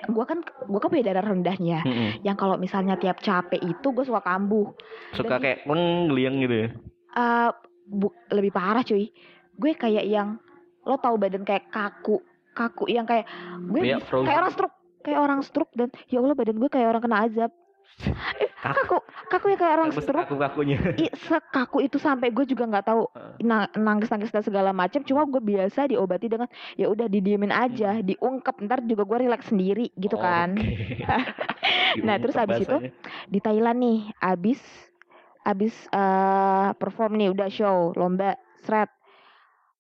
gua 0.07 0.23
kan 0.23 0.39
gua 0.65 0.79
kan 0.79 0.89
punya 0.89 1.05
darah 1.05 1.23
rendahnya. 1.25 1.83
Mm-mm. 1.83 2.23
Yang 2.23 2.37
kalau 2.37 2.57
misalnya 2.57 2.95
tiap 2.95 3.19
capek 3.19 3.59
itu 3.61 3.87
gue 3.89 4.05
suka 4.05 4.21
kambuh. 4.21 4.71
Suka 5.13 5.37
Dan- 5.37 5.43
kayak 5.45 5.59
menggeliang 5.65 6.39
gitu 6.39 6.55
ya. 6.57 6.69
Eh 7.13 7.51
bu- 7.89 8.15
lebih 8.29 8.51
parah 8.51 8.83
cuy. 8.83 9.11
Gue 9.53 9.73
kayak 9.73 10.05
yang 10.05 10.39
lo 10.83 10.95
tahu 10.97 11.17
badan 11.17 11.43
kayak 11.43 11.67
kaku, 11.69 12.23
kaku 12.53 12.87
yang 12.87 13.03
kayak 13.03 13.27
gue 13.65 13.99
frozen. 14.01 14.23
kayak 14.25 14.39
orang 14.41 14.53
stroke, 14.53 14.76
kayak 15.07 15.21
orang 15.21 15.41
stroke 15.41 15.71
dan 15.73 15.89
ya 16.11 16.19
Allah 16.19 16.35
badan 16.35 16.59
gue 16.59 16.67
kayak 16.67 16.91
orang 16.91 17.01
kena 17.01 17.19
azab. 17.23 17.53
Kaku, 18.67 18.99
kaku 19.31 19.55
ya 19.55 19.57
kayak 19.57 19.75
orang 19.79 19.91
stroke. 19.95 20.27
kaku-kakunya. 20.27 20.77
I, 20.99 21.07
sekaku 21.15 21.87
itu 21.87 21.97
sampai 21.97 22.29
gue 22.29 22.43
juga 22.45 22.67
nggak 22.67 22.83
tahu 22.85 23.07
na- 23.41 23.71
nangis-nangis 23.73 24.29
dan 24.29 24.43
segala 24.43 24.75
macam 24.75 25.01
cuma 25.01 25.23
gue 25.23 25.39
biasa 25.39 25.87
diobati 25.87 26.27
dengan 26.27 26.51
ya 26.75 26.91
udah 26.91 27.07
didiemin 27.07 27.49
aja 27.49 28.03
diungkep 28.03 28.59
ntar 28.67 28.83
juga 28.83 29.07
gue 29.07 29.19
relax 29.23 29.49
sendiri 29.49 29.95
gitu 29.95 30.19
kan 30.19 30.59
Oke. 30.59 31.07
Nah, 32.05 32.19
terus 32.19 32.37
abis 32.37 32.61
itu, 32.61 32.77
di 33.27 33.39
Thailand 33.39 33.79
nih 33.79 33.99
abis 34.19 34.61
abis 35.43 35.73
eh, 35.89 36.69
perform 36.75 37.17
nih 37.17 37.31
udah 37.31 37.49
show 37.49 37.95
lomba 37.95 38.35
seret 38.61 38.91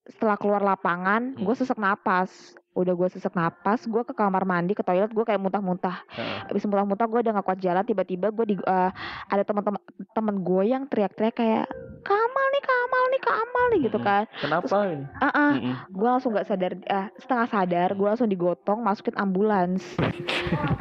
setelah 0.06 0.38
keluar 0.38 0.62
lapangan 0.62 1.34
gue 1.34 1.42
Hmm. 1.44 1.58
sesak 1.58 1.76
napas 1.76 2.54
udah 2.76 2.92
gue 2.92 3.08
sesak 3.08 3.32
napas 3.32 3.82
gue 3.82 4.02
ke 4.02 4.12
kamar 4.12 4.44
mandi 4.44 4.76
ke 4.76 4.84
toilet 4.84 5.08
gue 5.08 5.24
kayak 5.24 5.40
muntah-muntah 5.40 6.04
Heeh. 6.12 6.52
abis 6.52 6.62
muntah-muntah 6.64 7.06
gue 7.06 7.20
udah 7.24 7.32
gak 7.34 7.46
kuat 7.46 7.58
jalan 7.58 7.80
tiba-tiba 7.82 8.28
gue 8.28 8.44
di 8.46 8.56
eh, 8.56 8.90
ada 9.26 9.42
teman-teman 9.42 9.80
temen 10.12 10.36
gue 10.38 10.62
yang 10.66 10.84
teriak-teriak 10.84 11.34
kayak 11.34 11.64
kamal 12.02 12.46
nih 12.52 12.62
kamal 12.62 13.04
nih 13.08 13.22
kamal 13.22 13.64
nih 13.66 13.80
gitu 13.82 13.98
kan 13.98 14.22
Kenapa? 14.38 14.76
ini? 14.86 15.04
ah 15.18 15.32
Mm-mm. 15.50 15.74
gue 15.88 16.06
langsung 16.06 16.30
gak 16.30 16.46
sadar 16.46 16.76
eh, 16.76 17.08
setengah 17.16 17.46
sadar 17.48 17.88
gue 17.90 18.06
langsung 18.06 18.28
digotong 18.28 18.78
masukin 18.78 19.16
ambulans 19.16 19.80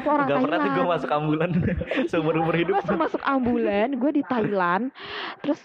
orang 0.04 0.28
Gak 0.28 0.38
pernah 0.44 0.60
tuh 0.60 0.72
gue 0.72 0.86
masuk 0.86 1.10
ambulan 1.10 1.50
seumur 2.12 2.36
umur 2.36 2.54
hidup. 2.54 2.84
gue 2.84 2.98
masuk 3.00 3.24
ambulan 3.24 3.96
gue 3.96 4.12
di 4.12 4.24
Thailand 4.24 4.92
terus 5.40 5.64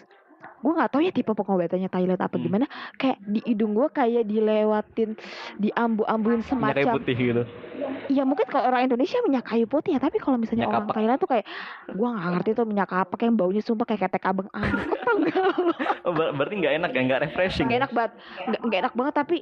gue 0.61 0.73
nggak 0.73 0.91
tahu 0.91 1.01
ya 1.01 1.11
tipe 1.11 1.31
pengobatannya 1.31 1.89
Thailand 1.89 2.17
apa 2.19 2.33
Hmm. 2.33 2.43
gimana 2.43 2.67
kayak 2.95 3.17
di 3.23 3.41
hidung 3.43 3.73
gue 3.73 3.89
kayak 3.89 4.25
dilewatin 4.25 5.17
diambu-ambuin 5.57 6.41
Minyak 6.41 6.49
kayu 6.71 6.85
semacam 6.85 6.95
putih 6.97 7.17
gitu. 7.17 7.43
ya 8.09 8.23
mungkin 8.23 8.45
kalau 8.45 8.65
orang 8.67 8.85
Indonesia 8.85 9.19
minyak 9.21 9.45
kayu 9.47 9.65
putih 9.65 9.97
ya 9.97 10.01
tapi 10.01 10.17
kalau 10.17 10.37
misalnya 10.37 10.65
Minyak 10.65 10.73
orang 10.75 10.85
apa? 10.85 10.93
Thailand 10.95 11.19
tuh 11.19 11.29
kayak 11.29 11.47
gue 11.89 12.09
nggak 12.11 12.31
ngerti 12.31 12.51
tuh 12.53 12.65
minyak 12.65 12.91
apa 12.91 13.15
kayak 13.15 13.33
baunya 13.35 13.61
sumpah 13.61 13.87
kayak 13.87 14.01
ketek 14.05 14.25
abang 14.25 14.49
angkot 14.51 14.99
tau 14.99 15.17
nggak 15.17 15.37
Oh, 16.01 16.13
ber- 16.13 16.33
berarti 16.33 16.55
nggak 16.57 16.75
enak 16.77 16.91
ya, 16.91 17.01
nggak 17.03 17.21
refreshing. 17.23 17.67
nggak 17.67 17.79
enak 17.79 17.93
banget 17.93 18.13
nggak 18.59 18.81
enak 18.81 18.95
banget 18.95 19.15
tapi 19.15 19.37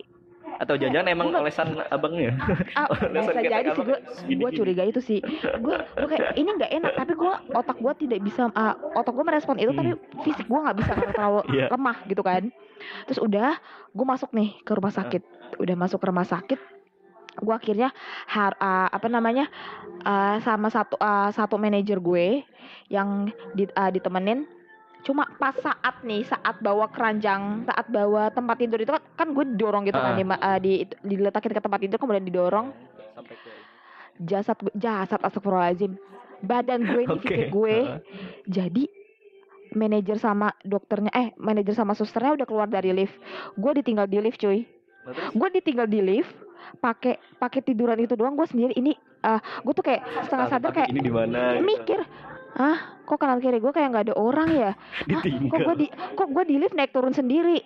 Atau 0.59 0.75
jangan-jangan 0.75 1.09
emang 1.09 1.27
Gua- 1.31 1.41
olesan 1.41 1.69
abangnya. 1.87 2.35
ah, 2.75 2.87
Olesan 2.91 3.11
bisa 3.31 3.41
jadi 3.41 3.71
sih 3.71 3.85
gue 3.85 3.99
gue 4.37 4.51
curiga 4.53 4.83
itu 4.83 5.01
sih. 5.01 5.21
Gue 5.57 5.77
gue 5.79 6.09
kayak 6.09 6.35
ini 6.35 6.49
nggak 6.53 6.73
enak 6.75 6.93
tapi 6.95 7.13
gue 7.15 7.33
otak 7.53 7.77
gue 7.77 7.93
tidak 8.01 8.21
bisa 8.21 8.51
ah, 8.53 8.75
otak 8.93 9.13
gue 9.13 9.25
merespon 9.25 9.57
itu 9.57 9.71
tapi 9.71 9.95
fisik 10.23 10.45
gue 10.45 10.59
nggak 10.59 10.77
bisa 10.77 10.93
karena 10.93 11.13
terlalu 11.13 11.41
Hmm. 11.41 11.55
Iya. 11.55 11.67
lemah 11.71 11.97
gitu 12.05 12.23
kan. 12.23 12.43
Terus 13.07 13.19
udah 13.19 13.51
gue 13.89 14.07
masuk 14.07 14.31
nih 14.31 14.59
ke 14.61 14.73
rumah 14.73 14.91
sakit. 14.91 15.23
Udah 15.57 15.75
masuk 15.75 15.99
ke 15.99 16.07
rumah 16.07 16.25
sakit 16.25 16.61
gue 17.39 17.55
akhirnya 17.55 17.95
har 18.27 18.59
ah, 18.59 18.91
apa 18.91 19.07
namanya 19.07 19.47
ah, 20.03 20.43
sama 20.43 20.67
satu 20.69 20.99
ah, 20.99 21.31
satu 21.31 21.55
manajer 21.55 21.97
gue 21.97 22.43
yang 22.89 23.31
di, 23.53 23.71
ah, 23.73 23.89
ditemenin 23.89 24.43
cuma 25.03 25.25
pas 25.39 25.55
saat 25.55 26.03
nih 26.03 26.27
saat 26.27 26.59
bawa 26.59 26.91
keranjang 26.91 27.65
saat 27.65 27.87
bawa 27.89 28.29
tempat 28.29 28.57
tidur 28.59 28.79
itu 28.79 28.91
kan, 28.91 29.03
kan 29.15 29.29
gue 29.31 29.45
didorong 29.55 29.87
gitu 29.87 29.97
kan 29.97 30.13
Ah. 30.13 30.19
di, 30.19 30.25
ah, 30.29 30.59
di 30.59 30.73
diletakin 31.07 31.53
ke 31.55 31.63
tempat 31.63 31.79
tidur 31.81 31.97
kemudian 31.97 32.27
didorong 32.27 32.75
jasad 34.19 34.59
jasad 34.75 35.21
astagfirullahaladzim 35.23 35.95
badan 36.41 36.83
gue 36.85 37.03
ini 37.07 37.17
fisik 37.23 37.49
gue 37.49 37.77
Heeh. 37.87 38.01
jadi 38.47 38.85
manajer 39.73 40.17
sama 40.17 40.51
dokternya 40.65 41.13
eh 41.13 41.29
manajer 41.37 41.77
sama 41.77 41.93
susternya 41.93 42.35
udah 42.35 42.47
keluar 42.49 42.67
dari 42.67 42.91
lift 42.91 43.15
gue 43.55 43.73
ditinggal 43.79 44.07
di 44.07 44.19
lift 44.19 44.39
cuy 44.39 44.67
Nah, 45.09 45.33
gue 45.33 45.49
ditinggal 45.57 45.89
di 45.89 46.05
lift 46.05 46.29
pakai 46.85 47.17
pakai 47.41 47.65
tiduran 47.65 47.97
itu 47.97 48.13
doang 48.13 48.37
gue 48.37 48.45
sendiri 48.45 48.77
ini 48.77 48.93
ah 49.25 49.41
gue 49.65 49.73
tuh 49.73 49.81
kayak 49.81 50.05
setengah 50.29 50.47
sadar 50.53 50.69
kayak 50.69 50.93
ini 50.93 51.01
di 51.01 51.09
mana? 51.09 51.57
gitu. 51.57 51.65
mikir 51.65 51.99
ah 52.57 52.79
kok 53.05 53.21
kanan 53.21 53.41
kiri 53.41 53.61
gue 53.61 53.73
kayak 53.73 53.93
nggak 53.93 54.07
ada 54.13 54.17
orang 54.17 54.49
ya? 54.53 54.73
Hah, 55.13 55.23
kok 55.25 55.59
gue 55.65 55.75
di 55.81 55.87
kok 55.91 56.29
gue 56.33 56.45
di 56.49 56.57
lift 56.57 56.77
naik 56.77 56.93
turun 56.93 57.13
sendiri? 57.13 57.61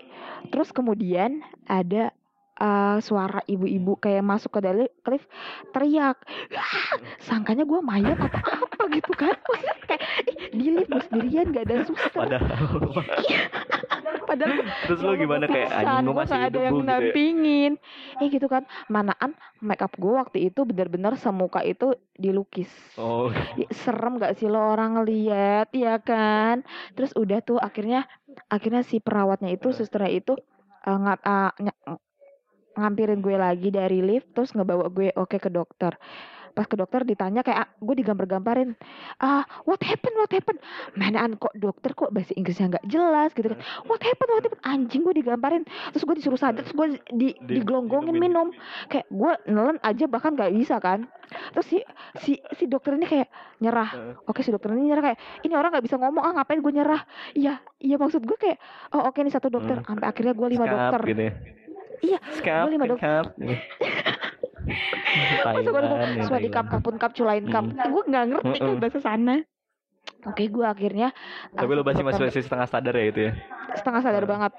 Terus 0.51 0.70
kemudian 0.74 1.43
ada 1.66 2.11
eh, 2.59 2.97
suara 3.03 3.43
ibu-ibu 3.47 3.99
kayak 3.99 4.22
masuk 4.22 4.59
ke 4.59 4.61
dalam 4.62 4.87
lift 4.87 5.26
teriak. 5.74 6.18
"Ah!" 6.55 6.99
sangkanya 7.22 7.66
gue 7.66 7.80
mayat 7.83 8.18
atau 8.18 8.43
apa 8.66 8.83
gitu 8.91 9.12
kan? 9.14 9.35
Kayak 9.89 10.03
"Ih, 10.30 10.37
di 10.55 10.66
lift 10.72 10.89
gue 10.89 11.03
sendirian 11.11 11.51
gak 11.53 11.64
ada 11.68 11.85
suster. 11.85 12.11
Padahal 12.14 12.47
padahal 14.33 14.59
terus 14.89 15.01
lu 15.05 15.12
gimana? 15.14 15.45
Kayak 15.45 15.70
anjing 15.76 16.05
gue 16.09 16.16
masih 16.16 16.39
ada 16.41 16.59
yang 16.59 16.74
gitu 16.74 16.83
ya. 16.83 16.89
nampingin. 16.89 17.72
Eh 18.18 18.28
gitu 18.33 18.47
kan. 18.49 18.64
Manaan 18.89 19.37
make 19.61 19.85
up 19.85 19.93
gue 20.01 20.12
waktu 20.16 20.49
itu 20.49 20.64
bener-bener 20.64 21.14
semuka 21.20 21.61
itu 21.61 21.93
dilukis. 22.16 22.70
Oh, 22.97 23.28
serem 23.70 24.16
gak 24.16 24.41
sih 24.41 24.49
lo 24.49 24.72
orang 24.72 24.97
ngeliat 24.97 25.68
ya 25.76 26.01
kan? 26.01 26.64
Terus 26.97 27.12
udah 27.12 27.45
tuh 27.45 27.61
akhirnya 27.61 28.09
akhirnya 28.49 28.80
si 28.80 28.99
perawatnya 28.99 29.53
itu 29.53 29.76
susternya 29.76 30.12
itu 30.12 30.33
eh, 30.89 30.99
nga- 30.99 31.20
eh, 31.20 31.53
ngampirin 32.72 33.20
gue 33.20 33.37
lagi 33.37 33.68
dari 33.68 34.01
lift 34.01 34.33
terus 34.33 34.57
ngebawa 34.57 34.89
gue 34.89 35.12
oke 35.12 35.37
ke 35.37 35.53
dokter 35.53 35.93
pas 36.53 36.64
ke 36.64 36.74
dokter 36.74 37.00
ditanya 37.03 37.40
kayak 37.40 37.72
gue 37.78 37.94
digambar-gambarin 37.96 38.76
ah 39.18 39.40
what 39.64 39.80
happened 39.80 40.12
what 40.14 40.28
happened? 40.28 40.61
Manaan 40.92 41.34
kok 41.34 41.53
dokter 41.55 41.92
kok 41.92 42.11
bahasa 42.11 42.32
Inggrisnya 42.32 42.68
nggak 42.70 42.86
jelas 42.86 43.32
gitu 43.32 43.48
kan. 43.48 43.59
What 43.84 44.00
happened 44.00 44.30
what 44.30 44.42
happened? 44.42 44.62
Anjing 44.62 45.03
gue 45.03 45.14
digambarin 45.14 45.62
terus 45.88 46.03
gue 46.03 46.12
disuruh 46.14 46.36
sadar 46.36 46.61
terus 46.61 46.72
gue 46.72 46.86
di 47.09 47.32
Di- 47.34 47.59
digelonggongin 47.59 48.14
minum. 48.14 48.53
Kayak 48.86 49.09
gue 49.09 49.32
nelen 49.46 49.80
aja 49.80 50.05
bahkan 50.07 50.32
nggak 50.32 50.53
bisa 50.53 50.76
kan. 50.76 51.09
Terus 51.53 51.66
si 51.66 51.78
si 52.18 52.32
si 52.53 52.64
dokter 52.66 52.94
ini 52.94 53.05
kayak 53.05 53.32
nyerah. 53.59 53.88
Oke 54.24 54.40
si 54.40 54.53
dokter 54.53 54.70
ini 54.70 54.86
nyerah 54.86 55.05
kayak 55.05 55.18
ini 55.42 55.53
orang 55.53 55.72
nggak 55.72 55.84
bisa 55.84 55.96
ngomong 55.96 56.20
ah 56.20 56.32
ngapain 56.34 56.61
gue 56.61 56.72
nyerah? 56.72 57.00
Iya 57.32 57.59
iya 57.78 57.96
maksud 57.96 58.22
gue 58.22 58.36
kayak 58.36 58.61
oh 58.92 59.09
oke 59.09 59.18
nih 59.18 59.32
satu 59.32 59.48
dokter. 59.48 59.80
Hmm. 59.80 59.88
sampai 59.88 60.07
akhirnya 60.07 60.32
gue 60.32 60.48
lima 60.50 60.64
Skap 60.64 60.76
dokter. 60.76 61.00
gitu 61.09 61.22
ya. 61.22 61.32
Iya, 62.03 62.18
gua 62.42 62.66
lima 62.66 62.84
dok- 62.84 62.98
skap. 65.43 65.55
masa 65.55 65.68
gue 65.68 65.82
Taiwan, 65.82 66.11
ya, 66.14 66.24
suadi 66.24 66.49
kap 66.49 66.66
kapun 66.68 66.95
kap 66.97 67.12
culain 67.12 67.45
kap 67.47 67.64
Hmm. 67.66 67.74
gue 67.76 68.03
nggak 68.07 68.24
ngerti 68.30 68.59
kan 68.59 68.76
bahasa 68.78 68.99
sana 68.99 69.36
oke 70.24 70.43
gue 70.43 70.64
akhirnya 70.64 71.09
Tapi 71.51 71.70
lu 71.70 71.82
masih 71.82 72.03
masih 72.03 72.43
setengah 72.43 72.68
sadar 72.68 72.95
ya 72.95 73.05
itu 73.07 73.20
ya. 73.26 73.32
setengah 73.74 74.01
sadar 74.01 74.24
Hmm. 74.24 74.32
banget 74.38 74.53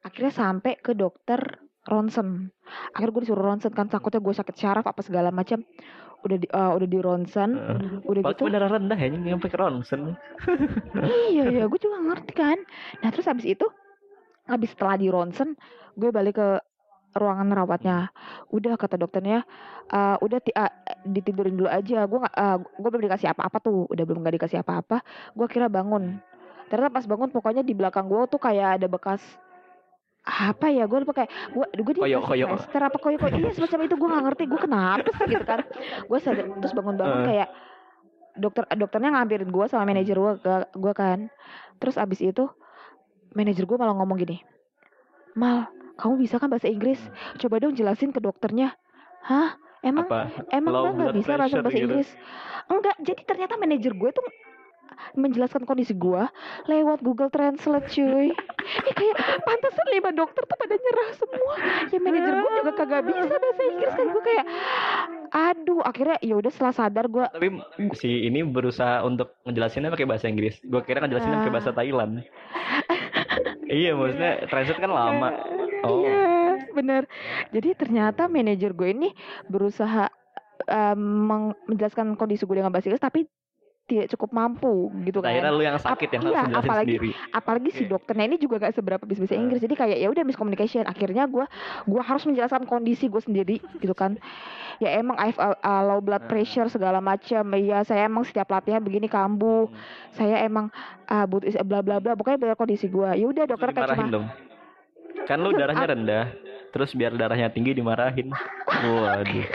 akhirnya 0.00 0.32
sampai 0.32 0.72
ke 0.76 0.92
dokter 0.92 1.40
ronsen 1.84 2.48
akhirnya 2.92 3.12
gue 3.12 3.22
disuruh 3.24 3.44
ronsen 3.44 3.72
kan 3.72 3.88
takutnya 3.88 4.20
gue 4.20 4.32
sakit 4.32 4.56
syaraf 4.56 4.84
apa 4.84 5.00
segala 5.00 5.28
macam 5.28 5.60
udah 6.20 6.36
di 6.36 6.46
eh, 6.46 6.72
udah 6.76 6.88
di 6.88 6.98
ronsen 7.00 7.50
Heeh. 7.56 8.04
udah 8.04 8.22
gitu 8.28 8.52
darah 8.52 8.68
rendah 8.68 8.96
ya 8.96 9.08
nyampe 9.08 9.48
ke 9.48 9.56
ronsen. 9.56 10.12
iya 11.32 11.44
iya 11.48 11.64
gue 11.70 11.80
juga 11.80 11.96
ngerti 12.00 12.32
kan 12.36 12.58
nah 13.00 13.08
terus 13.08 13.24
habis 13.24 13.48
itu 13.48 13.64
habis 14.44 14.72
setelah 14.72 15.00
di 15.00 15.08
ronsen 15.08 15.56
gue 15.96 16.10
balik 16.12 16.36
ke 16.36 16.48
ruangan 17.10 17.50
rawatnya 17.50 18.14
udah 18.54 18.78
kata 18.78 18.94
dokternya 18.94 19.42
"Eh, 19.90 20.16
udah 20.22 20.38
ti- 20.38 20.54
ah, 20.54 20.70
ditidurin 21.02 21.58
dulu 21.58 21.66
aja. 21.66 22.06
Gue 22.06 22.22
ah, 22.22 22.56
gue 22.58 22.88
belum 22.90 23.04
dikasih 23.10 23.34
apa-apa 23.34 23.58
tuh. 23.58 23.90
Udah 23.90 24.04
belum 24.06 24.22
nggak 24.22 24.38
dikasih 24.38 24.62
apa-apa. 24.62 25.02
Gue 25.34 25.46
kira 25.50 25.66
bangun. 25.66 26.22
Ternyata 26.70 26.94
pas 26.94 27.02
bangun 27.02 27.28
pokoknya 27.34 27.66
di 27.66 27.74
belakang 27.74 28.06
gue 28.06 28.20
tuh 28.30 28.38
kayak 28.38 28.78
ada 28.78 28.86
bekas 28.86 29.18
apa 30.22 30.70
ya? 30.70 30.86
Gue 30.86 31.02
lupa 31.02 31.18
kayak 31.18 31.30
gue 31.50 31.64
gue 31.82 31.92
di 31.98 32.00
Koyok, 32.00 32.22
apa 32.70 32.98
koyok 33.02 33.18
koyok 33.26 33.38
iya 33.42 33.50
semacam 33.50 33.78
itu. 33.90 33.94
Gue 33.98 34.08
nggak 34.08 34.24
ngerti. 34.30 34.42
Gue 34.46 34.60
kenapa 34.62 35.08
sih 35.18 35.26
gitu 35.26 35.44
kan? 35.44 35.60
Gue 36.06 36.18
sadar 36.22 36.46
terus 36.62 36.72
bangun-bangun 36.78 37.18
Eh. 37.18 37.26
kayak 37.26 37.48
dokter 38.38 38.62
dokternya 38.78 39.10
ngambilin 39.18 39.50
gue 39.50 39.64
sama 39.66 39.82
manajer 39.90 40.14
gue 40.14 40.32
gue 40.70 40.92
kan. 40.94 41.26
Terus 41.82 41.98
abis 41.98 42.22
itu 42.22 42.46
manajer 43.34 43.66
gue 43.66 43.76
malah 43.78 43.94
ngomong 43.94 44.18
gini 44.18 44.42
mal 45.38 45.70
kamu 46.00 46.14
bisa 46.18 46.36
kan 46.36 46.48
bahasa 46.48 46.66
Inggris 46.66 46.98
coba 47.36 47.56
dong 47.58 47.72
jelasin 47.72 48.08
ke 48.08 48.18
dokternya 48.18 48.72
hah 49.22 49.54
emang 49.80 50.06
Apa? 50.06 50.32
emang 50.50 50.72
mbak 50.72 50.92
nggak 50.94 51.14
bisa 51.14 51.32
bahasa 51.36 51.58
gitu? 51.60 51.68
Inggris 51.78 52.08
enggak 52.66 52.96
jadi 52.98 53.20
ternyata 53.22 53.54
manajer 53.54 53.92
gue 53.92 54.10
tuh 54.10 54.24
menjelaskan 55.12 55.64
kondisi 55.64 55.92
gue 55.92 56.22
lewat 56.66 57.00
Google 57.00 57.28
Translate 57.28 57.88
cuy 57.88 58.28
eh 58.88 58.92
kayak 58.92 59.16
pantesan 59.40 59.86
lima 59.88 60.10
dokter 60.10 60.42
tuh 60.42 60.54
pada 60.54 60.74
nyerah 60.74 61.08
semua 61.14 61.54
ya 61.88 61.98
manajer 61.98 62.32
gue 62.34 62.50
juga 62.54 62.72
kagak 62.74 63.02
bisa 63.06 63.32
bahasa 63.32 63.62
Inggris 63.66 63.92
kan 63.92 64.06
gue 64.06 64.22
kayak 64.22 64.46
aduh 65.30 65.80
akhirnya 65.80 66.16
ya 66.20 66.34
udah 66.34 66.50
setelah 66.50 66.74
sadar 66.74 67.06
gue 67.06 67.24
Tapi 67.24 67.48
si 67.94 68.26
ini 68.26 68.42
berusaha 68.42 69.00
untuk 69.00 69.40
ngejelasinnya 69.42 69.88
pakai 69.88 70.04
bahasa 70.04 70.26
Inggris. 70.26 70.58
Gue 70.60 70.82
kira 70.82 70.98
ngejelasinnya 70.98 71.38
pakai 71.38 71.48
Ah. 71.48 71.54
bahasa 71.54 71.70
Thailand. 71.72 72.12
iya, 73.64 73.94
maksudnya 73.94 74.32
translate 74.46 74.80
kan 74.80 74.90
lama. 74.90 75.28
Bener. 76.80 77.04
Jadi 77.50 77.76
ternyata 77.76 78.24
manajer 78.26 78.72
gue 78.72 78.88
ini 78.90 79.08
berusaha 79.46 80.08
meng- 80.94 81.56
menjelaskan 81.66 82.14
kondisi 82.14 82.42
gue 82.42 82.56
dengan 82.56 82.68
bahasa 82.68 82.88
Inggris, 82.88 83.00
tapi 83.00 83.28
tidak 83.82 84.06
cukup 84.08 84.30
mampu 84.30 84.70
gitu 85.02 85.18
kan. 85.18 85.34
Akhirnya 85.34 85.50
lu 85.50 85.62
yang 85.62 85.74
sakit 85.74 86.08
yang 86.08 86.22
harus 86.22 86.30
iya, 86.30 86.42
ngejelasin 86.44 86.62
apalagi- 86.62 86.86
sendiri. 86.94 87.10
Apalagi 87.32 87.70
si 87.72 87.82
dokternya 87.84 88.24
ini 88.24 88.36
juga 88.38 88.54
gak 88.60 88.72
seberapa 88.72 89.02
bisa 89.02 89.18
bahasa 89.18 89.34
Hmm. 89.34 89.42
Inggris, 89.42 89.60
jadi 89.60 89.74
kayak 89.74 89.98
ya 89.98 90.08
udah 90.08 90.22
miscommunication. 90.22 90.84
Akhirnya 90.86 91.26
gue 91.26 91.42
gue 91.84 91.98
harus 92.00 92.22
menjelaskan 92.22 92.64
kondisi 92.64 93.10
gue 93.10 93.18
sendiri 93.18 93.58
gitu 93.76 93.90
kan. 93.90 94.14
Ya 94.78 94.94
emang 94.94 95.18
I 95.18 95.28
have 95.28 95.42
a, 95.58 95.74
low 95.82 95.98
blood 95.98 96.22
Hmm. 96.22 96.30
pressure 96.30 96.70
segala 96.70 97.02
macam. 97.02 97.42
Iya 97.50 97.82
saya 97.82 98.06
emang 98.06 98.22
setiap 98.22 98.46
latihan 98.48 98.78
begini 98.78 99.10
kambuh. 99.10 99.66
Hmm. 99.66 99.74
Saya 100.14 100.38
emang 100.40 100.70
ah, 101.04 101.26
butuh 101.26 101.50
bla 101.60 101.82
bla 101.82 101.98
bla. 101.98 102.14
Pokoknya 102.14 102.38
biar 102.38 102.54
kondisi 102.54 102.86
gue. 102.86 103.10
Ya 103.10 103.26
udah 103.26 103.42
dokter 103.44 103.74
kayak 103.74 103.90
dimarahin 103.90 103.98
cuma 103.98 104.14
dong. 104.14 104.26
Kan 105.26 105.38
lu 105.40 105.50
darahnya 105.50 105.82
ap- 105.82 105.90
rendah. 105.90 106.24
Terus 106.70 106.90
biar 106.92 107.12
darahnya 107.12 107.48
tinggi 107.48 107.72
dimarahin. 107.72 108.30
Waduh. 108.66 109.46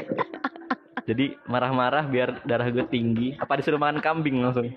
Jadi 1.05 1.37
marah-marah 1.45 2.03
biar 2.03 2.41
darah 2.43 2.67
gue 2.67 2.85
tinggi. 2.85 3.35
Apa 3.35 3.55
disuruh 3.55 3.77
makan 3.77 3.99
kambing 3.99 4.39
langsung? 4.39 4.71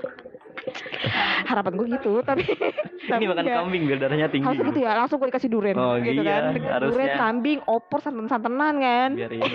harapan 1.49 1.72
gue 1.74 1.86
gitu 1.91 2.20
tapi 2.20 2.45
Ini 3.09 3.24
makan 3.24 3.41
enggak. 3.41 3.57
kambing 3.57 3.82
biar 3.84 3.99
darahnya 3.99 4.28
tinggi. 4.28 4.45
harus 4.45 4.61
gitu 4.61 4.78
ya 4.78 4.93
langsung 4.95 5.16
gue 5.16 5.28
dikasih 5.30 5.49
duren 5.49 5.72
Oh, 5.74 5.97
gitu 5.97 6.20
iya, 6.20 6.53
kan 6.53 6.61
harusnya. 6.76 6.93
duren 6.93 7.11
kambing 7.16 7.59
opor 7.64 7.99
santan 7.99 8.26
santanan 8.26 8.74
kan 8.76 9.11
Biar 9.16 9.32
ini. 9.32 9.49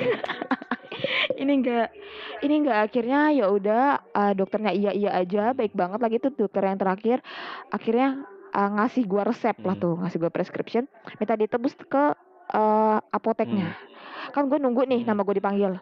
ini 1.44 1.52
enggak 1.54 1.88
ini 2.40 2.54
enggak 2.58 2.80
akhirnya 2.84 3.20
ya 3.32 3.46
udah 3.48 3.84
eh, 4.10 4.34
dokternya 4.34 4.72
iya 4.72 4.92
iya 4.92 5.12
aja 5.14 5.52
baik 5.52 5.74
banget 5.74 6.00
lagi 6.00 6.18
tuh 6.18 6.32
dokter 6.34 6.64
yang 6.64 6.80
terakhir 6.80 7.18
akhirnya 7.68 8.10
eh, 8.50 8.70
ngasih 8.72 9.04
gua 9.06 9.24
resep 9.24 9.58
lah 9.60 9.76
Hmm. 9.76 9.84
tuh 9.84 9.94
ngasih 10.00 10.18
gua 10.18 10.32
prescription 10.32 10.90
minta 11.16 11.36
ditebus 11.36 11.78
ke 11.78 12.04
eh, 12.50 13.00
apoteknya. 13.10 13.76
Kan 14.32 14.48
gue 14.48 14.58
nunggu 14.58 14.84
nih 14.84 15.04
Hmm. 15.04 15.10
nama 15.12 15.22
gue 15.22 15.36
dipanggil. 15.38 15.74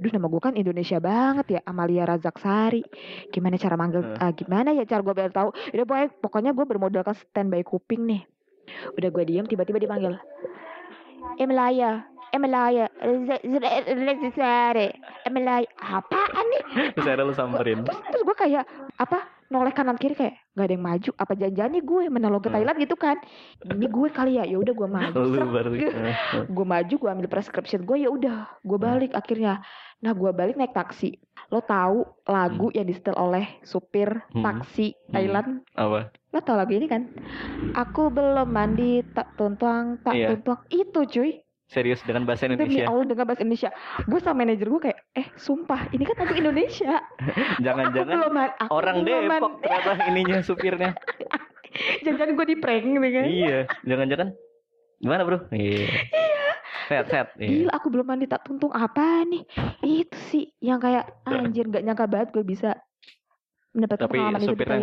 Duh 0.00 0.08
nama 0.10 0.26
gue 0.26 0.40
kan 0.40 0.54
Indonesia 0.56 0.96
banget 0.96 1.46
ya 1.50 1.60
Amalia 1.66 2.08
Razak 2.08 2.40
Sari 2.40 2.80
Gimana 3.28 3.60
cara 3.60 3.76
manggil 3.76 4.00
Hmm. 4.00 4.16
ah, 4.16 4.32
Gimana 4.32 4.72
ya 4.72 4.88
cara 4.88 5.04
gue 5.04 5.12
biar 5.12 5.28
tahu? 5.28 5.52
Udah 5.52 5.84
pokoknya, 5.84 6.08
pokoknya 6.16 6.50
gue 6.52 6.64
bermodalkan 6.64 7.12
standby 7.12 7.60
kuping 7.60 8.08
nih. 8.08 8.22
Udah 8.96 9.08
gue 9.10 9.24
diem 9.24 9.44
tiba-tiba 9.44 9.76
dipanggil 9.78 10.16
Emelaya 11.36 12.09
Emelaya 12.30 12.86
Sari 14.30 14.88
Emelaya 15.22 15.66
Apaan 15.76 16.44
nih 16.46 16.62
Terus 16.94 17.04
akhirnya 17.04 17.24
lu 17.24 17.34
samperin. 17.34 17.82
terus 17.82 18.00
terus 18.04 18.22
gue 18.22 18.36
kayak 18.36 18.64
apa 18.96 19.18
noleh 19.46 19.70
kanan 19.70 19.94
kiri 19.94 20.14
kayak 20.14 20.34
gak 20.52 20.62
ada 20.62 20.72
yang 20.72 20.84
maju 20.84 21.10
apa 21.12 21.32
janjian 21.34 21.70
nih 21.70 21.82
gue 21.82 22.02
menolong 22.08 22.38
ke 22.38 22.46
Hmm. 22.46 22.56
Thailand 22.56 22.78
gitu 22.78 22.94
kan 22.94 23.16
ini 23.64 23.84
gue 23.84 24.08
kali 24.08 24.32
ya 24.32 24.44
ya 24.44 24.56
udah 24.56 24.70
gue 24.72 24.88
maju 24.88 25.14
Lu 25.16 25.26
Srek. 25.32 25.50
baru. 25.50 25.68
Gitu. 25.72 25.98
gue 26.48 26.66
maju 26.68 26.94
gue 26.96 27.10
ambil 27.10 27.28
prescription 27.28 27.80
gue 27.82 27.96
ya 27.98 28.08
udah 28.08 28.36
gue 28.60 28.78
balik 28.78 29.10
akhirnya 29.12 29.58
nah 29.98 30.12
gue 30.12 30.30
balik 30.30 30.54
naik 30.54 30.70
taksi 30.70 31.18
lo 31.48 31.60
tahu 31.60 31.98
lagu 32.24 32.70
yang 32.70 32.84
disetel 32.84 33.12
oleh 33.12 33.58
supir 33.60 34.22
Hmm. 34.30 34.40
taksi 34.40 34.94
Hmm. 34.94 35.10
Thailand 35.10 35.48
Apa? 35.72 36.00
lo 36.30 36.38
tau 36.40 36.54
lagu 36.54 36.70
ini 36.70 36.86
kan 36.86 37.10
aku 37.72 38.06
belum 38.08 38.46
mandi 38.46 39.02
tak 39.08 39.34
tuntuang 39.34 39.98
tak 39.98 40.14
Iya. 40.14 40.26
tuntuang 40.32 40.62
itu 40.68 41.00
cuy 41.10 41.30
Serius 41.70 42.02
dengan 42.02 42.26
bahasa 42.26 42.50
demi 42.50 42.58
Indonesia. 42.58 42.90
Allah 42.90 43.06
dengan 43.06 43.24
bahasa 43.30 43.42
Indonesia 43.46 43.70
gue 44.02 44.18
sama 44.18 44.36
manajer 44.42 44.66
gue 44.66 44.80
kayak 44.90 44.98
eh 45.14 45.26
sumpah 45.38 45.80
ini 45.94 46.02
kan 46.02 46.16
lagu 46.18 46.34
Indonesia 46.34 46.94
Jangan-jangan 47.64 48.14
belum 48.18 48.34
orang 48.74 48.96
belum 49.06 49.22
Depok 49.30 49.52
ternyata 49.62 49.90
ininya 50.10 50.38
supirnya. 50.42 50.90
Jangan-jangan 52.02 52.34
gue 52.34 52.46
di 52.50 52.56
prank 52.58 52.82
gitu 52.82 52.98
kan. 52.98 53.26
iya, 53.30 53.58
jangan-jangan 53.86 54.28
gimana, 54.98 55.22
Bro? 55.22 55.38
Iya. 55.54 55.86
Set, 56.90 57.06
set. 57.06 57.28
Iya. 57.38 57.70
Gila 57.70 57.72
aku 57.78 57.86
belum 57.94 58.06
mandi 58.10 58.26
tak 58.26 58.42
tuntung 58.42 58.74
apa 58.74 59.22
nih. 59.22 59.46
Itu 59.86 60.18
sih 60.34 60.50
yang 60.58 60.82
kayak 60.82 61.22
anjir 61.22 61.70
gak 61.70 61.86
nyangka 61.86 62.10
banget 62.10 62.34
gue 62.34 62.42
bisa 62.42 62.74
mendapatkan 63.70 64.06
Tapi 64.10 64.18
pengalaman 64.18 64.40
di 64.40 64.46
supirnya 64.50 64.78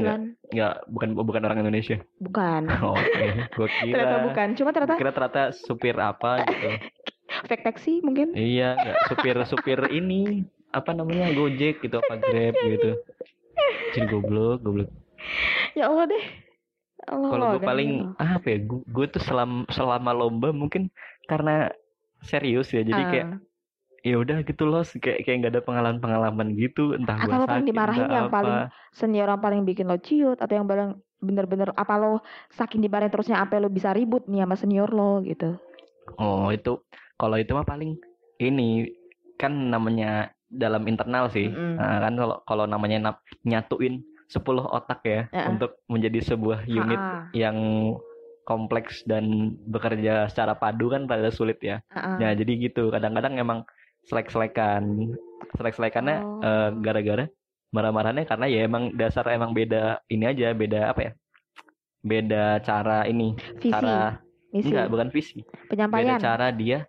enggak? 0.48 0.74
Bukan 0.88 1.10
bukan 1.20 1.42
orang 1.44 1.60
Indonesia. 1.62 1.98
Bukan. 2.20 2.62
Oh, 2.84 2.96
Oke, 2.96 3.26
gua 3.58 3.68
kira. 3.68 3.94
Ternyata 3.94 4.18
bukan. 4.24 4.48
Cuma 4.56 4.70
ternyata 4.72 4.96
Kira 4.96 5.12
ternyata 5.12 5.44
supir 5.52 5.96
apa 6.00 6.32
gitu. 6.48 6.70
fake 7.52 7.64
taxi 7.68 8.00
mungkin. 8.00 8.32
iya, 8.34 8.80
enggak 8.80 8.96
supir-supir 9.12 9.80
ini 9.92 10.48
apa 10.72 10.96
namanya 10.96 11.28
Gojek 11.36 11.84
gitu 11.84 12.00
apa 12.00 12.16
Grab 12.18 12.56
gitu. 12.56 12.92
Jadi 13.94 14.06
goblok, 14.08 14.64
goblok. 14.64 14.90
Ya 15.76 15.92
Allah 15.92 16.08
deh. 16.08 16.24
Allah 17.08 17.30
Kalau 17.32 17.46
gue 17.56 17.62
paling 17.64 17.92
gitu. 18.04 18.20
apa 18.20 18.48
ya? 18.48 18.58
Gue 18.68 19.06
tuh 19.08 19.22
selama 19.24 19.64
selama 19.72 20.12
lomba 20.12 20.50
mungkin 20.52 20.88
karena 21.28 21.72
serius 22.24 22.72
ya. 22.72 22.82
Jadi 22.84 23.04
kayak 23.12 23.28
Ah. 23.28 23.40
Ya 24.10 24.16
udah 24.24 24.38
gitu 24.50 24.64
loh 24.72 24.82
kayak 25.04 25.20
kayak 25.26 25.36
nggak 25.40 25.54
ada 25.54 25.64
pengalaman 25.68 26.00
pengalaman 26.04 26.48
gitu 26.62 26.82
entah 26.98 27.18
Atau 27.24 27.38
lo 27.42 27.46
paling 27.52 27.66
dimarahin 27.70 28.08
entah 28.08 28.16
yang 28.18 28.28
apa. 28.30 28.36
paling 28.36 28.58
senior 29.00 29.28
yang 29.32 29.42
paling 29.46 29.62
bikin 29.70 29.86
lo 29.92 29.98
ciut 30.08 30.38
atau 30.44 30.54
yang 30.58 30.68
paling 30.72 30.90
bener-bener 31.18 31.70
apa 31.74 31.94
lo 32.02 32.12
saking 32.58 32.82
dimarahin 32.86 33.12
terusnya 33.14 33.38
sampai 33.42 33.58
lo 33.64 33.70
bisa 33.78 33.90
ribut 33.98 34.24
nih 34.32 34.42
sama 34.46 34.56
senior 34.62 34.90
lo 34.94 35.20
gitu. 35.26 35.58
oh 36.22 36.50
itu 36.54 36.70
kalau 37.20 37.36
itu 37.42 37.52
mah 37.58 37.66
paling 37.68 37.98
ini 38.42 38.86
kan 39.42 39.52
namanya 39.74 40.32
dalam 40.48 40.84
internal 40.88 41.28
sih 41.28 41.52
Mm-mm. 41.52 41.76
Nah, 41.78 42.00
kan 42.02 42.14
kalau 42.16 42.36
kalau 42.48 42.66
namanya 42.66 42.98
nyatuin 43.44 44.02
10 44.32 44.64
otak 44.66 45.00
ya 45.06 45.22
Heeh. 45.30 45.46
untuk 45.52 45.72
menjadi 45.92 46.20
sebuah 46.24 46.60
unit 46.66 47.02
Ah, 47.04 47.28
yang 47.36 47.58
kompleks 48.48 49.04
dan 49.04 49.54
bekerja 49.68 50.32
secara 50.32 50.56
padu 50.56 50.88
kan 50.88 51.04
pada 51.06 51.28
sulit 51.30 51.60
ya 51.60 51.84
ah. 51.92 52.18
Nah, 52.18 52.32
jadi 52.34 52.52
gitu. 52.72 52.90
Kadang-kadang 52.90 53.36
emang 53.38 53.60
selek-selekan. 54.08 55.14
Selek-selekannya 55.56 56.18
Oh. 56.24 56.42
eh, 56.42 56.70
gara-gara 56.82 57.26
marah-marahnya 57.72 58.24
karena 58.24 58.46
ya 58.48 58.64
emang 58.64 58.96
dasar 58.96 59.28
emang 59.28 59.52
beda 59.52 60.00
ini 60.08 60.24
aja 60.24 60.56
beda 60.56 60.92
apa 60.92 61.02
ya? 61.04 61.12
Beda 62.02 62.64
cara 62.64 63.04
ini 63.04 63.36
Visi, 63.60 63.74
cara 63.74 64.22
misi, 64.56 64.72
enggak 64.72 64.88
bukan 64.88 65.08
visi. 65.12 65.40
Beda 65.68 65.88
penyampaian. 65.92 66.20
cara 66.20 66.48
dia 66.56 66.80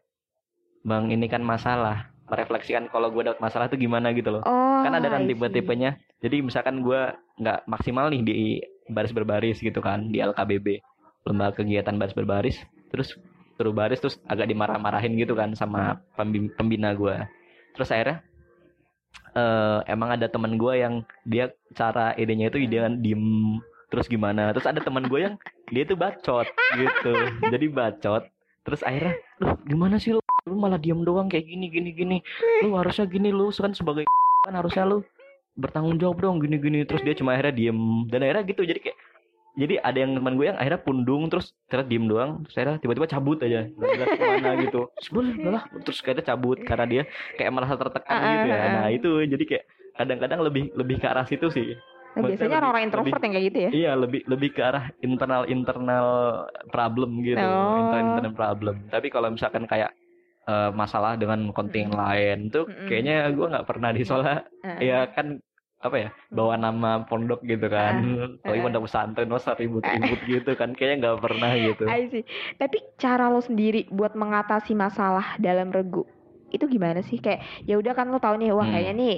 bang 0.87 1.11
ini 1.11 1.27
kan 1.27 1.43
masalah 1.43 2.09
merefleksikan 2.29 2.93
kalau 2.93 3.09
gue 3.11 3.25
dapat 3.25 3.41
masalah 3.41 3.67
tuh 3.67 3.81
gimana 3.81 4.13
gitu 4.15 4.31
loh. 4.31 4.43
Oh, 4.45 4.81
kan 4.85 4.95
ada 4.95 5.09
kan 5.09 5.25
tipe-tipenya. 5.27 5.97
Jadi 6.21 6.45
misalkan 6.45 6.85
gue 6.85 7.01
nggak 7.41 7.67
maksimal 7.67 8.13
nih 8.13 8.21
di 8.23 8.37
baris 8.89 9.13
berbaris 9.13 9.59
gitu 9.61 9.81
kan 9.81 10.09
di 10.09 10.21
LKBB 10.21 10.81
lembaga 11.29 11.61
kegiatan 11.61 11.97
baris 12.01 12.17
berbaris 12.17 12.57
terus 12.89 13.21
suruh 13.59 13.75
baris 13.75 13.99
terus 13.99 14.23
agak 14.31 14.47
dimarah-marahin 14.47 15.19
gitu 15.19 15.35
kan 15.35 15.51
sama 15.59 15.99
pembi- 16.15 16.55
pembina 16.55 16.95
gue 16.95 17.19
terus 17.75 17.91
akhirnya 17.91 18.23
eh, 19.35 19.79
emang 19.91 20.15
ada 20.15 20.31
teman 20.31 20.55
gue 20.55 20.75
yang 20.79 21.03
dia 21.27 21.51
cara 21.75 22.15
idenya 22.15 22.49
itu 22.49 22.63
ide 22.63 22.79
diem 23.03 23.59
terus 23.89 24.07
gimana. 24.07 24.53
Terus 24.53 24.69
ada 24.69 24.81
teman 24.81 25.09
gue 25.09 25.21
yang 25.21 25.35
dia 25.73 25.85
tuh 25.89 25.99
bacot 25.99 26.47
gitu. 26.77 27.13
Jadi 27.53 27.67
bacot. 27.73 28.23
Terus 28.65 28.81
akhirnya 28.85 29.17
lu 29.41 29.57
gimana 29.65 29.97
sih 29.97 30.13
lu? 30.13 30.21
Lu 30.45 30.57
malah 30.57 30.81
diem 30.81 31.01
doang 31.05 31.29
kayak 31.29 31.49
gini 31.49 31.73
gini 31.73 31.91
gini. 31.97 32.19
Lu 32.65 32.77
harusnya 32.77 33.09
gini 33.09 33.33
lu 33.33 33.49
kan 33.53 33.73
sebagai 33.73 34.05
kan 34.45 34.55
harusnya 34.55 34.85
lu 34.85 34.99
bertanggung 35.59 35.99
jawab 35.99 36.21
dong 36.21 36.45
gini 36.45 36.61
gini. 36.61 36.79
Terus 36.85 37.01
dia 37.01 37.17
cuma 37.17 37.35
akhirnya 37.37 37.57
diem. 37.57 37.79
Dan 38.13 38.29
akhirnya 38.29 38.45
gitu 38.45 38.63
jadi 38.65 38.81
kayak 38.81 38.99
jadi 39.59 39.75
ada 39.81 39.99
yang 39.99 40.15
teman 40.15 40.33
gue 40.33 40.47
yang 40.47 40.57
akhirnya 40.57 40.79
pundung 40.79 41.27
terus 41.27 41.51
ternyata 41.67 41.89
diem 41.89 42.07
doang 42.07 42.31
terus 42.41 42.55
akhirnya 42.55 42.79
tiba-tiba 42.79 43.07
cabut 43.07 43.39
aja 43.39 43.67
nggak 43.67 43.89
jelas 43.93 44.09
ke 44.15 44.23
mana 44.25 44.51
gitu 44.61 44.81
terus 44.95 45.09
gue 45.11 45.23
lah 45.45 45.63
terus 45.83 45.99
kayaknya 45.99 46.25
cabut 46.25 46.59
karena 46.63 46.87
dia 46.87 47.03
kayak 47.35 47.51
merasa 47.51 47.75
tertekan 47.75 48.15
Ah, 48.15 48.31
gitu 48.33 48.47
ya 48.47 48.55
ah, 48.55 48.63
ah. 48.63 48.71
nah 48.73 48.87
itu 48.89 49.11
jadi 49.27 49.45
kayak 49.45 49.65
kadang-kadang 49.95 50.41
lebih 50.41 50.65
lebih 50.73 50.97
ke 50.97 51.07
arah 51.07 51.27
situ 51.27 51.51
sih 51.51 51.75
Nah, 52.09 52.25
biasanya 52.25 52.59
orang-orang 52.59 52.83
introvert 52.83 53.07
lebih- 53.07 53.23
yang 53.23 53.31
kayak 53.31 53.47
gitu 53.47 53.59
ya. 53.59 53.71
Iya 53.71 53.93
lebih 53.95 54.21
lebih 54.27 54.51
ke 54.51 54.63
arah 54.65 54.85
internal 54.99 55.43
internal 55.47 56.09
problem 56.67 57.23
gitu, 57.23 57.39
Oh. 57.39 57.79
internal 57.79 58.05
internal 58.11 58.35
problem. 58.35 58.75
Tapi 58.89 59.07
kalau 59.07 59.29
misalkan 59.31 59.65
kayak 59.65 59.93
eh, 60.45 60.71
masalah 60.73 61.15
dengan 61.15 61.53
kontingen 61.53 61.93
lain 61.93 62.49
tuh 62.49 62.65
kayaknya 62.89 63.29
gue 63.29 63.47
nggak 63.47 63.69
pernah 63.69 63.93
di 63.93 64.01
soalnya 64.01 64.49
Heeh. 64.65 64.81
ya 64.89 64.99
kan 65.07 65.39
apa 65.79 65.97
ya 65.97 66.11
bawa 66.35 66.59
nama 66.59 67.07
pondok 67.07 67.47
gitu 67.47 67.71
kan, 67.71 67.95
apalagi 68.43 68.61
Ah. 68.61 68.65
pondok 68.67 68.83
pesantren 68.91 69.31
masa 69.31 69.55
ribut-ribut 69.55 70.21
gitu 70.33 70.51
kan, 70.59 70.75
kayaknya 70.75 70.97
nggak 71.07 71.23
pernah 71.23 71.51
gitu. 71.55 71.85
I 71.87 72.11
see. 72.11 72.25
Tapi 72.59 72.83
cara 72.99 73.31
lo 73.31 73.39
sendiri 73.39 73.87
buat 73.95 74.19
mengatasi 74.19 74.75
masalah 74.75 75.39
dalam 75.39 75.71
regu 75.71 76.03
itu 76.51 76.65
gimana 76.67 76.99
sih? 77.07 77.23
Kayak 77.23 77.45
ya 77.69 77.79
udah 77.79 77.93
kan 77.95 78.11
lo 78.11 78.19
tahu 78.19 78.43
nih, 78.43 78.51
wah 78.51 78.67
Hmm. 78.67 78.75
kayaknya 78.75 78.95
nih, 78.99 79.17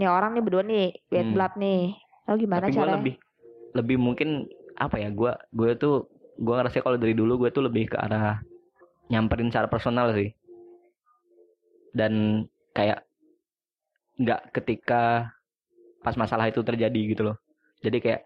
nih 0.00 0.08
orang 0.08 0.32
nih 0.32 0.42
berdua 0.42 0.64
nih, 0.64 0.86
bad 1.12 1.26
Hmm. 1.28 1.34
blood 1.36 1.54
nih. 1.60 1.82
Lo 2.24 2.34
gimana 2.40 2.64
Tapi 2.64 2.72
gue 2.72 2.78
cara? 2.80 2.92
lebih 2.96 3.14
lebih 3.76 3.96
mungkin 4.00 4.28
apa 4.80 4.96
ya 4.96 5.12
gue 5.12 5.32
gue 5.52 5.70
tuh 5.76 6.08
gue 6.38 6.54
ngerasa 6.54 6.80
kalau 6.80 6.96
dari 6.96 7.12
dulu 7.12 7.44
gue 7.44 7.50
tuh 7.52 7.66
lebih 7.66 7.90
ke 7.92 7.96
arah 7.98 8.40
nyamperin 9.10 9.50
secara 9.50 9.66
personal 9.68 10.14
sih 10.14 10.30
dan 11.92 12.44
kayak 12.72 13.02
nggak 14.18 14.54
ketika 14.54 15.34
pas 16.02 16.14
masalah 16.14 16.48
itu 16.50 16.62
terjadi 16.62 17.00
gitu 17.14 17.22
loh. 17.32 17.36
Jadi 17.82 17.98
kayak 18.02 18.20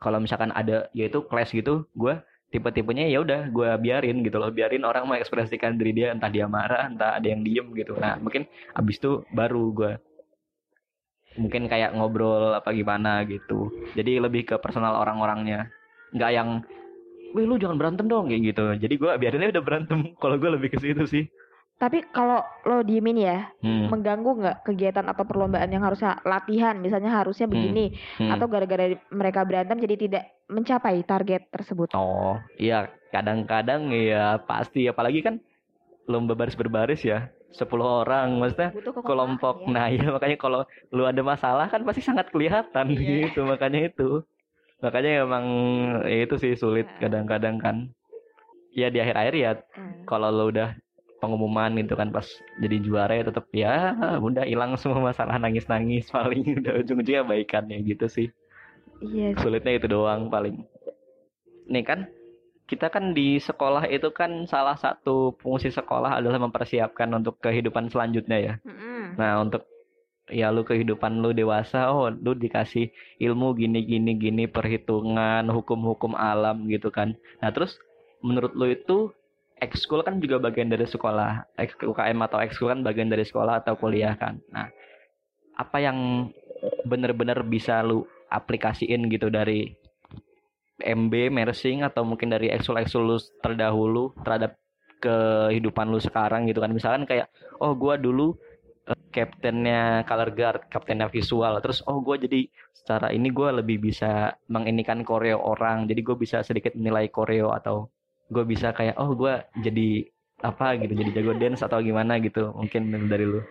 kalau 0.00 0.18
misalkan 0.18 0.50
ada 0.54 0.88
yaitu 0.96 1.20
clash 1.28 1.52
gitu 1.52 1.84
gue 1.92 2.16
tipe-tipenya 2.52 3.08
ya 3.08 3.24
udah 3.24 3.48
gue 3.48 3.68
biarin 3.80 4.20
gitu 4.24 4.36
loh. 4.36 4.52
Biarin 4.52 4.84
orang 4.84 5.08
mengekspresikan 5.08 5.76
diri 5.76 5.92
dia 5.96 6.08
entah 6.12 6.28
dia 6.28 6.46
marah 6.46 6.88
entah 6.88 7.16
ada 7.16 7.26
yang 7.26 7.40
diem 7.44 7.66
gitu. 7.72 7.96
Nah 7.96 8.20
mungkin 8.20 8.46
abis 8.76 9.00
itu 9.00 9.24
baru 9.32 9.72
gue 9.72 9.92
mungkin 11.32 11.64
kayak 11.64 11.96
ngobrol 11.96 12.52
apa 12.52 12.76
gimana 12.76 13.24
gitu. 13.24 13.72
Jadi 13.96 14.20
lebih 14.20 14.52
ke 14.52 14.54
personal 14.60 15.00
orang-orangnya. 15.00 15.72
Nggak 16.12 16.30
yang 16.32 16.48
wih 17.32 17.48
lu 17.48 17.56
jangan 17.56 17.80
berantem 17.80 18.06
dong 18.08 18.28
kayak 18.28 18.52
gitu. 18.52 18.64
Jadi 18.76 18.94
gue 19.00 19.12
biarinnya 19.16 19.48
udah 19.56 19.64
berantem. 19.64 19.98
Kalau 20.22 20.36
gue 20.36 20.50
lebih 20.52 20.76
ke 20.76 20.78
situ 20.78 21.04
sih 21.08 21.24
Tapi 21.74 21.98
kalau 22.08 22.38
lo 22.62 22.80
diemin 22.80 23.18
ya, 23.18 23.50
Hmm, 23.58 23.90
mengganggu 23.90 24.30
nggak 24.38 24.56
kegiatan 24.62 25.02
atau 25.04 25.22
perlombaan 25.22 25.66
yang 25.66 25.82
harusnya 25.82 26.22
latihan, 26.22 26.78
misalnya 26.78 27.10
harusnya 27.12 27.44
Hmm. 27.44 27.52
begini, 27.52 27.84
hmm. 28.16 28.30
atau 28.30 28.46
gara-gara 28.46 28.84
mereka 29.08 29.42
berantem 29.42 29.76
jadi 29.76 29.96
tidak 29.96 30.24
mencapai 30.46 31.00
target 31.02 31.48
tersebut. 31.48 31.88
oh 31.92 32.36
iya 32.54 32.84
kadang-kadang 33.08 33.88
ya 33.90 34.36
pasti 34.38 34.84
apalagi 34.84 35.20
kan 35.20 35.40
lomba 36.04 36.34
baris 36.34 36.52
berbaris 36.52 37.00
ya 37.00 37.32
10 37.50 37.72
orang 38.04 38.36
maksudnya 38.36 38.68
kelompok 38.98 39.64
ya. 39.64 39.68
nah 39.70 39.86
ya 39.88 40.12
makanya 40.12 40.36
kalau 40.36 40.60
lu 40.88 41.04
ada 41.04 41.20
masalah 41.20 41.68
kan 41.68 41.80
pasti 41.82 42.00
sangat 42.00 42.28
kelihatan 42.28 42.84
Iya. 42.86 43.32
gitu 43.32 43.44
makanya 43.44 43.88
itu 43.88 44.20
makanya 44.78 45.24
emang 45.24 45.44
ya 46.04 46.20
itu 46.22 46.36
sih 46.36 46.52
sulit 46.52 46.84
Ah. 46.86 47.00
kadang-kadang 47.00 47.56
kan 47.56 47.76
ya 48.70 48.88
di 48.88 49.00
akhir-akhir 49.00 49.34
ya 49.34 49.52
Hmm. 49.72 50.04
kalau 50.04 50.28
lo 50.28 50.52
udah 50.52 50.76
pengumuman 51.22 51.70
gitu 51.78 51.94
kan 51.94 52.10
pas 52.10 52.26
jadi 52.58 52.76
juara 52.82 53.14
ya 53.14 53.24
tetap 53.30 53.46
ya 53.54 53.94
udah 54.18 54.42
hilang 54.42 54.74
semua 54.74 55.14
masalah 55.14 55.38
nangis-nangis 55.38 56.10
paling 56.10 56.42
udah 56.60 56.82
ujung-ujungnya 56.82 57.22
baikan 57.22 57.70
ya 57.70 57.78
gitu 57.78 58.10
sih 58.10 58.28
Iya. 59.02 59.34
sulitnya 59.38 59.82
itu 59.82 59.90
doang 59.90 60.30
paling 60.30 60.62
nih 61.66 61.82
kan 61.82 62.00
kita 62.70 62.86
kan 62.86 63.12
di 63.12 63.36
sekolah 63.42 63.90
itu 63.90 64.14
kan 64.14 64.46
salah 64.46 64.78
satu 64.78 65.34
fungsi 65.42 65.74
sekolah 65.74 66.22
adalah 66.22 66.38
mempersiapkan 66.38 67.10
untuk 67.10 67.42
kehidupan 67.42 67.90
selanjutnya 67.90 68.38
ya 68.38 68.54
Mm-mm. 68.62 69.18
Nah, 69.18 69.42
untuk 69.42 69.66
ya 70.30 70.48
lu 70.48 70.64
kehidupan 70.64 71.20
lu 71.20 71.34
dewasa, 71.36 71.92
oh 71.92 72.08
lu 72.08 72.32
dikasih 72.32 72.88
ilmu 73.20 73.52
gini 73.58 73.84
gini 73.84 74.16
gini 74.16 74.44
perhitungan, 74.48 75.44
hukum-hukum 75.52 76.16
alam 76.16 76.64
gitu 76.70 76.88
kan. 76.88 77.12
Nah, 77.44 77.50
terus 77.52 77.76
menurut 78.24 78.56
lu 78.56 78.72
itu 78.72 79.12
ekskul 79.62 80.02
kan 80.02 80.18
juga 80.18 80.42
bagian 80.42 80.66
dari 80.66 80.84
sekolah. 80.84 81.46
UKM 81.62 82.18
atau 82.26 82.42
ekskul 82.42 82.74
kan 82.74 82.82
bagian 82.82 83.06
dari 83.06 83.22
sekolah 83.22 83.62
atau 83.62 83.78
kuliah 83.78 84.18
kan. 84.18 84.42
Nah, 84.50 84.66
apa 85.54 85.78
yang 85.78 86.28
bener-bener 86.82 87.46
bisa 87.46 87.78
lu 87.86 88.02
aplikasiin 88.26 89.06
gitu 89.06 89.30
dari 89.30 89.70
MB, 90.82 91.30
mersing 91.30 91.86
atau 91.86 92.02
mungkin 92.02 92.34
dari 92.34 92.50
ekskul-ekskul 92.50 93.02
lu 93.06 93.16
terdahulu 93.38 94.10
terhadap 94.26 94.58
kehidupan 94.98 95.94
lu 95.94 96.02
sekarang 96.02 96.50
gitu 96.50 96.58
kan. 96.58 96.74
Misalkan 96.74 97.06
kayak 97.06 97.30
oh 97.62 97.78
gua 97.78 97.94
dulu 97.94 98.34
eh, 98.90 98.98
kaptennya 99.14 100.02
color 100.10 100.34
guard, 100.34 100.66
kaptennya 100.66 101.06
visual. 101.06 101.62
Terus 101.62 101.86
oh 101.86 102.02
gue 102.02 102.26
jadi 102.26 102.40
secara 102.74 103.14
ini 103.14 103.30
gue 103.30 103.62
lebih 103.62 103.78
bisa 103.78 104.34
menginikan 104.50 105.06
koreo 105.06 105.38
orang. 105.38 105.86
Jadi 105.86 106.00
gue 106.02 106.16
bisa 106.18 106.42
sedikit 106.42 106.74
menilai 106.74 107.06
koreo 107.14 107.54
atau 107.54 107.86
gue 108.32 108.44
bisa 108.48 108.72
kayak 108.72 108.96
oh 108.96 109.12
gue 109.12 109.34
jadi 109.60 110.08
apa 110.42 110.74
gitu, 110.80 110.96
jadi 110.96 111.10
jago 111.20 111.32
dance 111.38 111.62
atau 111.62 111.78
gimana 111.78 112.18
gitu. 112.18 112.50
Mungkin 112.50 112.88
dari 113.06 113.28
lu. 113.28 113.44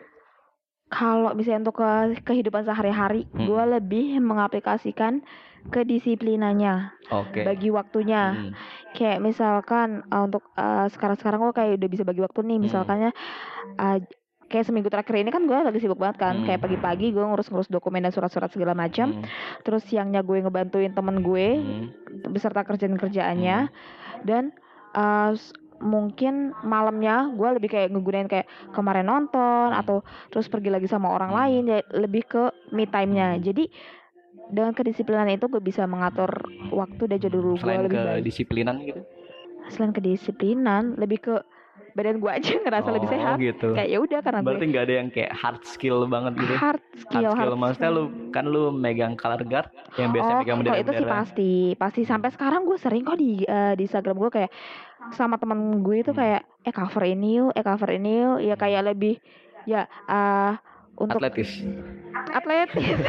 Kalau 0.92 1.32
misalnya 1.32 1.72
untuk 1.72 1.80
ke 1.80 1.92
kehidupan 2.20 2.68
sehari-hari, 2.68 3.24
Hmm. 3.32 3.48
gue 3.48 3.64
lebih 3.80 4.20
mengaplikasikan 4.20 5.24
kedisiplinannya, 5.72 6.92
Oke. 7.16 7.48
bagi 7.48 7.72
waktunya. 7.72 8.36
Hmm. 8.36 8.52
Kayak 8.92 9.24
misalkan 9.24 10.04
uh, 10.12 10.28
untuk 10.28 10.44
uh, 10.60 10.92
sekarang-sekarang 10.92 11.40
gue 11.40 11.54
kayak 11.56 11.72
udah 11.80 11.90
bisa 11.90 12.04
bagi 12.04 12.20
waktu 12.20 12.44
nih, 12.44 12.58
Hmm. 12.60 12.66
misalkannya 12.68 13.12
uh, 13.80 13.98
kayak 14.52 14.68
seminggu 14.68 14.92
terakhir 14.92 15.16
ini 15.16 15.32
kan 15.32 15.48
gue 15.48 15.56
lagi 15.56 15.80
sibuk 15.80 15.96
banget 15.96 16.20
kan, 16.20 16.44
Hmm. 16.44 16.46
kayak 16.46 16.60
pagi-pagi 16.60 17.16
gue 17.16 17.24
ngurus-ngurus 17.24 17.72
dokumen 17.72 18.04
dan 18.04 18.12
surat-surat 18.12 18.52
segala 18.52 18.76
macam, 18.76 19.16
Hmm. 19.16 19.24
terus 19.64 19.88
siangnya 19.88 20.20
gue 20.20 20.44
ngebantuin 20.44 20.92
temen 20.92 21.24
gue 21.24 21.48
Hmm. 21.56 21.88
beserta 22.36 22.68
kerjaan-kerjaannya, 22.68 23.72
dan 24.28 24.52
uh, 24.96 25.32
mungkin 25.82 26.54
malamnya 26.62 27.34
gue 27.34 27.50
lebih 27.58 27.70
kayak 27.74 27.90
ngegunain 27.90 28.30
kayak 28.30 28.46
kemarin 28.70 29.10
nonton 29.10 29.74
Hmm. 29.74 29.82
atau 29.82 29.98
terus 30.30 30.46
pergi 30.46 30.70
lagi 30.70 30.86
sama 30.86 31.10
orang 31.10 31.34
Hmm. 31.34 31.40
lain 31.42 31.64
ya 31.68 31.80
lebih 31.98 32.24
ke 32.30 32.44
me 32.70 32.86
time-nya 32.86 33.38
Hmm. 33.38 33.42
jadi 33.42 33.66
dengan 34.52 34.76
kedisiplinan 34.76 35.32
itu 35.32 35.48
gue 35.48 35.62
bisa 35.64 35.88
mengatur 35.90 36.30
waktu 36.70 37.04
dan 37.10 37.18
jadwal 37.18 37.58
gue 37.58 37.60
Selain 37.60 37.82
lebih 37.82 37.98
baik 37.98 38.22
kedisiplinan 38.22 38.76
gitu. 38.86 39.02
selain 39.72 39.92
kedisiplinan 39.92 41.00
lebih 41.00 41.20
ke 41.24 41.36
badan 41.92 42.18
gue 42.18 42.32
aja 42.32 42.52
ngerasa 42.64 42.90
lebih 42.90 43.08
Oh, 43.08 43.14
sehat 43.14 43.36
gitu. 43.38 43.70
kayak 43.74 43.90
ya 43.90 43.98
udah 43.98 44.20
karena 44.20 44.40
Berarti 44.40 44.58
gue 44.58 44.72
nggak 44.72 44.84
ada 44.84 44.96
yang 44.96 45.10
kayak 45.10 45.32
hard 45.32 45.62
skill 45.64 45.98
banget 46.06 46.34
gitu. 46.38 46.54
hard 46.54 46.82
Hard 46.82 46.82
skill 46.98 47.32
skill 47.32 47.52
hard 47.52 47.58
maksudnya 47.58 47.92
lu 47.92 48.04
kan 48.30 48.46
lu 48.46 48.64
megang 48.70 49.14
color 49.16 49.42
guard 49.42 49.68
yang 49.96 50.10
biasa 50.10 50.30
oh 50.30 50.38
megang 50.40 50.58
kalau 50.62 50.80
itu 50.80 50.92
sih 50.94 51.06
pasti 51.06 51.52
pasti 51.76 52.02
sampai 52.04 52.30
sekarang 52.30 52.64
gue 52.64 52.78
sering 52.78 53.04
kok 53.04 53.16
di 53.16 53.42
eh, 53.42 53.74
di 53.74 53.84
Instagram 53.84 54.18
gue 54.18 54.32
kayak 54.32 54.52
sama 55.12 55.36
temen 55.36 55.82
gue 55.82 55.98
itu 56.00 56.12
Hmm. 56.12 56.20
kayak 56.20 56.42
eh 56.62 56.72
cover 56.72 57.04
ini 57.04 57.30
yuk 57.38 57.52
eh 57.52 57.62
cover 57.62 57.90
ini 57.90 58.12
yuk 58.20 58.38
ya 58.42 58.56
kayak 58.56 58.82
lebih 58.88 59.16
ya 59.64 59.84
eh 60.08 60.54
untuk 60.94 61.18
Atletis. 61.18 61.50
atletis 62.30 63.00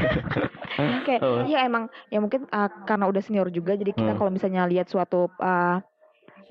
kayak 1.06 1.20
Oh. 1.20 1.44
ya 1.44 1.62
emang 1.62 1.86
ya 2.08 2.16
mungkin 2.16 2.48
uh, 2.48 2.70
karena 2.84 3.04
udah 3.04 3.20
senior 3.20 3.48
juga 3.48 3.74
jadi 3.74 3.92
kita 3.92 4.14
Hmm. 4.14 4.18
kalau 4.18 4.30
misalnya 4.30 4.64
lihat 4.64 4.88
suatu 4.88 5.28
uh, 5.34 5.78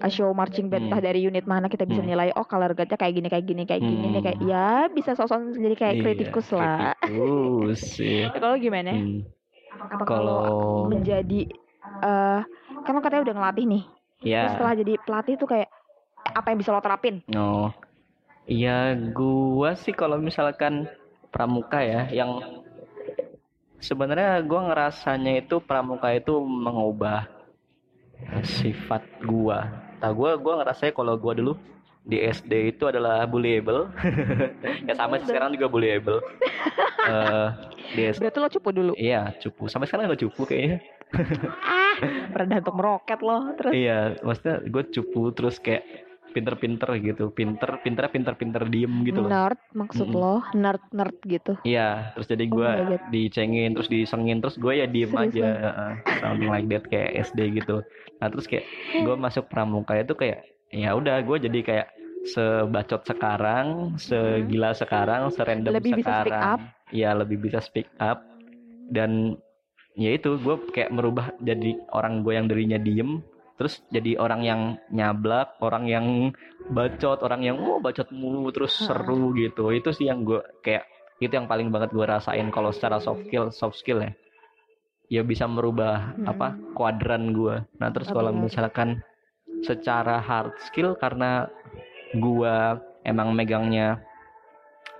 uh, 0.02 0.12
show 0.12 0.30
marching 0.34 0.68
band 0.68 0.86
Hmm. 0.86 0.90
entah 0.90 1.02
dari 1.02 1.22
unit 1.22 1.46
mana 1.46 1.70
kita 1.70 1.86
bisa 1.86 2.02
Hmm. 2.02 2.10
nilai 2.10 2.30
oh 2.34 2.46
color 2.46 2.74
guardnya 2.74 2.98
kayak 2.98 3.14
gini 3.14 3.28
kayak 3.30 3.46
gini 3.46 3.64
kayak 3.64 3.82
gini 3.86 4.06
nih 4.10 4.12
Hmm. 4.12 4.26
kayak 4.26 4.40
ya 4.42 4.68
bisa 4.90 5.12
sosok 5.14 5.54
jadi 5.56 5.76
kayak 5.78 5.96
Iya, 5.96 6.04
kritikus 6.04 6.48
lah 6.52 6.98
kritikus 7.06 7.82
iya. 8.02 8.28
Ya, 8.34 8.40
kalau 8.42 8.58
gimana 8.58 8.92
Hmm. 8.92 9.22
apa 9.72 10.04
kalau 10.04 10.42
menjadi 10.90 11.42
eh 12.02 12.42
kan 12.82 12.92
lo 12.98 13.02
katanya 13.02 13.24
udah 13.30 13.36
ngelatih 13.38 13.66
nih 13.70 13.84
ya 14.22 14.42
Terus 14.46 14.52
setelah 14.58 14.74
jadi 14.78 14.94
pelatih 15.02 15.34
tuh 15.38 15.50
kayak 15.50 15.70
apa 16.22 16.48
yang 16.54 16.60
bisa 16.62 16.74
lo 16.74 16.82
terapin 16.82 17.22
Oh, 17.34 17.70
iya 18.46 18.94
gua 18.94 19.74
sih 19.74 19.94
kalau 19.94 20.18
misalkan 20.18 20.86
pramuka 21.32 21.80
ya, 21.82 22.12
yang 22.12 22.38
sebenarnya 23.82 24.38
gua 24.46 24.70
ngerasanya 24.70 25.42
itu 25.42 25.58
pramuka 25.58 26.14
itu 26.14 26.38
mengubah 26.38 27.26
sifat 28.46 29.02
gua. 29.26 29.81
Nah, 30.02 30.12
gua 30.12 30.34
gua 30.36 30.54
ngerasanya 30.62 30.94
kalau 30.98 31.14
gua 31.16 31.34
dulu 31.38 31.54
di 32.02 32.18
SD 32.18 32.74
itu 32.74 32.90
adalah 32.90 33.24
bullyable. 33.30 33.94
ya 34.90 34.94
sama 34.98 35.22
sih 35.22 35.30
sekarang 35.30 35.54
juga 35.54 35.70
bullyable. 35.70 36.20
Eh 37.06 37.48
di 37.92 38.02
SD, 38.08 38.24
berarti 38.24 38.40
lo 38.40 38.50
cupu 38.50 38.70
dulu 38.72 38.94
iya 38.98 39.30
cupu. 39.38 39.68
Sampai 39.70 39.86
sekarang 39.86 40.10
gak 40.10 40.22
cupu 40.24 40.42
kayaknya. 40.48 40.80
ah 41.60 41.96
rendah 42.32 42.64
untuk 42.64 42.76
meroket 42.80 43.20
lo 43.20 43.52
terus 43.60 43.72
Iya, 43.76 44.16
maksudnya 44.24 44.64
gue 44.64 44.84
cupu 44.96 45.22
terus 45.36 45.60
kayak 45.60 45.84
pinter-pinter 46.32 46.90
gitu, 47.00 47.30
pinter, 47.32 47.80
pinter, 47.84 48.06
pinter-pinter 48.08 48.64
diem 48.68 48.92
gitu 49.04 49.20
loh. 49.22 49.30
nerd 49.32 49.60
maksud 49.74 50.08
Mm-mm. 50.08 50.22
lo 50.22 50.36
nerd 50.56 50.84
nerd 50.92 51.16
gitu 51.24 51.54
Iya, 51.62 52.16
terus 52.16 52.26
jadi 52.26 52.46
Oh 52.48 52.56
gue 52.58 52.72
God. 52.74 53.02
dicengin, 53.12 53.70
terus 53.76 53.88
disengin, 53.88 54.38
terus 54.42 54.58
gue 54.58 54.74
ya 54.74 54.88
diem 54.88 55.12
Serius 55.12 55.36
aja, 55.36 55.50
something 56.20 56.50
like 56.50 56.68
that 56.68 56.84
kayak 56.90 57.10
SD 57.28 57.40
gitu. 57.54 57.86
Nah 58.18 58.28
terus 58.32 58.46
kayak 58.50 58.66
gue 58.98 59.16
masuk 59.26 59.46
pramuka 59.46 59.94
itu 59.96 60.14
kayak 60.16 60.42
ya 60.72 60.96
udah 60.96 61.22
gue 61.22 61.38
jadi 61.38 61.60
kayak 61.62 61.88
sebacot 62.24 63.02
sekarang, 63.06 63.98
segila 63.98 64.74
sekarang, 64.74 65.30
serandom 65.30 65.74
Lebih 65.78 66.02
bisa 66.02 66.12
speak 66.22 66.34
sekarang. 66.34 66.44
up. 66.44 66.62
Iya 66.92 67.10
lebih 67.16 67.38
bisa 67.40 67.60
speak 67.62 67.88
up 68.00 68.20
dan 68.92 69.40
ya 69.96 70.12
itu 70.12 70.36
gue 70.36 70.56
kayak 70.72 70.92
merubah 70.92 71.32
jadi 71.40 71.76
orang 71.92 72.24
gue 72.24 72.34
yang 72.36 72.48
darinya 72.48 72.80
diem 72.80 73.20
terus 73.62 73.86
jadi 73.94 74.18
orang 74.18 74.42
yang 74.42 74.62
nyablak 74.90 75.62
orang 75.62 75.86
yang 75.86 76.06
bacot 76.74 77.22
orang 77.22 77.46
yang 77.46 77.62
oh 77.62 77.78
bacot 77.78 78.10
mulu 78.10 78.50
terus 78.50 78.74
seru 78.74 79.38
gitu. 79.38 79.70
Itu 79.70 79.94
sih 79.94 80.10
yang 80.10 80.26
gue 80.26 80.42
kayak 80.66 80.90
itu 81.22 81.30
yang 81.30 81.46
paling 81.46 81.70
banget 81.70 81.94
gue 81.94 82.02
rasain 82.02 82.50
kalau 82.50 82.74
secara 82.74 82.98
soft 82.98 83.22
skill 83.30 83.54
soft 83.54 83.78
skill 83.78 84.02
ya. 84.02 84.18
Ya 85.14 85.22
bisa 85.22 85.46
merubah 85.46 86.18
Mm-mm. 86.18 86.26
apa 86.26 86.58
kuadran 86.74 87.30
gue 87.38 87.62
nah 87.78 87.94
terus 87.94 88.10
kalau 88.10 88.34
misalkan 88.34 89.06
secara 89.62 90.18
hard 90.18 90.58
skill 90.66 90.98
karena 90.98 91.46
gue 92.18 92.56
emang 93.06 93.30
megangnya 93.36 94.02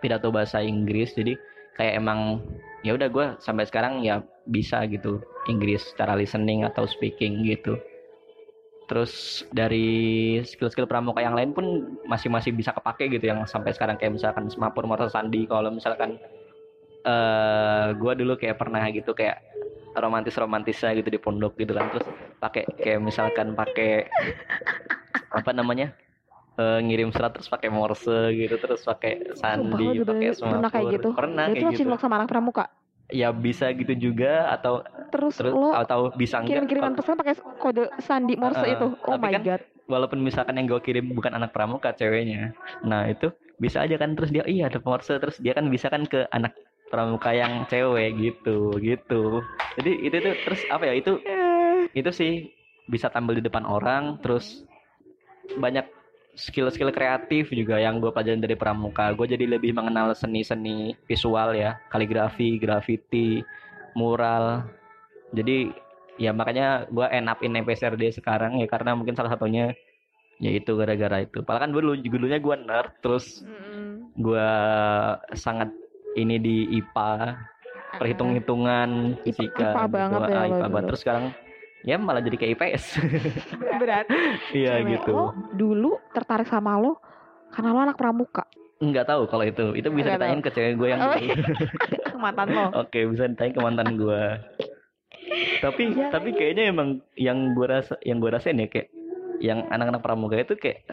pidato 0.04 0.30
bahasa 0.30 0.62
Inggris 0.62 1.18
jadi 1.18 1.34
kayak 1.80 1.98
emang 1.98 2.44
ya 2.86 2.94
udah 2.94 3.10
gue 3.10 3.26
sampai 3.42 3.66
sekarang 3.66 4.06
ya 4.06 4.22
bisa 4.46 4.86
gitu 4.86 5.24
Inggris 5.50 5.82
secara 5.96 6.14
listening 6.14 6.68
atau 6.68 6.86
speaking 6.86 7.42
gitu 7.48 7.80
terus 8.92 9.48
dari 9.56 10.36
skill-skill 10.44 10.84
pramuka 10.84 11.24
yang 11.24 11.32
lain 11.32 11.56
pun 11.56 11.96
masih 12.04 12.28
masih 12.28 12.52
bisa 12.52 12.76
kepake 12.76 13.08
gitu 13.08 13.32
yang 13.32 13.48
sampai 13.48 13.72
sekarang 13.72 13.96
kayak 13.96 14.20
misalkan 14.20 14.52
semapur 14.52 14.84
motor 14.84 15.08
sandi. 15.08 15.48
Kalau 15.48 15.72
misalkan 15.72 16.20
eh 17.08 17.88
gue 17.96 18.14
dulu 18.20 18.36
kayak 18.36 18.60
pernah 18.60 18.84
gitu 18.92 19.16
kayak 19.16 19.40
romantis 19.96 20.36
romantisnya 20.36 20.92
gitu 21.00 21.08
di 21.08 21.20
pondok 21.24 21.56
gitu 21.56 21.72
kan. 21.72 21.88
Terus 21.96 22.08
pakai 22.44 22.68
kayak 22.84 23.00
misalkan 23.00 23.56
pakai 23.56 24.12
apa 25.32 25.52
namanya 25.56 25.96
eh, 26.60 26.80
ngirim 26.84 27.16
surat 27.16 27.32
terus 27.32 27.48
pakai 27.48 27.72
morse 27.72 28.36
gitu 28.36 28.60
terus 28.60 28.84
pakai 28.84 29.40
sandi 29.40 30.04
pakai 30.04 30.04
bener-bener 30.04 30.36
pernah 30.36 30.68
kayak 30.68 30.88
gitu? 31.00 31.10
pernah 31.16 31.46
kayak 31.48 31.64
lo 31.64 31.96
gitu. 31.96 31.96
sama 31.96 32.16
anak 32.20 32.28
pramuka 32.28 32.66
ya 33.12 33.30
bisa 33.36 33.72
gitu 33.76 33.94
juga 33.94 34.50
atau 34.56 34.82
terus, 35.12 35.36
terus 35.38 35.54
lo 35.54 35.72
atau 35.76 36.10
bisa 36.16 36.40
enggak? 36.40 36.64
kirim-kiriman 36.64 36.94
pesan 36.96 37.16
pakai 37.20 37.36
kode 37.60 37.84
sandi 38.02 38.34
morse 38.40 38.64
Heeh, 38.64 38.76
itu. 38.80 38.88
Oh 39.06 39.18
my 39.20 39.32
kan 39.32 39.44
god. 39.44 39.62
walaupun 39.92 40.20
misalkan 40.24 40.56
yang 40.56 40.68
gue 40.72 40.82
kirim 40.82 41.12
bukan 41.12 41.36
anak 41.36 41.52
pramuka 41.52 41.92
ceweknya. 41.92 42.56
Nah 42.88 43.12
itu 43.12 43.30
bisa 43.60 43.84
aja 43.86 44.00
kan 44.00 44.16
terus 44.18 44.32
dia 44.34 44.42
iya 44.48 44.72
ada 44.72 44.80
morse 44.82 45.14
terus 45.22 45.38
dia 45.38 45.54
kan 45.54 45.68
bisa 45.70 45.92
kan 45.92 46.08
ke 46.08 46.26
anak 46.32 46.56
pramuka 46.90 47.32
yang 47.36 47.68
cewek 47.68 48.16
gitu 48.18 48.76
gitu. 48.80 49.44
Jadi 49.80 49.92
itu 50.08 50.16
tuh 50.24 50.36
terus 50.48 50.62
apa 50.72 50.84
ya 50.88 50.94
itu 50.96 51.20
Eh, 51.28 51.88
itu 51.96 52.12
sih 52.12 52.32
bisa 52.88 53.08
tampil 53.12 53.40
di 53.40 53.44
depan 53.46 53.64
orang 53.64 54.20
terus 54.24 54.64
banyak 55.60 55.86
skill-skill 56.42 56.90
kreatif 56.90 57.54
juga 57.54 57.78
yang 57.78 58.02
gue 58.02 58.10
pelajarin 58.10 58.42
dari 58.42 58.58
pramuka. 58.58 59.14
Gue 59.14 59.30
jadi 59.30 59.46
lebih 59.46 59.78
mengenal 59.78 60.18
seni-seni 60.18 60.98
visual 61.06 61.54
ya. 61.54 61.78
Kaligrafi 61.94 62.58
graffiti 62.58 63.46
mural. 63.94 64.66
Jadi 65.38 65.70
ya 66.18 66.34
makanya 66.34 66.90
gue 66.90 67.06
end 67.14 67.30
up 67.30 67.40
in 67.46 67.54
FSRD 67.56 68.18
sekarang 68.18 68.58
ya 68.58 68.66
karena 68.66 68.98
mungkin 68.98 69.14
salah 69.14 69.32
satunya 69.32 69.72
yaitu 70.42 70.74
gara-gara 70.74 71.22
itu. 71.22 71.46
Padahal 71.46 71.70
kan 71.70 71.72
dulu 71.72 71.94
dulunya 71.94 72.42
gue 72.42 72.56
nerd 72.58 72.98
terus 73.06 73.46
gue 74.18 74.50
sangat 75.38 75.70
ini 76.18 76.42
di 76.42 76.58
IPA 76.76 77.38
perhitung-hitungan 77.96 78.90
fisika 79.22 79.78
IPA 79.78 79.86
gitu. 79.86 79.94
banget 79.94 80.22
ya 80.26 80.36
Ah, 80.36 80.42
lo 80.42 80.56
IPA 80.58 80.58
banget. 80.68 80.84
terus 80.90 81.02
sekarang 81.06 81.26
ya 81.82 81.96
malah 81.96 82.20
jadi 82.20 82.36
kayak 82.36 82.52
IPS 82.56 82.84
berat. 83.76 84.06
Iya 84.52 84.82
gitu. 84.84 85.10
lo 85.10 85.26
dulu 85.52 85.92
tertarik 86.12 86.46
sama 86.46 86.76
lo 86.76 87.02
karena 87.50 87.70
lo 87.70 87.80
anak 87.82 87.96
pramuka? 87.96 88.46
Nggak 88.78 89.06
tahu 89.08 89.22
kalau 89.26 89.44
itu. 89.44 89.66
Itu 89.74 89.90
bisa 89.90 90.10
Nggak 90.10 90.20
ditanyain 90.20 90.42
ke 90.42 90.52
cewek 90.52 90.74
gue 90.76 90.88
yang 90.88 91.00
Oh, 91.00 91.14
dulu. 91.14 91.34
mantan 92.24 92.48
lo. 92.50 92.66
Oke 92.78 93.00
bisa 93.06 93.24
ditanyain 93.26 93.54
ke 93.54 93.62
mantan 93.62 93.90
gue. 93.96 94.24
Tapi 95.60 95.84
Ya. 95.94 96.10
tapi 96.10 96.30
kayaknya 96.32 96.64
emang 96.68 96.90
yang 97.14 97.54
gue 97.54 97.66
rasa 97.66 97.98
yang 98.02 98.18
gue 98.18 98.30
rasain 98.30 98.56
ya 98.56 98.68
kayak 98.68 98.90
yang 99.40 99.66
anak-anak 99.68 100.02
pramuka 100.02 100.38
itu 100.38 100.54
kayak 100.56 100.86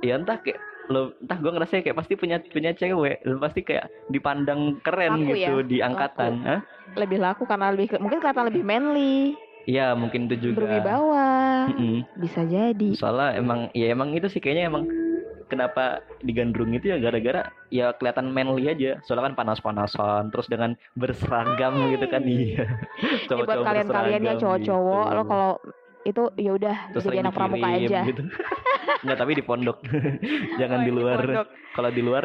ya 0.00 0.14
entah 0.14 0.36
kayak 0.38 0.60
lo 0.86 1.16
entah 1.18 1.36
gue 1.36 1.50
ngerasa 1.50 1.80
kayak 1.80 1.94
pasti 1.94 2.14
punya 2.14 2.36
punya 2.42 2.72
cewek. 2.72 3.24
Lo 3.24 3.36
pasti 3.38 3.60
kayak 3.60 3.88
dipandang 4.08 4.80
keren 4.80 5.20
Laku 5.20 5.28
gitu 5.30 5.52
ya? 5.54 5.64
di 5.64 5.76
angkatan. 5.80 6.32
Hah? 6.42 6.60
lebih 6.94 7.18
laku 7.18 7.42
karena 7.42 7.74
lebih 7.74 7.98
mungkin 7.98 8.22
kelihatan 8.22 8.46
lebih 8.46 8.62
manly 8.62 9.34
Iya 9.64 9.96
mungkin 9.96 10.28
itu 10.28 10.52
juga. 10.52 10.64
Berwibawa. 10.64 11.28
Mm-mm. 11.72 12.04
bisa 12.20 12.44
jadi. 12.44 12.88
Soalnya 12.96 13.40
emang 13.40 13.60
ya 13.72 13.92
emang 13.92 14.12
itu 14.12 14.28
sih 14.28 14.40
kayaknya 14.40 14.68
emang 14.68 14.84
kenapa 15.48 16.04
digandrung 16.20 16.72
itu 16.72 16.92
ya 16.92 17.00
gara-gara 17.00 17.48
ya 17.72 17.92
kelihatan 17.96 18.28
manly 18.32 18.68
aja. 18.68 19.00
Soalnya 19.08 19.32
kan 19.32 19.36
panas-panasan 19.44 20.28
terus 20.28 20.48
dengan 20.52 20.76
berseragam 20.96 21.74
gitu 21.92 22.06
kan 22.08 22.22
iya. 22.28 22.68
Ini 23.28 23.42
buat 23.44 23.64
kalian-kalian 23.64 24.22
yang 24.24 24.38
cowok-cowok 24.40 25.06
lo 25.16 25.22
kalau 25.24 25.52
itu 26.04 26.22
ya 26.36 26.50
udah 26.52 26.76
jadi 26.94 27.24
anak 27.24 27.32
pramuka 27.32 27.66
aja 27.66 27.98
gitu. 28.04 28.22
Enggak 29.04 29.18
tapi 29.18 29.32
di 29.34 29.44
pondok. 29.44 29.80
Jangan 30.60 30.78
Oh, 30.80 30.84
di 30.84 30.92
luar. 30.92 31.18
Kalau 31.74 31.90
di 31.90 32.02
luar 32.04 32.24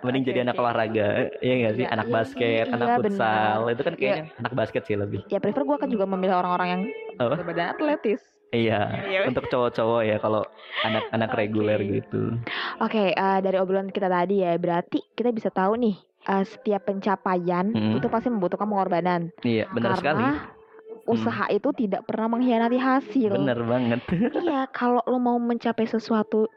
mending 0.00 0.22
Oke, 0.24 0.28
jadi 0.30 0.38
anak 0.42 0.54
oke. 0.56 0.62
olahraga. 0.62 1.06
Iya 1.38 1.54
enggak 1.54 1.74
sih? 1.74 1.84
Iya, 1.84 1.92
anak 1.92 2.06
iya, 2.06 2.14
basket, 2.14 2.64
iya, 2.64 2.74
anak 2.74 2.88
iya, 2.88 2.96
futsal. 2.96 3.58
benar. 3.60 3.74
Itu 3.74 3.82
kan 3.82 3.94
kayaknya 3.94 4.24
anak 4.36 4.52
basket 4.54 4.82
sih 4.86 4.96
lebih. 4.96 5.20
ya 5.26 5.38
prefer 5.38 5.62
gue 5.62 5.76
kan 5.76 5.88
juga 5.88 6.04
memilih 6.06 6.34
orang-orang 6.36 6.68
yang 6.68 6.82
Apa? 7.18 7.34
berbadan 7.36 7.68
atletis 7.72 8.22
Iya, 8.48 9.02
Iya. 9.02 9.20
untuk 9.26 9.50
cowok-cowok 9.50 10.02
ya 10.06 10.16
kalau 10.16 10.46
anak-anak 10.80 11.28
Oke. 11.28 11.36
reguler 11.36 11.80
gitu. 11.82 12.38
Oke, 12.78 13.10
eh, 13.10 13.38
dari 13.42 13.58
obrolan 13.58 13.90
kita 13.90 14.06
tadi 14.06 14.40
ya, 14.40 14.54
berarti 14.54 15.02
kita 15.12 15.34
bisa 15.34 15.50
tahu 15.50 15.74
nih, 15.76 15.98
eh, 16.24 16.44
setiap 16.46 16.86
pencapaian 16.86 17.74
Hmm. 17.74 17.98
itu 17.98 18.06
pasti 18.06 18.30
membutuhkan 18.30 18.64
pengorbanan. 18.64 19.34
Iya, 19.42 19.66
benar 19.68 19.98
sekali. 19.98 20.22
Karena 20.22 20.55
usaha 21.06 21.46
itu 21.50 21.68
tidak 21.74 22.02
pernah 22.06 22.26
mengkhianati 22.36 22.78
hasil. 22.78 23.32
Bener 23.32 23.60
banget. 23.64 24.00
Iya, 24.42 24.68
kalau 24.70 25.00
lo 25.06 25.18
mau 25.18 25.38
mencapai 25.40 25.86
sesuatu 25.88 26.50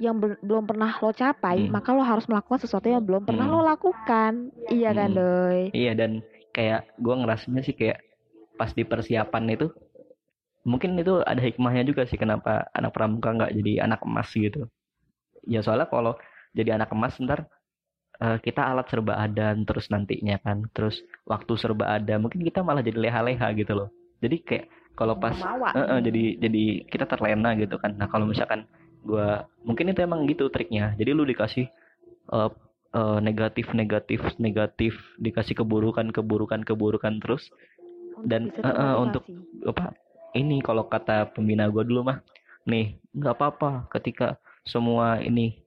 yang 0.00 0.16
bel- 0.18 0.40
belum 0.40 0.64
pernah 0.66 0.90
lo 0.98 1.12
capai, 1.12 1.68
Hmm. 1.68 1.72
maka 1.76 1.92
lo 1.92 2.02
harus 2.02 2.24
melakukan 2.26 2.60
sesuatu 2.64 2.88
yang 2.88 3.04
belum 3.04 3.22
pernah 3.28 3.46
Hmm. 3.46 3.54
lo 3.54 3.60
lakukan. 3.62 4.32
Iya 4.72 4.90
kan, 4.96 5.08
Hmm. 5.12 5.18
Doi? 5.20 5.62
Iya 5.76 5.92
dan 5.94 6.10
kayak 6.56 6.80
gua 6.98 7.14
ngerasanya 7.22 7.62
sih 7.62 7.74
kayak 7.76 8.00
pas 8.58 8.72
di 8.74 8.82
persiapan 8.84 9.44
itu 9.56 9.66
mungkin 10.66 10.96
itu 11.00 11.24
ada 11.24 11.40
hikmahnya 11.40 11.82
juga 11.88 12.04
sih 12.04 12.20
kenapa 12.20 12.68
anak 12.76 12.92
pramuka 12.92 13.32
nggak 13.32 13.52
jadi 13.56 13.72
anak 13.88 14.00
emas 14.04 14.28
gitu. 14.32 14.68
Ya 15.48 15.60
soalnya 15.64 15.88
kalau 15.88 16.16
jadi 16.52 16.76
anak 16.76 16.90
emas 16.92 17.16
ntar 17.22 17.48
eh, 18.20 18.38
kita 18.44 18.62
alat 18.64 18.86
serba 18.92 19.14
ada 19.16 19.56
terus 19.68 19.88
nantinya 19.92 20.36
kan, 20.44 20.68
terus 20.76 21.00
waktu 21.30 21.52
serba 21.54 21.94
ada, 21.94 22.18
mungkin 22.18 22.42
kita 22.42 22.66
malah 22.66 22.82
jadi 22.82 22.98
leha-leha 22.98 23.46
gitu 23.54 23.72
loh. 23.78 23.88
Jadi 24.18 24.36
kayak 24.42 24.66
kalau 24.98 25.14
pas. 25.16 25.38
Eh, 25.70 25.78
eh, 25.86 26.00
jadi 26.02 26.22
jadi 26.42 26.62
kita 26.90 27.04
terlena 27.06 27.54
gitu 27.54 27.78
kan. 27.78 27.94
Nah 27.94 28.10
kalau 28.10 28.26
misalkan 28.26 28.66
gua 29.06 29.46
mungkin 29.62 29.94
itu 29.94 30.02
emang 30.02 30.26
gitu 30.26 30.50
triknya. 30.50 30.98
Jadi 30.98 31.10
lu 31.14 31.22
dikasih 31.22 31.70
eh, 32.30 32.50
eh, 32.92 33.18
negatif 33.22 33.70
negatif 33.70 34.20
negatif 34.42 34.92
dikasih 35.16 35.54
keburukan 35.62 36.10
keburukan 36.10 36.66
keburukan 36.66 37.22
terus 37.22 37.46
Untuk 38.18 38.26
dan, 38.26 38.42
eh, 38.50 38.66
eh, 38.66 38.94
untuk- 38.98 39.26
apa 39.70 39.94
ini 40.34 40.58
kalau 40.60 40.90
kata 40.90 41.30
pembina 41.30 41.70
gua 41.70 41.86
dulu 41.86 42.02
mah 42.10 42.18
nih 42.66 42.98
nggak 43.16 43.34
apa-apa 43.38 43.88
ketika 43.94 44.36
semua 44.66 45.22
ini 45.22 45.58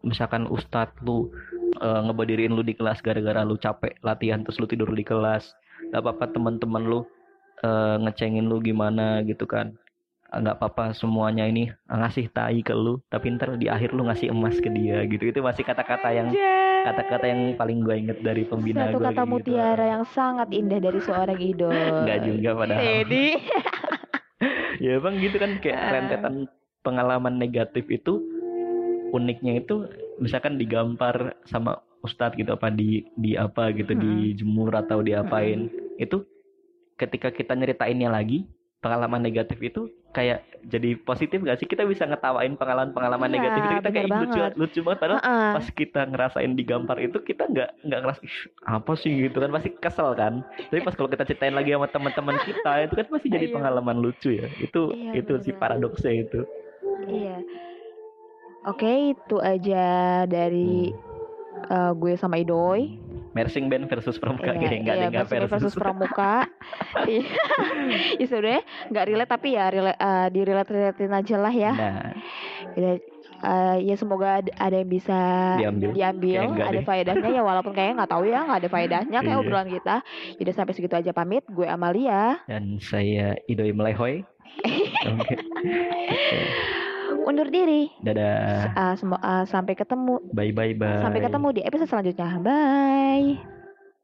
misalkan 0.00 0.48
ustadz 0.48 0.96
lu 1.04 1.28
eh, 1.80 2.00
ngebadirin 2.04 2.52
lu 2.52 2.60
di 2.60 2.72
kelas 2.72 3.00
gara-gara 3.00 3.42
lu 3.42 3.56
capek 3.56 3.96
latihan 4.00 4.40
terus 4.40 4.56
lu 4.56 4.66
tidur 4.66 4.88
di 4.90 5.02
kelas 5.02 5.50
nggak 5.88 6.00
apa-apa 6.00 6.24
teman-teman 6.30 6.82
lu 6.82 7.00
eh, 7.60 7.96
ngecengin 7.98 8.44
lu 8.44 8.60
gimana 8.60 9.20
gitu 9.22 9.44
kan 9.44 9.72
Ah, 10.30 10.38
nggak 10.38 10.62
apa-apa 10.62 10.94
semuanya 10.94 11.42
ini 11.42 11.74
ngasih 11.90 12.30
tai 12.30 12.62
ke 12.62 12.70
lu 12.70 13.02
tapi 13.10 13.34
ntar 13.34 13.58
di 13.58 13.66
akhir 13.66 13.90
lu 13.90 14.06
ngasih 14.06 14.30
emas 14.30 14.62
ke 14.62 14.70
dia 14.70 15.02
gitu 15.02 15.26
itu 15.26 15.42
masih 15.42 15.66
kata-kata 15.66 16.06
yang 16.14 16.30
kata-kata 16.86 17.26
yang 17.26 17.58
paling 17.58 17.82
gue 17.82 17.98
inget 17.98 18.22
dari 18.22 18.46
pembina 18.46 18.86
Satu 18.86 19.02
gue 19.02 19.10
kata 19.10 19.26
gitu. 19.26 19.32
mutiara 19.34 19.86
yang 19.90 20.06
sangat 20.06 20.54
indah 20.54 20.78
dari 20.78 21.02
seorang 21.02 21.34
idol. 21.34 21.74
Nggak 21.74 22.18
juga 22.22 22.50
padahal. 22.54 22.78
Jadi, 22.78 23.24
ya 24.86 24.94
bang 24.96 25.14
gitu 25.18 25.36
kan 25.36 25.50
kayak 25.58 25.78
Ah. 25.78 25.90
rentetan 25.98 26.34
pengalaman 26.80 27.34
negatif 27.34 27.84
itu 27.90 28.22
uniknya 29.10 29.60
itu 29.60 29.82
misalkan 30.20 30.54
digampar 30.54 31.16
sama 31.42 31.72
ustadz 32.00 32.32
gitu 32.34 32.50
apa 32.50 32.68
di 32.68 32.88
di 33.14 33.34
apa 33.34 33.72
gitu 33.72 33.92
dijemur 33.94 34.72
atau 34.74 35.00
diapain 35.00 35.68
itu 35.96 36.24
ketika 36.94 37.28
kita 37.28 37.52
nyeritainnya 37.52 38.08
lagi 38.08 38.44
pengalaman 38.78 39.20
negatif 39.20 39.56
itu 39.58 39.88
kayak 40.10 40.40
jadi 40.62 40.96
positif 40.98 41.40
gak 41.40 41.56
sih 41.56 41.64
kita 41.64 41.84
bisa 41.84 42.02
ngetawain 42.02 42.52
pengalaman-pengalaman 42.54 43.28
Iya, 43.28 43.34
negatif 43.34 43.60
itu 43.62 43.74
kita 43.78 43.90
kayak 43.90 44.06
"Ih, 44.06 44.16
lucu 44.18 44.26
banget. 44.34 44.52
lucu 44.56 44.78
banget 44.82 44.98
padahal 44.98 45.20
Heeh. 45.20 45.50
pas 45.52 45.66
kita 45.70 46.00
ngerasain 46.06 46.52
digampar 46.52 46.96
itu 46.98 47.18
kita 47.20 47.44
nggak 47.46 47.70
nggak 47.82 48.00
ngerasa 48.02 48.20
"Ih, 48.20 48.36
apa 48.66 48.92
sih 48.94 49.12
gitu 49.18 49.36
kan 49.38 49.50
pasti 49.50 49.70
kesel 49.74 50.10
kan 50.14 50.34
tapi 50.62 50.80
pas 50.80 50.92
kalau 50.92 51.08
kita 51.08 51.24
ceritain 51.24 51.52
lagi 51.52 51.70
sama 51.70 51.88
teman-teman 51.88 52.36
kita 52.40 52.72
itu 52.82 52.94
kan 52.94 53.06
pasti 53.08 53.28
jadi 53.28 53.46
Iya. 53.46 53.54
pengalaman 53.54 53.96
lucu 53.98 54.28
ya 54.32 54.48
itu 54.58 54.80
Iya, 54.90 55.12
itu 55.14 55.30
bener 55.30 55.44
banget. 55.44 55.56
paradoksnya 55.56 56.12
itu 56.18 56.40
Iya. 57.06 57.36
Oke, 58.62 59.16
itu 59.16 59.36
aja 59.38 59.86
dari 60.24 60.92
eh, 61.64 61.92
gue 61.92 62.12
sama 62.14 62.36
Idoy. 62.36 62.98
Mersing 63.30 63.70
band 63.70 63.86
versus 63.86 64.18
pramuka 64.18 64.50
Iya, 64.50 64.58
kayak 64.58 64.80
nggak 64.82 64.90
ada 64.90 64.98
iya, 64.98 65.08
nggak 65.08 65.26
Basmi 65.30 65.46
versus 65.46 65.74
Pramuka. 65.74 66.34
Iya. 67.06 67.22
ya 68.18 68.26
sebenarnya 68.26 68.62
nggak 68.90 69.04
relate 69.06 69.30
tapi 69.30 69.48
ya 69.54 69.64
relate, 69.70 69.94
uh, 69.96 70.26
di 70.26 70.40
relate 70.42 70.66
relatein 70.68 71.12
aja 71.14 71.36
lah 71.38 71.54
ya. 71.54 71.72
nah 71.72 72.10
Ya, 72.74 72.98
eh, 73.40 73.76
ya 73.82 73.94
semoga 73.94 74.42
ada, 74.42 74.76
yang 74.76 74.90
bisa 74.90 75.18
Diambil. 75.56 75.90
diambil, 75.94 76.40
ada 76.58 76.80
faedahnya 76.82 77.30
ya 77.30 77.42
walaupun 77.42 77.70
kayaknya 77.70 78.02
nggak 78.02 78.12
tahu 78.12 78.24
ya 78.26 78.38
nggak 78.42 78.60
ada 78.60 78.68
faedahnya 78.68 79.18
kayak 79.20 79.30
Iya. 79.30 79.40
obrolan 79.40 79.68
kita. 79.70 79.96
Udah 80.36 80.52
sampai 80.52 80.74
segitu 80.74 80.94
aja 80.94 81.10
pamit. 81.10 81.46
Gue 81.46 81.70
Amalia. 81.70 82.42
dan 82.44 82.82
saya 82.82 83.38
Idoy 83.46 83.70
Melehoy 83.70 84.26
oke 85.08 85.34
Undur 87.28 87.48
diri. 87.52 87.92
dadah 88.00 88.72
Uh, 88.76 88.94
uh, 88.96 89.44
sampai 89.44 89.76
ketemu 89.76 90.20
bye 90.32 90.52
bye 90.52 90.72
bye 90.72 91.04
sampai 91.04 91.20
ketemu 91.20 91.48
di 91.52 91.60
episode 91.64 91.88
selanjutnya. 91.90 92.28
Bye. 92.40 93.59